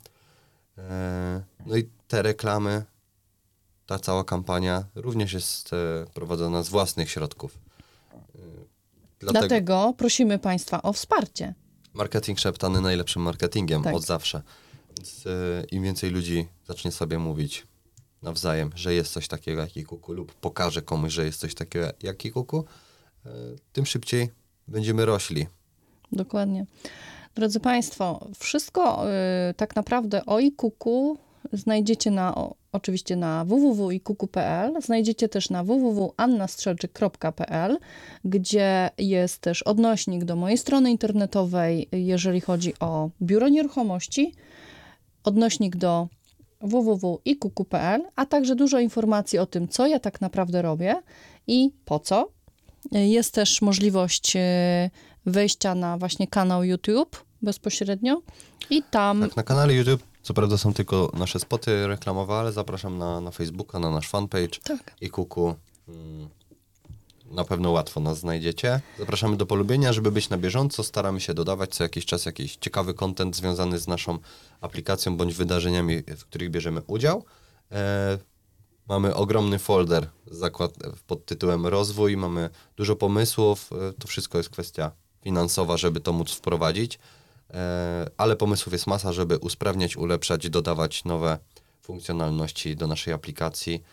E, 0.77 1.43
No 1.65 1.77
i 1.77 1.89
te 2.07 2.21
reklamy, 2.21 2.83
ta 3.85 3.99
cała 3.99 4.23
kampania 4.23 4.83
również 4.95 5.33
jest 5.33 5.73
e, 5.73 6.05
prowadzona 6.13 6.63
z 6.63 6.69
własnych 6.69 7.11
środków. 7.11 7.57
E, 8.13 8.39
Dlatego 9.19 9.93
prosimy 9.97 10.39
Państwa 10.39 10.81
o 10.81 10.93
wsparcie. 10.93 11.53
Marketing 11.93 12.39
szeptany 12.39 12.81
najlepszym 12.81 13.21
marketingiem 13.21 13.83
Tak. 13.83 13.95
od 13.95 14.03
zawsze. 14.03 14.41
E, 15.25 15.63
im 15.71 15.83
więcej 15.83 16.09
ludzi 16.09 16.47
zacznie 16.67 16.91
sobie 16.91 17.19
mówić 17.19 17.67
nawzajem, 18.21 18.69
że 18.75 18.93
jest 18.93 19.13
coś 19.13 19.27
takiego 19.27 19.61
jak 19.61 19.77
Ikuku 19.77 20.13
lub 20.13 20.33
pokaże 20.33 20.81
komuś, 20.81 21.13
że 21.13 21.25
jest 21.25 21.39
coś 21.39 21.55
takiego 21.55 21.87
jak 22.03 22.25
Ikuku, 22.25 22.65
e, 23.25 23.29
tym 23.73 23.85
szybciej 23.85 24.29
będziemy 24.67 25.05
rośli. 25.05 25.47
Dokładnie. 26.11 26.65
Drodzy 27.35 27.59
Państwo, 27.59 28.27
wszystko 28.39 29.05
y, 29.49 29.53
tak 29.53 29.75
naprawdę 29.75 30.25
o 30.25 30.39
iKuku 30.39 31.17
znajdziecie 31.53 32.11
na, 32.11 32.35
o, 32.35 32.55
oczywiście 32.71 33.15
na 33.15 33.45
www.ikuku.pl, 33.45 34.81
znajdziecie 34.81 35.29
też 35.29 35.49
na 35.49 35.63
www.annastrzelczyk.pl, 35.63 37.77
gdzie 38.25 38.89
jest 38.97 39.37
też 39.37 39.63
odnośnik 39.63 40.23
do 40.23 40.35
mojej 40.35 40.57
strony 40.57 40.91
internetowej, 40.91 41.87
jeżeli 41.91 42.41
chodzi 42.41 42.73
o 42.79 43.09
biuro 43.21 43.49
nieruchomości, 43.49 44.33
odnośnik 45.23 45.75
do 45.75 46.07
www.ikuku.pl, 46.61 48.03
a 48.15 48.25
także 48.25 48.55
dużo 48.55 48.79
informacji 48.79 49.39
o 49.39 49.45
tym, 49.45 49.67
co 49.67 49.87
ja 49.87 49.99
tak 49.99 50.21
naprawdę 50.21 50.61
robię 50.61 51.01
i 51.47 51.71
po 51.85 51.99
co. 51.99 52.31
Jest 52.91 53.33
też 53.33 53.61
możliwość 53.61 54.35
e, 54.35 54.89
wejścia 55.25 55.75
na 55.75 55.97
właśnie 55.97 56.27
kanał 56.27 56.63
YouTube 56.63 57.25
bezpośrednio 57.41 58.21
i 58.69 58.83
tam 58.83 59.21
Tak, 59.21 59.35
na 59.35 59.43
kanale 59.43 59.73
YouTube, 59.73 60.03
co 60.21 60.33
prawda 60.33 60.57
są 60.57 60.73
tylko 60.73 61.11
nasze 61.13 61.39
spoty 61.39 61.87
reklamowe, 61.87 62.33
ale 62.33 62.51
zapraszam 62.51 62.97
na, 62.97 63.21
na 63.21 63.31
Facebooka, 63.31 63.79
na 63.79 63.91
nasz 63.91 64.09
fanpage 64.09 64.59
tak, 64.63 64.95
Ikuku. 65.01 65.55
Mm, 65.87 66.29
Na 67.31 67.43
pewno 67.43 67.71
łatwo 67.71 67.99
nas 67.99 68.19
znajdziecie. 68.19 68.81
Zapraszamy 68.99 69.37
do 69.37 69.45
polubienia, 69.45 69.93
żeby 69.93 70.11
być 70.11 70.29
na 70.29 70.37
bieżąco. 70.37 70.83
Staramy 70.83 71.21
się 71.21 71.33
dodawać 71.33 71.75
co 71.75 71.83
jakiś 71.83 72.05
czas 72.05 72.25
jakiś 72.25 72.55
ciekawy 72.55 72.93
content 72.93 73.35
związany 73.35 73.79
z 73.79 73.87
naszą 73.87 74.19
aplikacją 74.61 75.17
bądź 75.17 75.33
wydarzeniami, 75.33 76.03
w 76.17 76.25
których 76.25 76.51
bierzemy 76.51 76.81
udział. 76.87 77.25
E, 77.71 78.17
mamy 78.89 79.15
ogromny 79.15 79.59
folder 79.59 80.07
zakład 80.31 80.73
pod 81.07 81.25
tytułem 81.25 81.67
Rozwój, 81.67 82.17
mamy 82.17 82.49
dużo 82.75 82.95
pomysłów. 82.95 83.69
E, 83.89 83.93
to 83.93 84.07
wszystko 84.07 84.37
jest 84.37 84.49
kwestia 84.49 84.91
finansowa, 85.21 85.77
żeby 85.77 85.99
to 85.99 86.13
móc 86.13 86.31
wprowadzić. 86.31 86.99
E, 87.49 88.09
ale 88.17 88.35
pomysłów 88.35 88.73
jest 88.73 88.87
masa, 88.87 89.13
żeby 89.13 89.37
usprawniać, 89.37 89.97
ulepszać, 89.97 90.49
dodawać 90.49 91.05
nowe 91.05 91.37
funkcjonalności 91.81 92.75
do 92.75 92.87
naszej 92.87 93.13
aplikacji. 93.13 93.83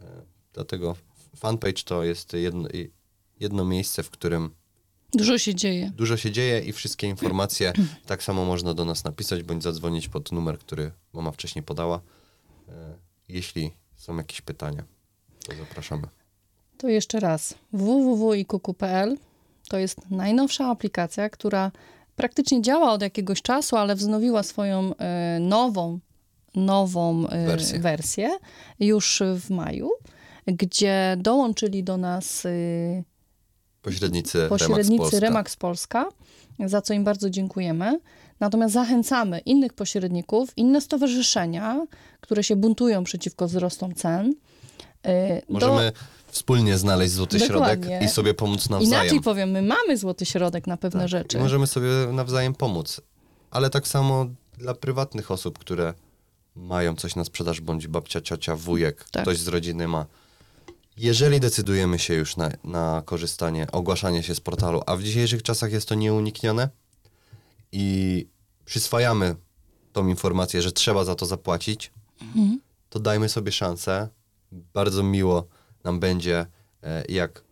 E, 0.00 0.36
Dlatego 0.56 0.96
fanpage 1.36 1.82
to 1.84 2.04
jest 2.04 2.32
jedno, 2.32 2.68
jedno 3.40 3.64
miejsce, 3.64 4.02
w 4.02 4.10
którym 4.10 4.50
dużo 5.14 5.38
się 5.38 5.54
dzieje. 5.54 5.90
dużo 5.96 6.16
się 6.16 6.30
dzieje 6.30 6.60
i 6.60 6.72
wszystkie 6.72 7.06
informacje 7.06 7.72
tak 8.06 8.22
samo 8.22 8.44
można 8.44 8.74
do 8.74 8.84
nas 8.84 9.04
napisać 9.04 9.42
bądź 9.42 9.62
zadzwonić 9.62 10.08
pod 10.08 10.32
numer, 10.32 10.58
który 10.58 10.92
mama 11.12 11.32
wcześniej 11.32 11.62
podała. 11.62 12.00
E, 12.68 12.72
Jeśli 13.28 13.70
są 13.96 14.16
jakieś 14.16 14.40
pytania, 14.40 14.84
to 15.46 15.54
zapraszamy. 15.56 16.02
To 16.78 16.88
jeszcze 16.88 17.20
raz 17.20 17.54
www.ikuku.pl 17.72 19.16
to 19.68 19.78
jest 19.78 20.10
najnowsza 20.10 20.68
aplikacja, 20.70 21.30
która 21.30 21.72
praktycznie 22.16 22.62
działa 22.62 22.92
od 22.92 23.02
jakiegoś 23.02 23.42
czasu, 23.42 23.76
ale 23.76 23.94
wznowiła 23.94 24.42
swoją 24.42 24.96
e, 24.96 25.38
nową, 25.40 25.98
nową 26.54 27.28
e, 27.28 27.46
Wersję. 27.46 27.78
wersję 27.78 28.38
już 28.80 29.22
w 29.36 29.50
maju, 29.50 29.90
gdzie 30.46 31.16
dołączyli 31.20 31.84
do 31.84 31.96
nas 31.96 32.46
Pośrednicy, 33.82 34.46
pośrednicy 34.48 34.80
Remax 34.90 35.00
Polska. 35.10 35.20
Remax 35.20 35.56
Polska, 35.56 36.08
za 36.66 36.82
co 36.82 36.94
im 36.94 37.04
bardzo 37.04 37.30
dziękujemy. 37.30 38.00
Natomiast 38.40 38.74
zachęcamy 38.74 39.38
innych 39.38 39.72
pośredników, 39.72 40.52
inne 40.56 40.80
stowarzyszenia, 40.80 41.86
które 42.20 42.44
się 42.44 42.56
buntują 42.56 43.04
przeciwko 43.04 43.46
wzrostom 43.48 43.94
cen. 43.94 44.34
do- 45.48 45.52
Możemy 45.52 45.92
wspólnie 46.26 46.78
znaleźć 46.78 47.12
złoty 47.14 47.38
Dokładnie. 47.38 47.84
środek 47.84 48.02
i 48.02 48.08
sobie 48.08 48.34
pomóc 48.34 48.68
nawzajem. 48.70 49.02
Inaczej 49.04 49.20
powiem, 49.20 49.50
my 49.50 49.62
mamy 49.62 49.96
złoty 49.96 50.26
środek 50.26 50.66
na 50.66 50.76
pewne 50.76 51.00
Tak, 51.00 51.08
rzeczy. 51.08 51.36
I 51.38 51.40
możemy 51.40 51.66
sobie 51.66 51.88
nawzajem 52.12 52.54
pomóc. 52.54 53.00
Ale 53.50 53.70
tak 53.70 53.88
samo 53.88 54.26
dla 54.58 54.74
prywatnych 54.74 55.30
osób, 55.30 55.58
które 55.58 55.94
mają 56.56 56.96
coś 56.96 57.16
na 57.16 57.24
sprzedaż, 57.24 57.60
bądź 57.60 57.86
babcia, 57.88 58.20
ciocia, 58.20 58.56
wujek, 58.56 59.04
Tak. 59.10 59.22
ktoś 59.22 59.38
z 59.38 59.48
rodziny 59.48 59.88
ma. 59.88 60.06
Jeżeli 60.96 61.40
decydujemy 61.40 61.98
się 61.98 62.14
już 62.14 62.36
na, 62.36 62.50
na 62.64 63.02
korzystanie, 63.04 63.66
ogłaszanie 63.72 64.22
się 64.22 64.34
z 64.34 64.40
portalu, 64.40 64.82
a 64.86 64.96
w 64.96 65.02
dzisiejszych 65.02 65.42
czasach 65.42 65.72
jest 65.72 65.88
to 65.88 65.94
nieuniknione 65.94 66.68
i 67.72 68.26
przyswajamy 68.64 69.34
tą 69.92 70.08
informację, 70.08 70.62
że 70.62 70.72
trzeba 70.72 71.04
za 71.04 71.14
to 71.14 71.26
zapłacić, 71.26 71.92
Mhm. 72.22 72.60
to 72.90 73.00
dajmy 73.00 73.28
sobie 73.28 73.52
szansę. 73.52 74.08
Bardzo 74.52 75.02
miło 75.02 75.46
nam 75.84 76.00
będzie, 76.00 76.46
e, 76.82 77.04
jak 77.08 77.42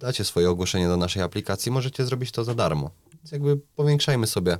dacie 0.00 0.24
swoje 0.24 0.50
ogłoszenie 0.50 0.88
do 0.88 0.96
naszej 0.96 1.22
aplikacji, 1.22 1.72
możecie 1.72 2.04
zrobić 2.04 2.32
to 2.32 2.44
za 2.44 2.54
darmo. 2.54 2.90
Więc 3.14 3.32
jakby 3.32 3.56
powiększajmy 3.56 4.26
sobie 4.26 4.58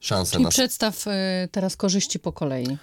szanse 0.00 0.32
Czyli 0.32 0.44
na... 0.44 0.50
przedstaw 0.50 1.06
y, 1.06 1.10
teraz 1.52 1.76
korzyści 1.76 2.18
po 2.18 2.32
kolei. 2.32 2.78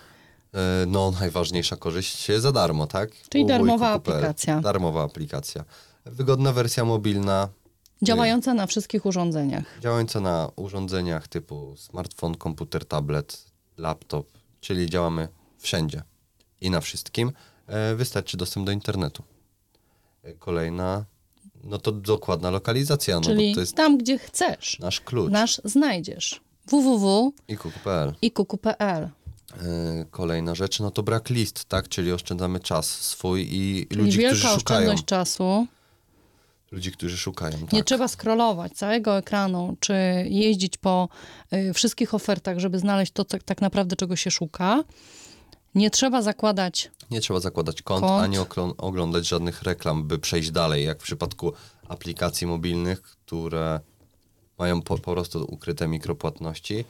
E, 0.58 0.86
No, 0.88 1.12
najważniejsza 1.20 1.76
korzyść 1.76 2.28
za 2.38 2.52
darmo, 2.52 2.88
tak? 2.88 3.10
Czyli 3.30 3.46
darmowa 3.46 3.78
www.kuku.pl. 3.88 4.16
aplikacja. 4.18 4.62
Darmowa 4.62 5.04
aplikacja. 5.04 5.66
Wygodna 6.06 6.54
wersja 6.54 6.86
mobilna, 6.86 7.50
Działająca 8.02 8.54
na 8.54 8.68
wszystkich 8.68 9.06
urządzeniach. 9.06 9.64
działająca 9.82 10.20
na 10.20 10.52
urządzeniach 10.56 11.28
typu 11.28 11.74
smartfon, 11.78 12.36
komputer, 12.36 12.86
tablet, 12.86 13.46
laptop, 13.78 14.28
czyli 14.62 14.90
działamy 14.90 15.28
wszędzie 15.58 16.02
i 16.62 16.70
na 16.70 16.82
wszystkim, 16.82 17.32
e, 17.68 17.96
wystarczy 17.96 18.38
dostęp 18.38 18.66
do 18.66 18.72
internetu. 18.72 19.24
E, 20.24 20.34
Kolejna, 20.34 21.06
no 21.64 21.78
to 21.78 21.92
dokładna 21.92 22.50
lokalizacja, 22.50 23.16
no 23.16 23.22
Czyli 23.22 23.50
bo 23.50 23.56
to 23.56 23.60
jest 23.60 23.76
tam, 23.76 23.98
gdzie 23.98 24.18
chcesz, 24.20 24.80
nasz 24.80 25.02
klucz. 25.02 25.32
nasz 25.32 25.62
znajdziesz. 25.64 26.42
www 26.68 27.34
I 28.22 28.32
kuku.pl. 28.32 29.10
E, 29.54 30.06
Kolejna 30.12 30.56
rzecz, 30.56 30.80
no 30.80 30.92
to 30.92 31.04
brak 31.04 31.30
list, 31.30 31.66
tak? 31.66 31.90
Czyli 31.90 32.12
oszczędzamy 32.12 32.60
czas 32.60 32.90
swój 32.90 33.48
i 33.52 33.88
Czyli 33.90 34.02
ludzi, 34.02 34.18
którzy 34.20 34.42
szukają. 34.42 34.56
oszczędność 34.58 35.06
czasu. 35.06 35.68
Ludzi, 36.72 36.92
którzy 36.92 37.18
szukają, 37.18 37.58
tak. 37.60 37.74
Nie 37.74 37.84
trzeba 37.84 38.08
scrollować 38.08 38.74
całego 38.74 39.18
ekranu, 39.18 39.78
czy 39.80 39.94
jeździć 40.30 40.78
po 40.78 41.10
y, 41.54 41.74
wszystkich 41.74 42.14
ofertach, 42.14 42.60
żeby 42.60 42.80
znaleźć 42.80 43.12
to, 43.12 43.26
co, 43.26 43.38
tak 43.46 43.62
naprawdę 43.62 43.96
czego 43.96 44.16
się 44.16 44.32
szuka. 44.32 44.84
Nie 45.76 45.90
trzeba 45.92 46.22
zakładać 46.22 46.92
Nie 47.12 47.22
trzeba 47.22 47.40
zakładać 47.40 47.82
kont, 47.82 48.02
Kont. 48.06 48.24
ani 48.24 48.38
oglądać 48.78 49.28
żadnych 49.28 49.64
reklam, 49.64 50.04
by 50.08 50.20
przejść 50.20 50.52
dalej, 50.52 50.86
jak 50.86 51.00
w 51.00 51.04
przypadku 51.04 51.54
aplikacji 51.88 52.48
mobilnych, 52.48 53.02
które 53.02 53.80
mają 54.60 54.82
po, 54.82 54.98
po 54.98 55.12
prostu 55.14 55.46
ukryte 55.50 55.88
mikropłatności. 55.88 56.86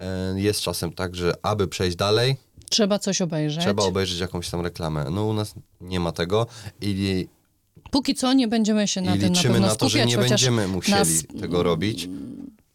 E, 0.00 0.40
Jest 0.40 0.60
czasem 0.60 0.92
tak, 0.92 1.16
że 1.16 1.32
aby 1.42 1.68
przejść 1.68 1.96
dalej, 1.96 2.36
Trzeba 2.70 2.98
coś 2.98 3.22
obejrzeć. 3.22 3.64
trzeba 3.64 3.82
obejrzeć 3.82 4.20
jakąś 4.20 4.50
tam 4.50 4.60
reklamę. 4.60 5.04
No 5.10 5.24
u 5.26 5.32
nas 5.32 5.54
nie 5.80 6.00
ma 6.00 6.12
tego 6.12 6.46
i, 6.80 7.26
Póki 7.90 8.14
co 8.14 8.32
nie 8.32 8.48
będziemy 8.48 8.88
się 8.88 9.00
na 9.00 9.16
tym 9.16 9.32
na 9.32 9.42
pewno 9.42 9.66
na 9.66 9.74
to, 9.76 9.88
że 9.88 9.98
skupiać, 9.98 10.08
nie 10.10 10.16
chociaż 10.16 10.30
będziemy 10.30 10.68
musieli 10.68 10.98
nas, 10.98 11.08
tego 11.40 11.62
robić. 11.62 12.08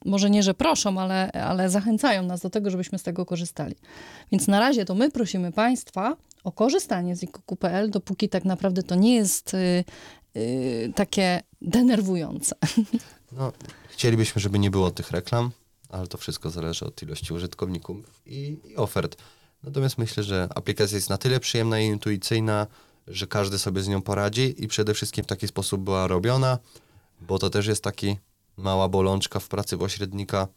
może 0.05 0.29
nie, 0.29 0.43
że 0.43 0.53
proszą, 0.53 0.99
ale, 0.99 1.31
ale 1.31 1.69
zachęcają 1.69 2.23
nas 2.23 2.41
do 2.41 2.49
tego, 2.49 2.69
żebyśmy 2.69 2.99
z 2.99 3.03
tego 3.03 3.25
korzystali. 3.25 3.75
Więc 4.31 4.47
na 4.47 4.59
razie 4.59 4.85
to 4.85 4.95
my 4.95 5.11
prosimy 5.11 5.51
Państwa 5.51 6.15
o 6.43 6.51
korzystanie 6.51 7.15
z 7.15 7.23
ikuku.pl, 7.23 7.89
dopóki 7.91 8.29
tak 8.29 8.45
naprawdę 8.45 8.83
to 8.83 8.95
nie 8.95 9.15
jest 9.15 9.53
y, 9.53 9.83
y, 10.37 10.91
takie 10.95 11.41
denerwujące. 11.61 12.55
No, 13.37 13.51
chcielibyśmy, 13.89 14.41
żeby 14.41 14.59
nie 14.59 14.71
było 14.71 14.91
tych 14.91 15.11
reklam, 15.11 15.51
ale 15.93 16.07
to 16.07 16.17
wszystko 16.17 16.49
zależy 16.49 16.85
od 16.85 17.03
ilości 17.03 17.33
użytkowników 17.33 17.97
i, 18.25 18.57
i 18.65 18.75
ofert. 18.75 19.15
Natomiast 19.63 19.97
myślę, 19.97 20.23
że 20.23 20.47
aplikacja 20.55 20.95
jest 20.95 21.09
na 21.09 21.17
tyle 21.17 21.39
przyjemna 21.39 21.79
i 21.79 21.85
intuicyjna, 21.85 22.67
że 23.07 23.27
każdy 23.27 23.59
sobie 23.59 23.81
z 23.81 23.87
nią 23.87 24.01
poradzi 24.01 24.63
i 24.63 24.67
przede 24.67 24.93
wszystkim 24.93 25.23
w 25.23 25.27
taki 25.27 25.47
sposób 25.47 25.81
była 25.81 26.07
robiona, 26.07 26.57
bo 27.21 27.39
to 27.39 27.49
też 27.49 27.67
jest 27.67 27.83
taki 27.83 28.17
mała 28.57 28.89
bolączka 28.89 29.39
w 29.39 29.47
pracy 29.47 29.77
pośrednika. 29.77 30.47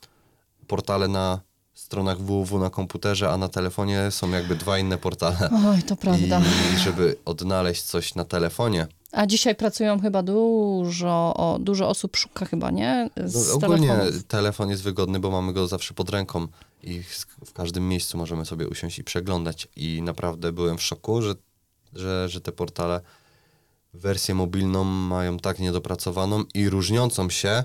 Portale 0.66 1.08
na 1.08 1.40
stronach 1.74 2.18
www 2.18 2.58
na 2.58 2.70
komputerze, 2.70 3.30
a 3.30 3.36
na 3.36 3.48
telefonie 3.48 4.10
są 4.10 4.30
jakby 4.30 4.56
dwa 4.56 4.78
inne 4.78 4.98
portale. 4.98 5.50
Oj, 5.70 5.82
to 5.82 5.96
prawda. 5.96 6.42
I 6.74 6.78
żeby 6.78 7.16
odnaleźć 7.24 7.82
coś 7.82 8.14
na 8.14 8.24
telefonie, 8.24 8.86
A 9.16 9.26
dzisiaj 9.26 9.54
pracują 9.54 10.00
chyba 10.00 10.22
dużo, 10.22 11.34
o, 11.36 11.58
dużo 11.60 11.88
osób 11.88 12.16
szuka 12.16 12.46
chyba, 12.46 12.70
nie? 12.70 13.10
Z 13.24 13.48
No, 13.48 13.54
ogólnie 13.54 13.88
telefonów. 13.88 14.24
telefon 14.24 14.70
jest 14.70 14.82
wygodny, 14.82 15.20
bo 15.20 15.30
mamy 15.30 15.52
go 15.52 15.66
zawsze 15.68 15.94
pod 15.94 16.10
ręką 16.10 16.46
i 16.82 17.02
w- 17.02 17.26
w 17.46 17.52
każdym 17.52 17.88
miejscu 17.88 18.18
możemy 18.18 18.44
sobie 18.44 18.68
usiąść 18.68 18.98
i 18.98 19.04
przeglądać. 19.04 19.68
I 19.76 20.02
naprawdę 20.02 20.52
byłem 20.52 20.78
w 20.78 20.82
szoku, 20.82 21.22
że, 21.22 21.34
że, 21.92 22.28
że 22.28 22.40
te 22.40 22.52
portale 22.52 23.00
wersję 23.94 24.34
mobilną 24.34 24.84
mają 24.84 25.38
tak 25.38 25.58
niedopracowaną 25.58 26.44
i 26.54 26.68
różniącą 26.70 27.30
się 27.30 27.64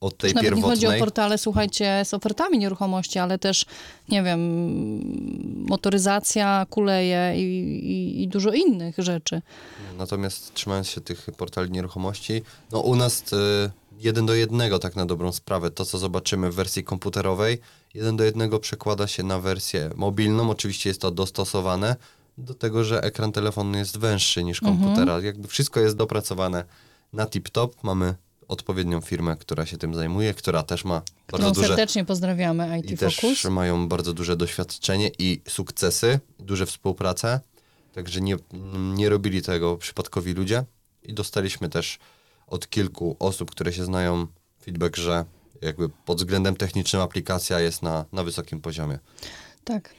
od 0.00 0.16
tej 0.16 0.34
Nawet 0.34 0.54
nie 0.54 0.62
chodzi 0.62 0.66
o 0.68 0.74
pierwotnej. 0.74 1.00
portale, 1.00 1.38
słuchajcie, 1.38 2.02
z 2.04 2.14
ofertami 2.14 2.58
nieruchomości, 2.58 3.18
ale 3.18 3.38
też, 3.38 3.66
nie 4.08 4.22
wiem, 4.22 4.40
motoryzacja 5.68 6.66
kuleje 6.70 7.32
i, 7.36 7.42
i, 7.42 8.22
i 8.22 8.28
dużo 8.28 8.52
innych 8.52 8.94
rzeczy. 8.98 9.42
Natomiast 9.98 10.54
trzymając 10.54 10.88
się 10.88 11.00
tych 11.00 11.26
portali 11.36 11.70
nieruchomości, 11.70 12.42
no 12.72 12.80
u 12.80 12.96
nas 12.96 13.32
y, 13.32 13.70
jeden 13.98 14.26
do 14.26 14.34
jednego 14.34 14.78
tak 14.78 14.96
na 14.96 15.06
dobrą 15.06 15.32
sprawę. 15.32 15.70
To, 15.70 15.84
co 15.84 15.98
zobaczymy 15.98 16.50
w 16.50 16.54
wersji 16.54 16.84
komputerowej, 16.84 17.58
jeden 17.94 18.16
do 18.16 18.24
jednego 18.24 18.58
przekłada 18.58 19.06
się 19.06 19.22
na 19.22 19.38
wersję 19.38 19.90
mobilną. 19.96 20.50
Oczywiście 20.50 20.90
jest 20.90 21.00
to 21.00 21.10
dostosowane 21.10 21.96
do 22.38 22.54
tego, 22.54 22.84
że 22.84 23.02
ekran 23.02 23.32
telefonu 23.32 23.78
jest 23.78 23.98
węższy 23.98 24.44
niż 24.44 24.60
komputera. 24.60 25.20
Jakby 25.20 25.48
wszystko 25.48 25.80
jest 25.80 25.96
dopracowane 25.96 26.64
na 27.12 27.26
tip-top. 27.26 27.68
Mamy 27.82 28.14
odpowiednią 28.50 29.00
firmę, 29.00 29.36
która 29.36 29.66
się 29.66 29.78
tym 29.78 29.94
zajmuje, 29.94 30.34
która 30.34 30.62
też 30.62 30.84
ma 30.84 30.94
bardzo 30.94 31.12
Którą 31.26 31.52
duże 31.52 31.68
serdecznie 31.68 32.04
pozdrawiamy, 32.04 32.78
i 32.78 32.92
IT 32.92 33.00
też 33.00 33.16
Focus. 33.16 33.44
mają 33.44 33.88
bardzo 33.88 34.12
duże 34.12 34.36
doświadczenie 34.36 35.10
i 35.18 35.40
sukcesy, 35.48 36.20
duże 36.38 36.66
współprace. 36.66 37.40
Także 37.92 38.20
nie, 38.20 38.36
nie 38.94 39.08
robili 39.08 39.42
tego 39.42 39.76
przypadkowi 39.76 40.32
ludzie. 40.32 40.64
I 41.02 41.14
dostaliśmy 41.14 41.68
też 41.68 41.98
od 42.46 42.68
kilku 42.68 43.16
osób, 43.18 43.50
które 43.50 43.72
się 43.72 43.84
znają, 43.84 44.26
feedback, 44.62 44.96
że 44.96 45.24
jakby 45.62 45.88
pod 45.88 46.18
względem 46.18 46.56
technicznym 46.56 47.02
aplikacja 47.02 47.60
jest 47.60 47.82
na, 47.82 48.04
na 48.12 48.24
wysokim 48.24 48.60
poziomie. 48.60 48.98
Tak, 49.64 49.94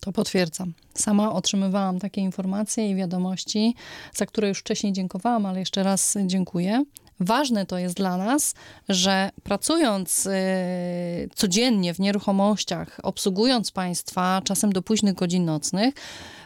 to 0.00 0.12
potwierdzam. 0.12 0.72
Sama 0.94 1.32
otrzymywałam 1.32 1.98
takie 1.98 2.20
informacje 2.20 2.90
i 2.90 2.94
wiadomości, 2.94 3.74
za 4.14 4.26
które 4.26 4.48
już 4.48 4.58
wcześniej 4.58 4.92
dziękowałam, 4.92 5.46
ale 5.46 5.58
jeszcze 5.58 5.82
raz 5.82 6.16
dziękuję. 6.26 6.84
Ważne 7.20 7.66
to 7.66 7.78
jest 7.78 7.96
dla 7.96 8.16
nas, 8.16 8.54
że 8.88 9.30
pracując 9.42 10.26
y, 10.26 10.30
codziennie 11.34 11.94
w 11.94 12.00
nieruchomościach, 12.00 13.00
obsługując 13.02 13.70
Państwa 13.70 14.42
czasem 14.44 14.72
do 14.72 14.82
późnych 14.82 15.14
godzin 15.14 15.44
nocnych, 15.44 15.94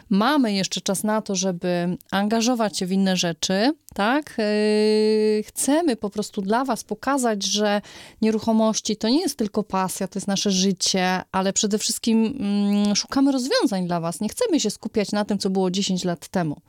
mamy 0.09 0.53
jeszcze 0.53 0.81
czas 0.81 1.03
na 1.03 1.21
to, 1.21 1.35
żeby 1.35 1.97
angażować 2.11 2.77
się 2.77 2.85
w 2.85 2.91
inne 2.91 3.17
rzeczy, 3.17 3.71
tak? 3.93 4.35
Y, 4.39 5.43
chcemy 5.47 5.95
po 5.95 6.09
prostu 6.09 6.41
dla 6.41 6.65
Was 6.65 6.83
pokazać, 6.83 7.45
że 7.45 7.81
nieruchomości 8.21 8.97
to 8.97 9.09
nie 9.09 9.21
jest 9.21 9.37
tylko 9.37 9.63
pasja, 9.63 10.07
to 10.07 10.19
jest 10.19 10.27
nasze 10.27 10.51
życie, 10.51 11.21
ale 11.31 11.53
przede 11.53 11.77
wszystkim 11.77 12.25
mm, 12.39 12.95
szukamy 12.95 13.31
rozwiązań 13.31 13.87
dla 13.87 13.99
Was. 13.99 14.21
Nie 14.21 14.29
chcemy 14.29 14.59
się 14.59 14.69
skupiać 14.69 15.11
na 15.11 15.25
tym, 15.25 15.37
co 15.37 15.49
było 15.49 15.71
10 15.71 16.03
lat 16.03 16.27
temu, 16.27 16.61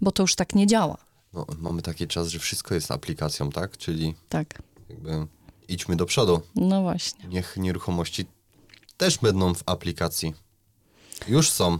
bo 0.00 0.12
to 0.12 0.22
już 0.22 0.34
tak 0.34 0.54
nie 0.54 0.66
działa. 0.66 1.09
No, 1.32 1.46
mamy 1.58 1.82
taki 1.82 2.06
czas, 2.06 2.28
że 2.28 2.38
wszystko 2.38 2.74
jest 2.74 2.90
aplikacją, 2.90 3.50
tak? 3.50 3.76
Czyli 3.76 4.14
Tak, 4.28 4.62
jakby 4.88 5.26
idźmy 5.68 5.96
do 5.96 6.06
przodu. 6.06 6.40
no 6.54 6.82
właśnie. 6.82 7.28
Niech 7.28 7.56
nieruchomości 7.56 8.26
też 8.96 9.18
będą 9.18 9.54
w 9.54 9.62
aplikacji. 9.66 10.34
Już 11.28 11.50
są, 11.50 11.78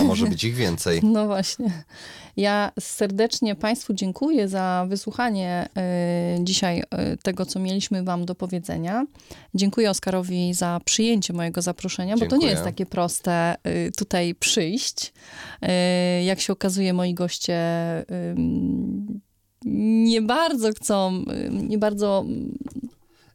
a 0.00 0.04
może 0.04 0.26
być 0.26 0.44
ich 0.44 0.54
więcej. 0.54 1.00
No 1.12 1.26
właśnie. 1.26 1.84
Ja 2.36 2.72
serdecznie 2.80 3.54
Państwu 3.54 3.94
dziękuję 3.94 4.48
za 4.48 4.86
wysłuchanie 4.88 5.68
y, 6.38 6.44
dzisiaj 6.44 6.80
y, 6.80 6.84
tego, 7.22 7.46
co 7.46 7.58
mieliśmy 7.58 8.02
Wam 8.02 8.24
do 8.24 8.34
powiedzenia. 8.34 9.06
Dziękuję 9.54 9.90
Oskarowi 9.90 10.54
za 10.54 10.80
przyjęcie 10.84 11.32
mojego 11.32 11.62
zaproszenia, 11.62 12.14
bo 12.14 12.20
to 12.20 12.24
nie 12.24 12.30
Dziękuję. 12.30 12.50
jest 12.50 12.64
takie 12.64 12.86
proste 12.86 13.56
y, 13.66 13.92
tutaj 13.96 14.34
przyjść. 14.34 15.12
Jak 16.24 16.40
się 16.40 16.52
okazuje, 16.52 16.92
moi 16.92 17.14
goście 17.14 17.60
nie 19.64 20.22
bardzo 20.22 20.72
chcą, 20.72 21.24
nie 21.50 21.78
bardzo 21.78 22.24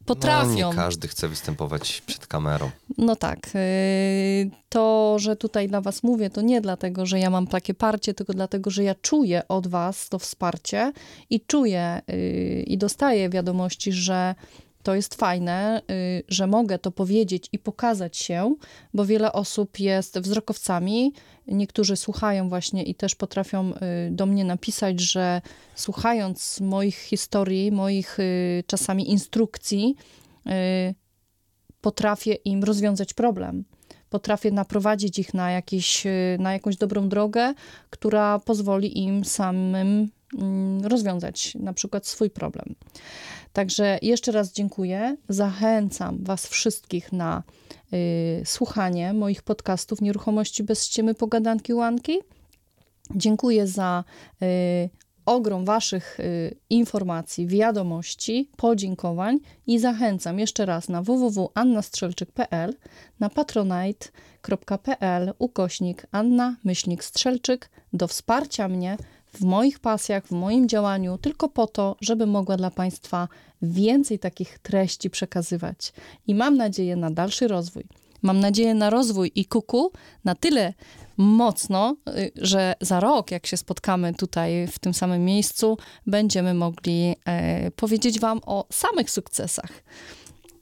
potrafią. 0.06 0.48
No, 0.60 0.70
nie 0.70 0.76
każdy 0.76 1.08
chce 1.08 1.28
występować 1.28 2.02
przed 2.06 2.26
kamerą. 2.26 2.70
No 2.98 3.16
tak. 3.16 3.50
yy, 3.54 4.50
To, 4.68 5.16
że 5.18 5.36
tutaj 5.36 5.68
dla 5.68 5.80
Was 5.80 6.02
mówię, 6.02 6.30
to 6.30 6.40
nie 6.40 6.60
dlatego, 6.60 7.06
że 7.06 7.18
ja 7.18 7.30
mam 7.30 7.46
takie 7.46 7.74
parcie, 7.74 8.14
tylko 8.14 8.32
dlatego, 8.32 8.70
że 8.70 8.82
ja 8.82 8.94
czuję 8.94 9.48
od 9.48 9.66
Was 9.66 10.08
to 10.08 10.18
wsparcie 10.18 10.92
i 11.30 11.40
czuję 11.40 12.02
yy, 12.08 12.62
i 12.62 12.78
dostaję 12.78 13.28
wiadomości, 13.30 13.92
że 13.92 14.34
to 14.86 14.94
jest 14.94 15.14
fajne, 15.14 15.82
yy, 15.88 16.22
że 16.28 16.46
mogę 16.46 16.78
to 16.78 16.90
powiedzieć 16.90 17.48
i 17.52 17.58
pokazać 17.58 18.16
się, 18.16 18.54
bo 18.94 19.04
wiele 19.04 19.32
osób 19.32 19.80
jest 19.80 20.18
wzrokowcami. 20.18 21.12
Niektórzy 21.46 21.96
słuchają 21.96 22.48
właśnie 22.48 22.82
i 22.82 22.94
też 22.94 23.14
potrafią 23.14 23.68
yy, 23.68 23.74
do 24.10 24.26
mnie 24.26 24.44
napisać, 24.44 25.00
że 25.00 25.40
słuchając 25.74 26.60
moich 26.60 26.96
historii, 26.98 27.72
moich 27.72 28.16
yy, 28.18 28.64
czasami 28.66 29.10
instrukcji, 29.10 29.96
potrafię 31.80 32.34
im 32.34 32.64
rozwiązać 32.64 33.14
problem. 33.14 33.64
Potrafię 34.10 34.50
naprowadzić 34.50 35.18
ich 35.18 35.34
na, 35.34 35.50
jakiś, 35.50 36.06
y, 36.06 36.36
na 36.40 36.52
jakąś 36.52 36.76
dobrą 36.76 37.08
drogę, 37.08 37.54
która 37.90 38.38
pozwoli 38.38 38.98
im 38.98 39.24
samym 39.24 40.08
mm, 40.38 40.84
rozwiązać 40.84 41.54
na 41.54 41.72
przykład 41.72 42.06
swój 42.06 42.30
problem. 42.30 42.74
Także 43.56 43.98
jeszcze 44.02 44.32
raz 44.32 44.52
dziękuję. 44.52 45.16
Zachęcam 45.28 46.24
Was 46.24 46.46
wszystkich 46.46 47.12
na 47.12 47.42
y, 47.92 48.42
słuchanie 48.44 49.12
moich 49.12 49.42
podcastów 49.42 50.00
Nieruchomości 50.00 50.62
bez 50.62 50.84
ściemy, 50.84 51.14
pogadanki, 51.14 51.74
łanki. 51.74 52.18
Dziękuję 53.14 53.66
za 53.66 54.04
y, 54.42 54.46
ogrom 55.26 55.64
Waszych 55.64 56.20
y, 56.20 56.56
informacji, 56.70 57.46
wiadomości, 57.46 58.50
podziękowań 58.56 59.38
i 59.66 59.78
zachęcam 59.78 60.38
jeszcze 60.38 60.66
raz 60.66 60.88
na 60.88 61.02
www.annastrzelczyk.pl, 61.02 62.74
na 63.20 63.30
patronite.pl 63.30 65.32
ukośnik 65.38 66.06
Anna 66.10 66.56
Myślnik 66.64 67.04
Strzelczyk 67.04 67.70
do 67.92 68.08
wsparcia 68.08 68.68
mnie 68.68 68.96
w 69.36 69.44
moich 69.44 69.78
pasjach, 69.78 70.26
w 70.26 70.30
moim 70.30 70.68
działaniu, 70.68 71.18
tylko 71.18 71.48
po 71.48 71.66
to, 71.66 71.96
żeby 72.00 72.26
mogła 72.26 72.56
dla 72.56 72.70
Państwa 72.70 73.28
więcej 73.62 74.18
takich 74.18 74.58
treści 74.58 75.10
przekazywać. 75.10 75.92
I 76.26 76.34
mam 76.34 76.56
nadzieję 76.56 76.96
na 76.96 77.10
dalszy 77.10 77.48
rozwój. 77.48 77.84
Mam 78.22 78.40
nadzieję 78.40 78.74
na 78.74 78.90
rozwój 78.90 79.32
i 79.34 79.46
kuku 79.46 79.92
na 80.24 80.34
tyle 80.34 80.74
mocno, 81.16 81.96
y, 82.08 82.32
że 82.36 82.74
za 82.80 83.00
rok, 83.00 83.30
jak 83.30 83.46
się 83.46 83.56
spotkamy 83.56 84.14
tutaj 84.14 84.68
w 84.68 84.78
tym 84.78 84.94
samym 84.94 85.24
miejscu, 85.24 85.78
będziemy 86.06 86.54
mogli 86.54 87.16
e, 87.24 87.70
powiedzieć 87.70 88.20
Wam 88.20 88.40
o 88.46 88.66
samych 88.72 89.10
sukcesach. 89.10 89.70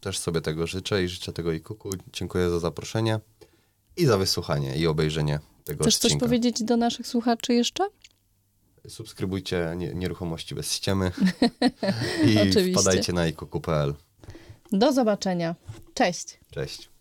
Też 0.00 0.18
sobie 0.18 0.40
tego 0.40 0.66
życzę 0.66 1.04
i 1.04 1.08
życzę 1.08 1.32
tego 1.32 1.52
i 1.52 1.60
kuku. 1.60 1.90
Dziękuję 2.12 2.50
za 2.50 2.58
zaproszenie 2.60 3.20
i 3.96 4.06
za 4.06 4.18
wysłuchanie 4.18 4.76
i 4.76 4.86
obejrzenie 4.86 5.40
tego 5.64 5.84
Chcesz 5.84 5.96
coś 5.96 6.04
odcinka. 6.04 6.26
powiedzieć 6.26 6.62
do 6.62 6.76
naszych 6.76 7.06
słuchaczy 7.06 7.54
jeszcze? 7.54 7.84
Subskrybujcie 8.88 9.72
nie, 9.76 9.94
Nieruchomości 9.94 10.54
bez 10.54 10.72
ściemy 10.72 11.12
i 12.66 12.72
wpadajcie 12.72 13.12
na 13.12 13.26
ikuku.pl. 13.26 13.94
Do 14.72 14.92
zobaczenia. 14.92 15.54
Cześć. 15.94 16.40
Cześć. 16.50 16.93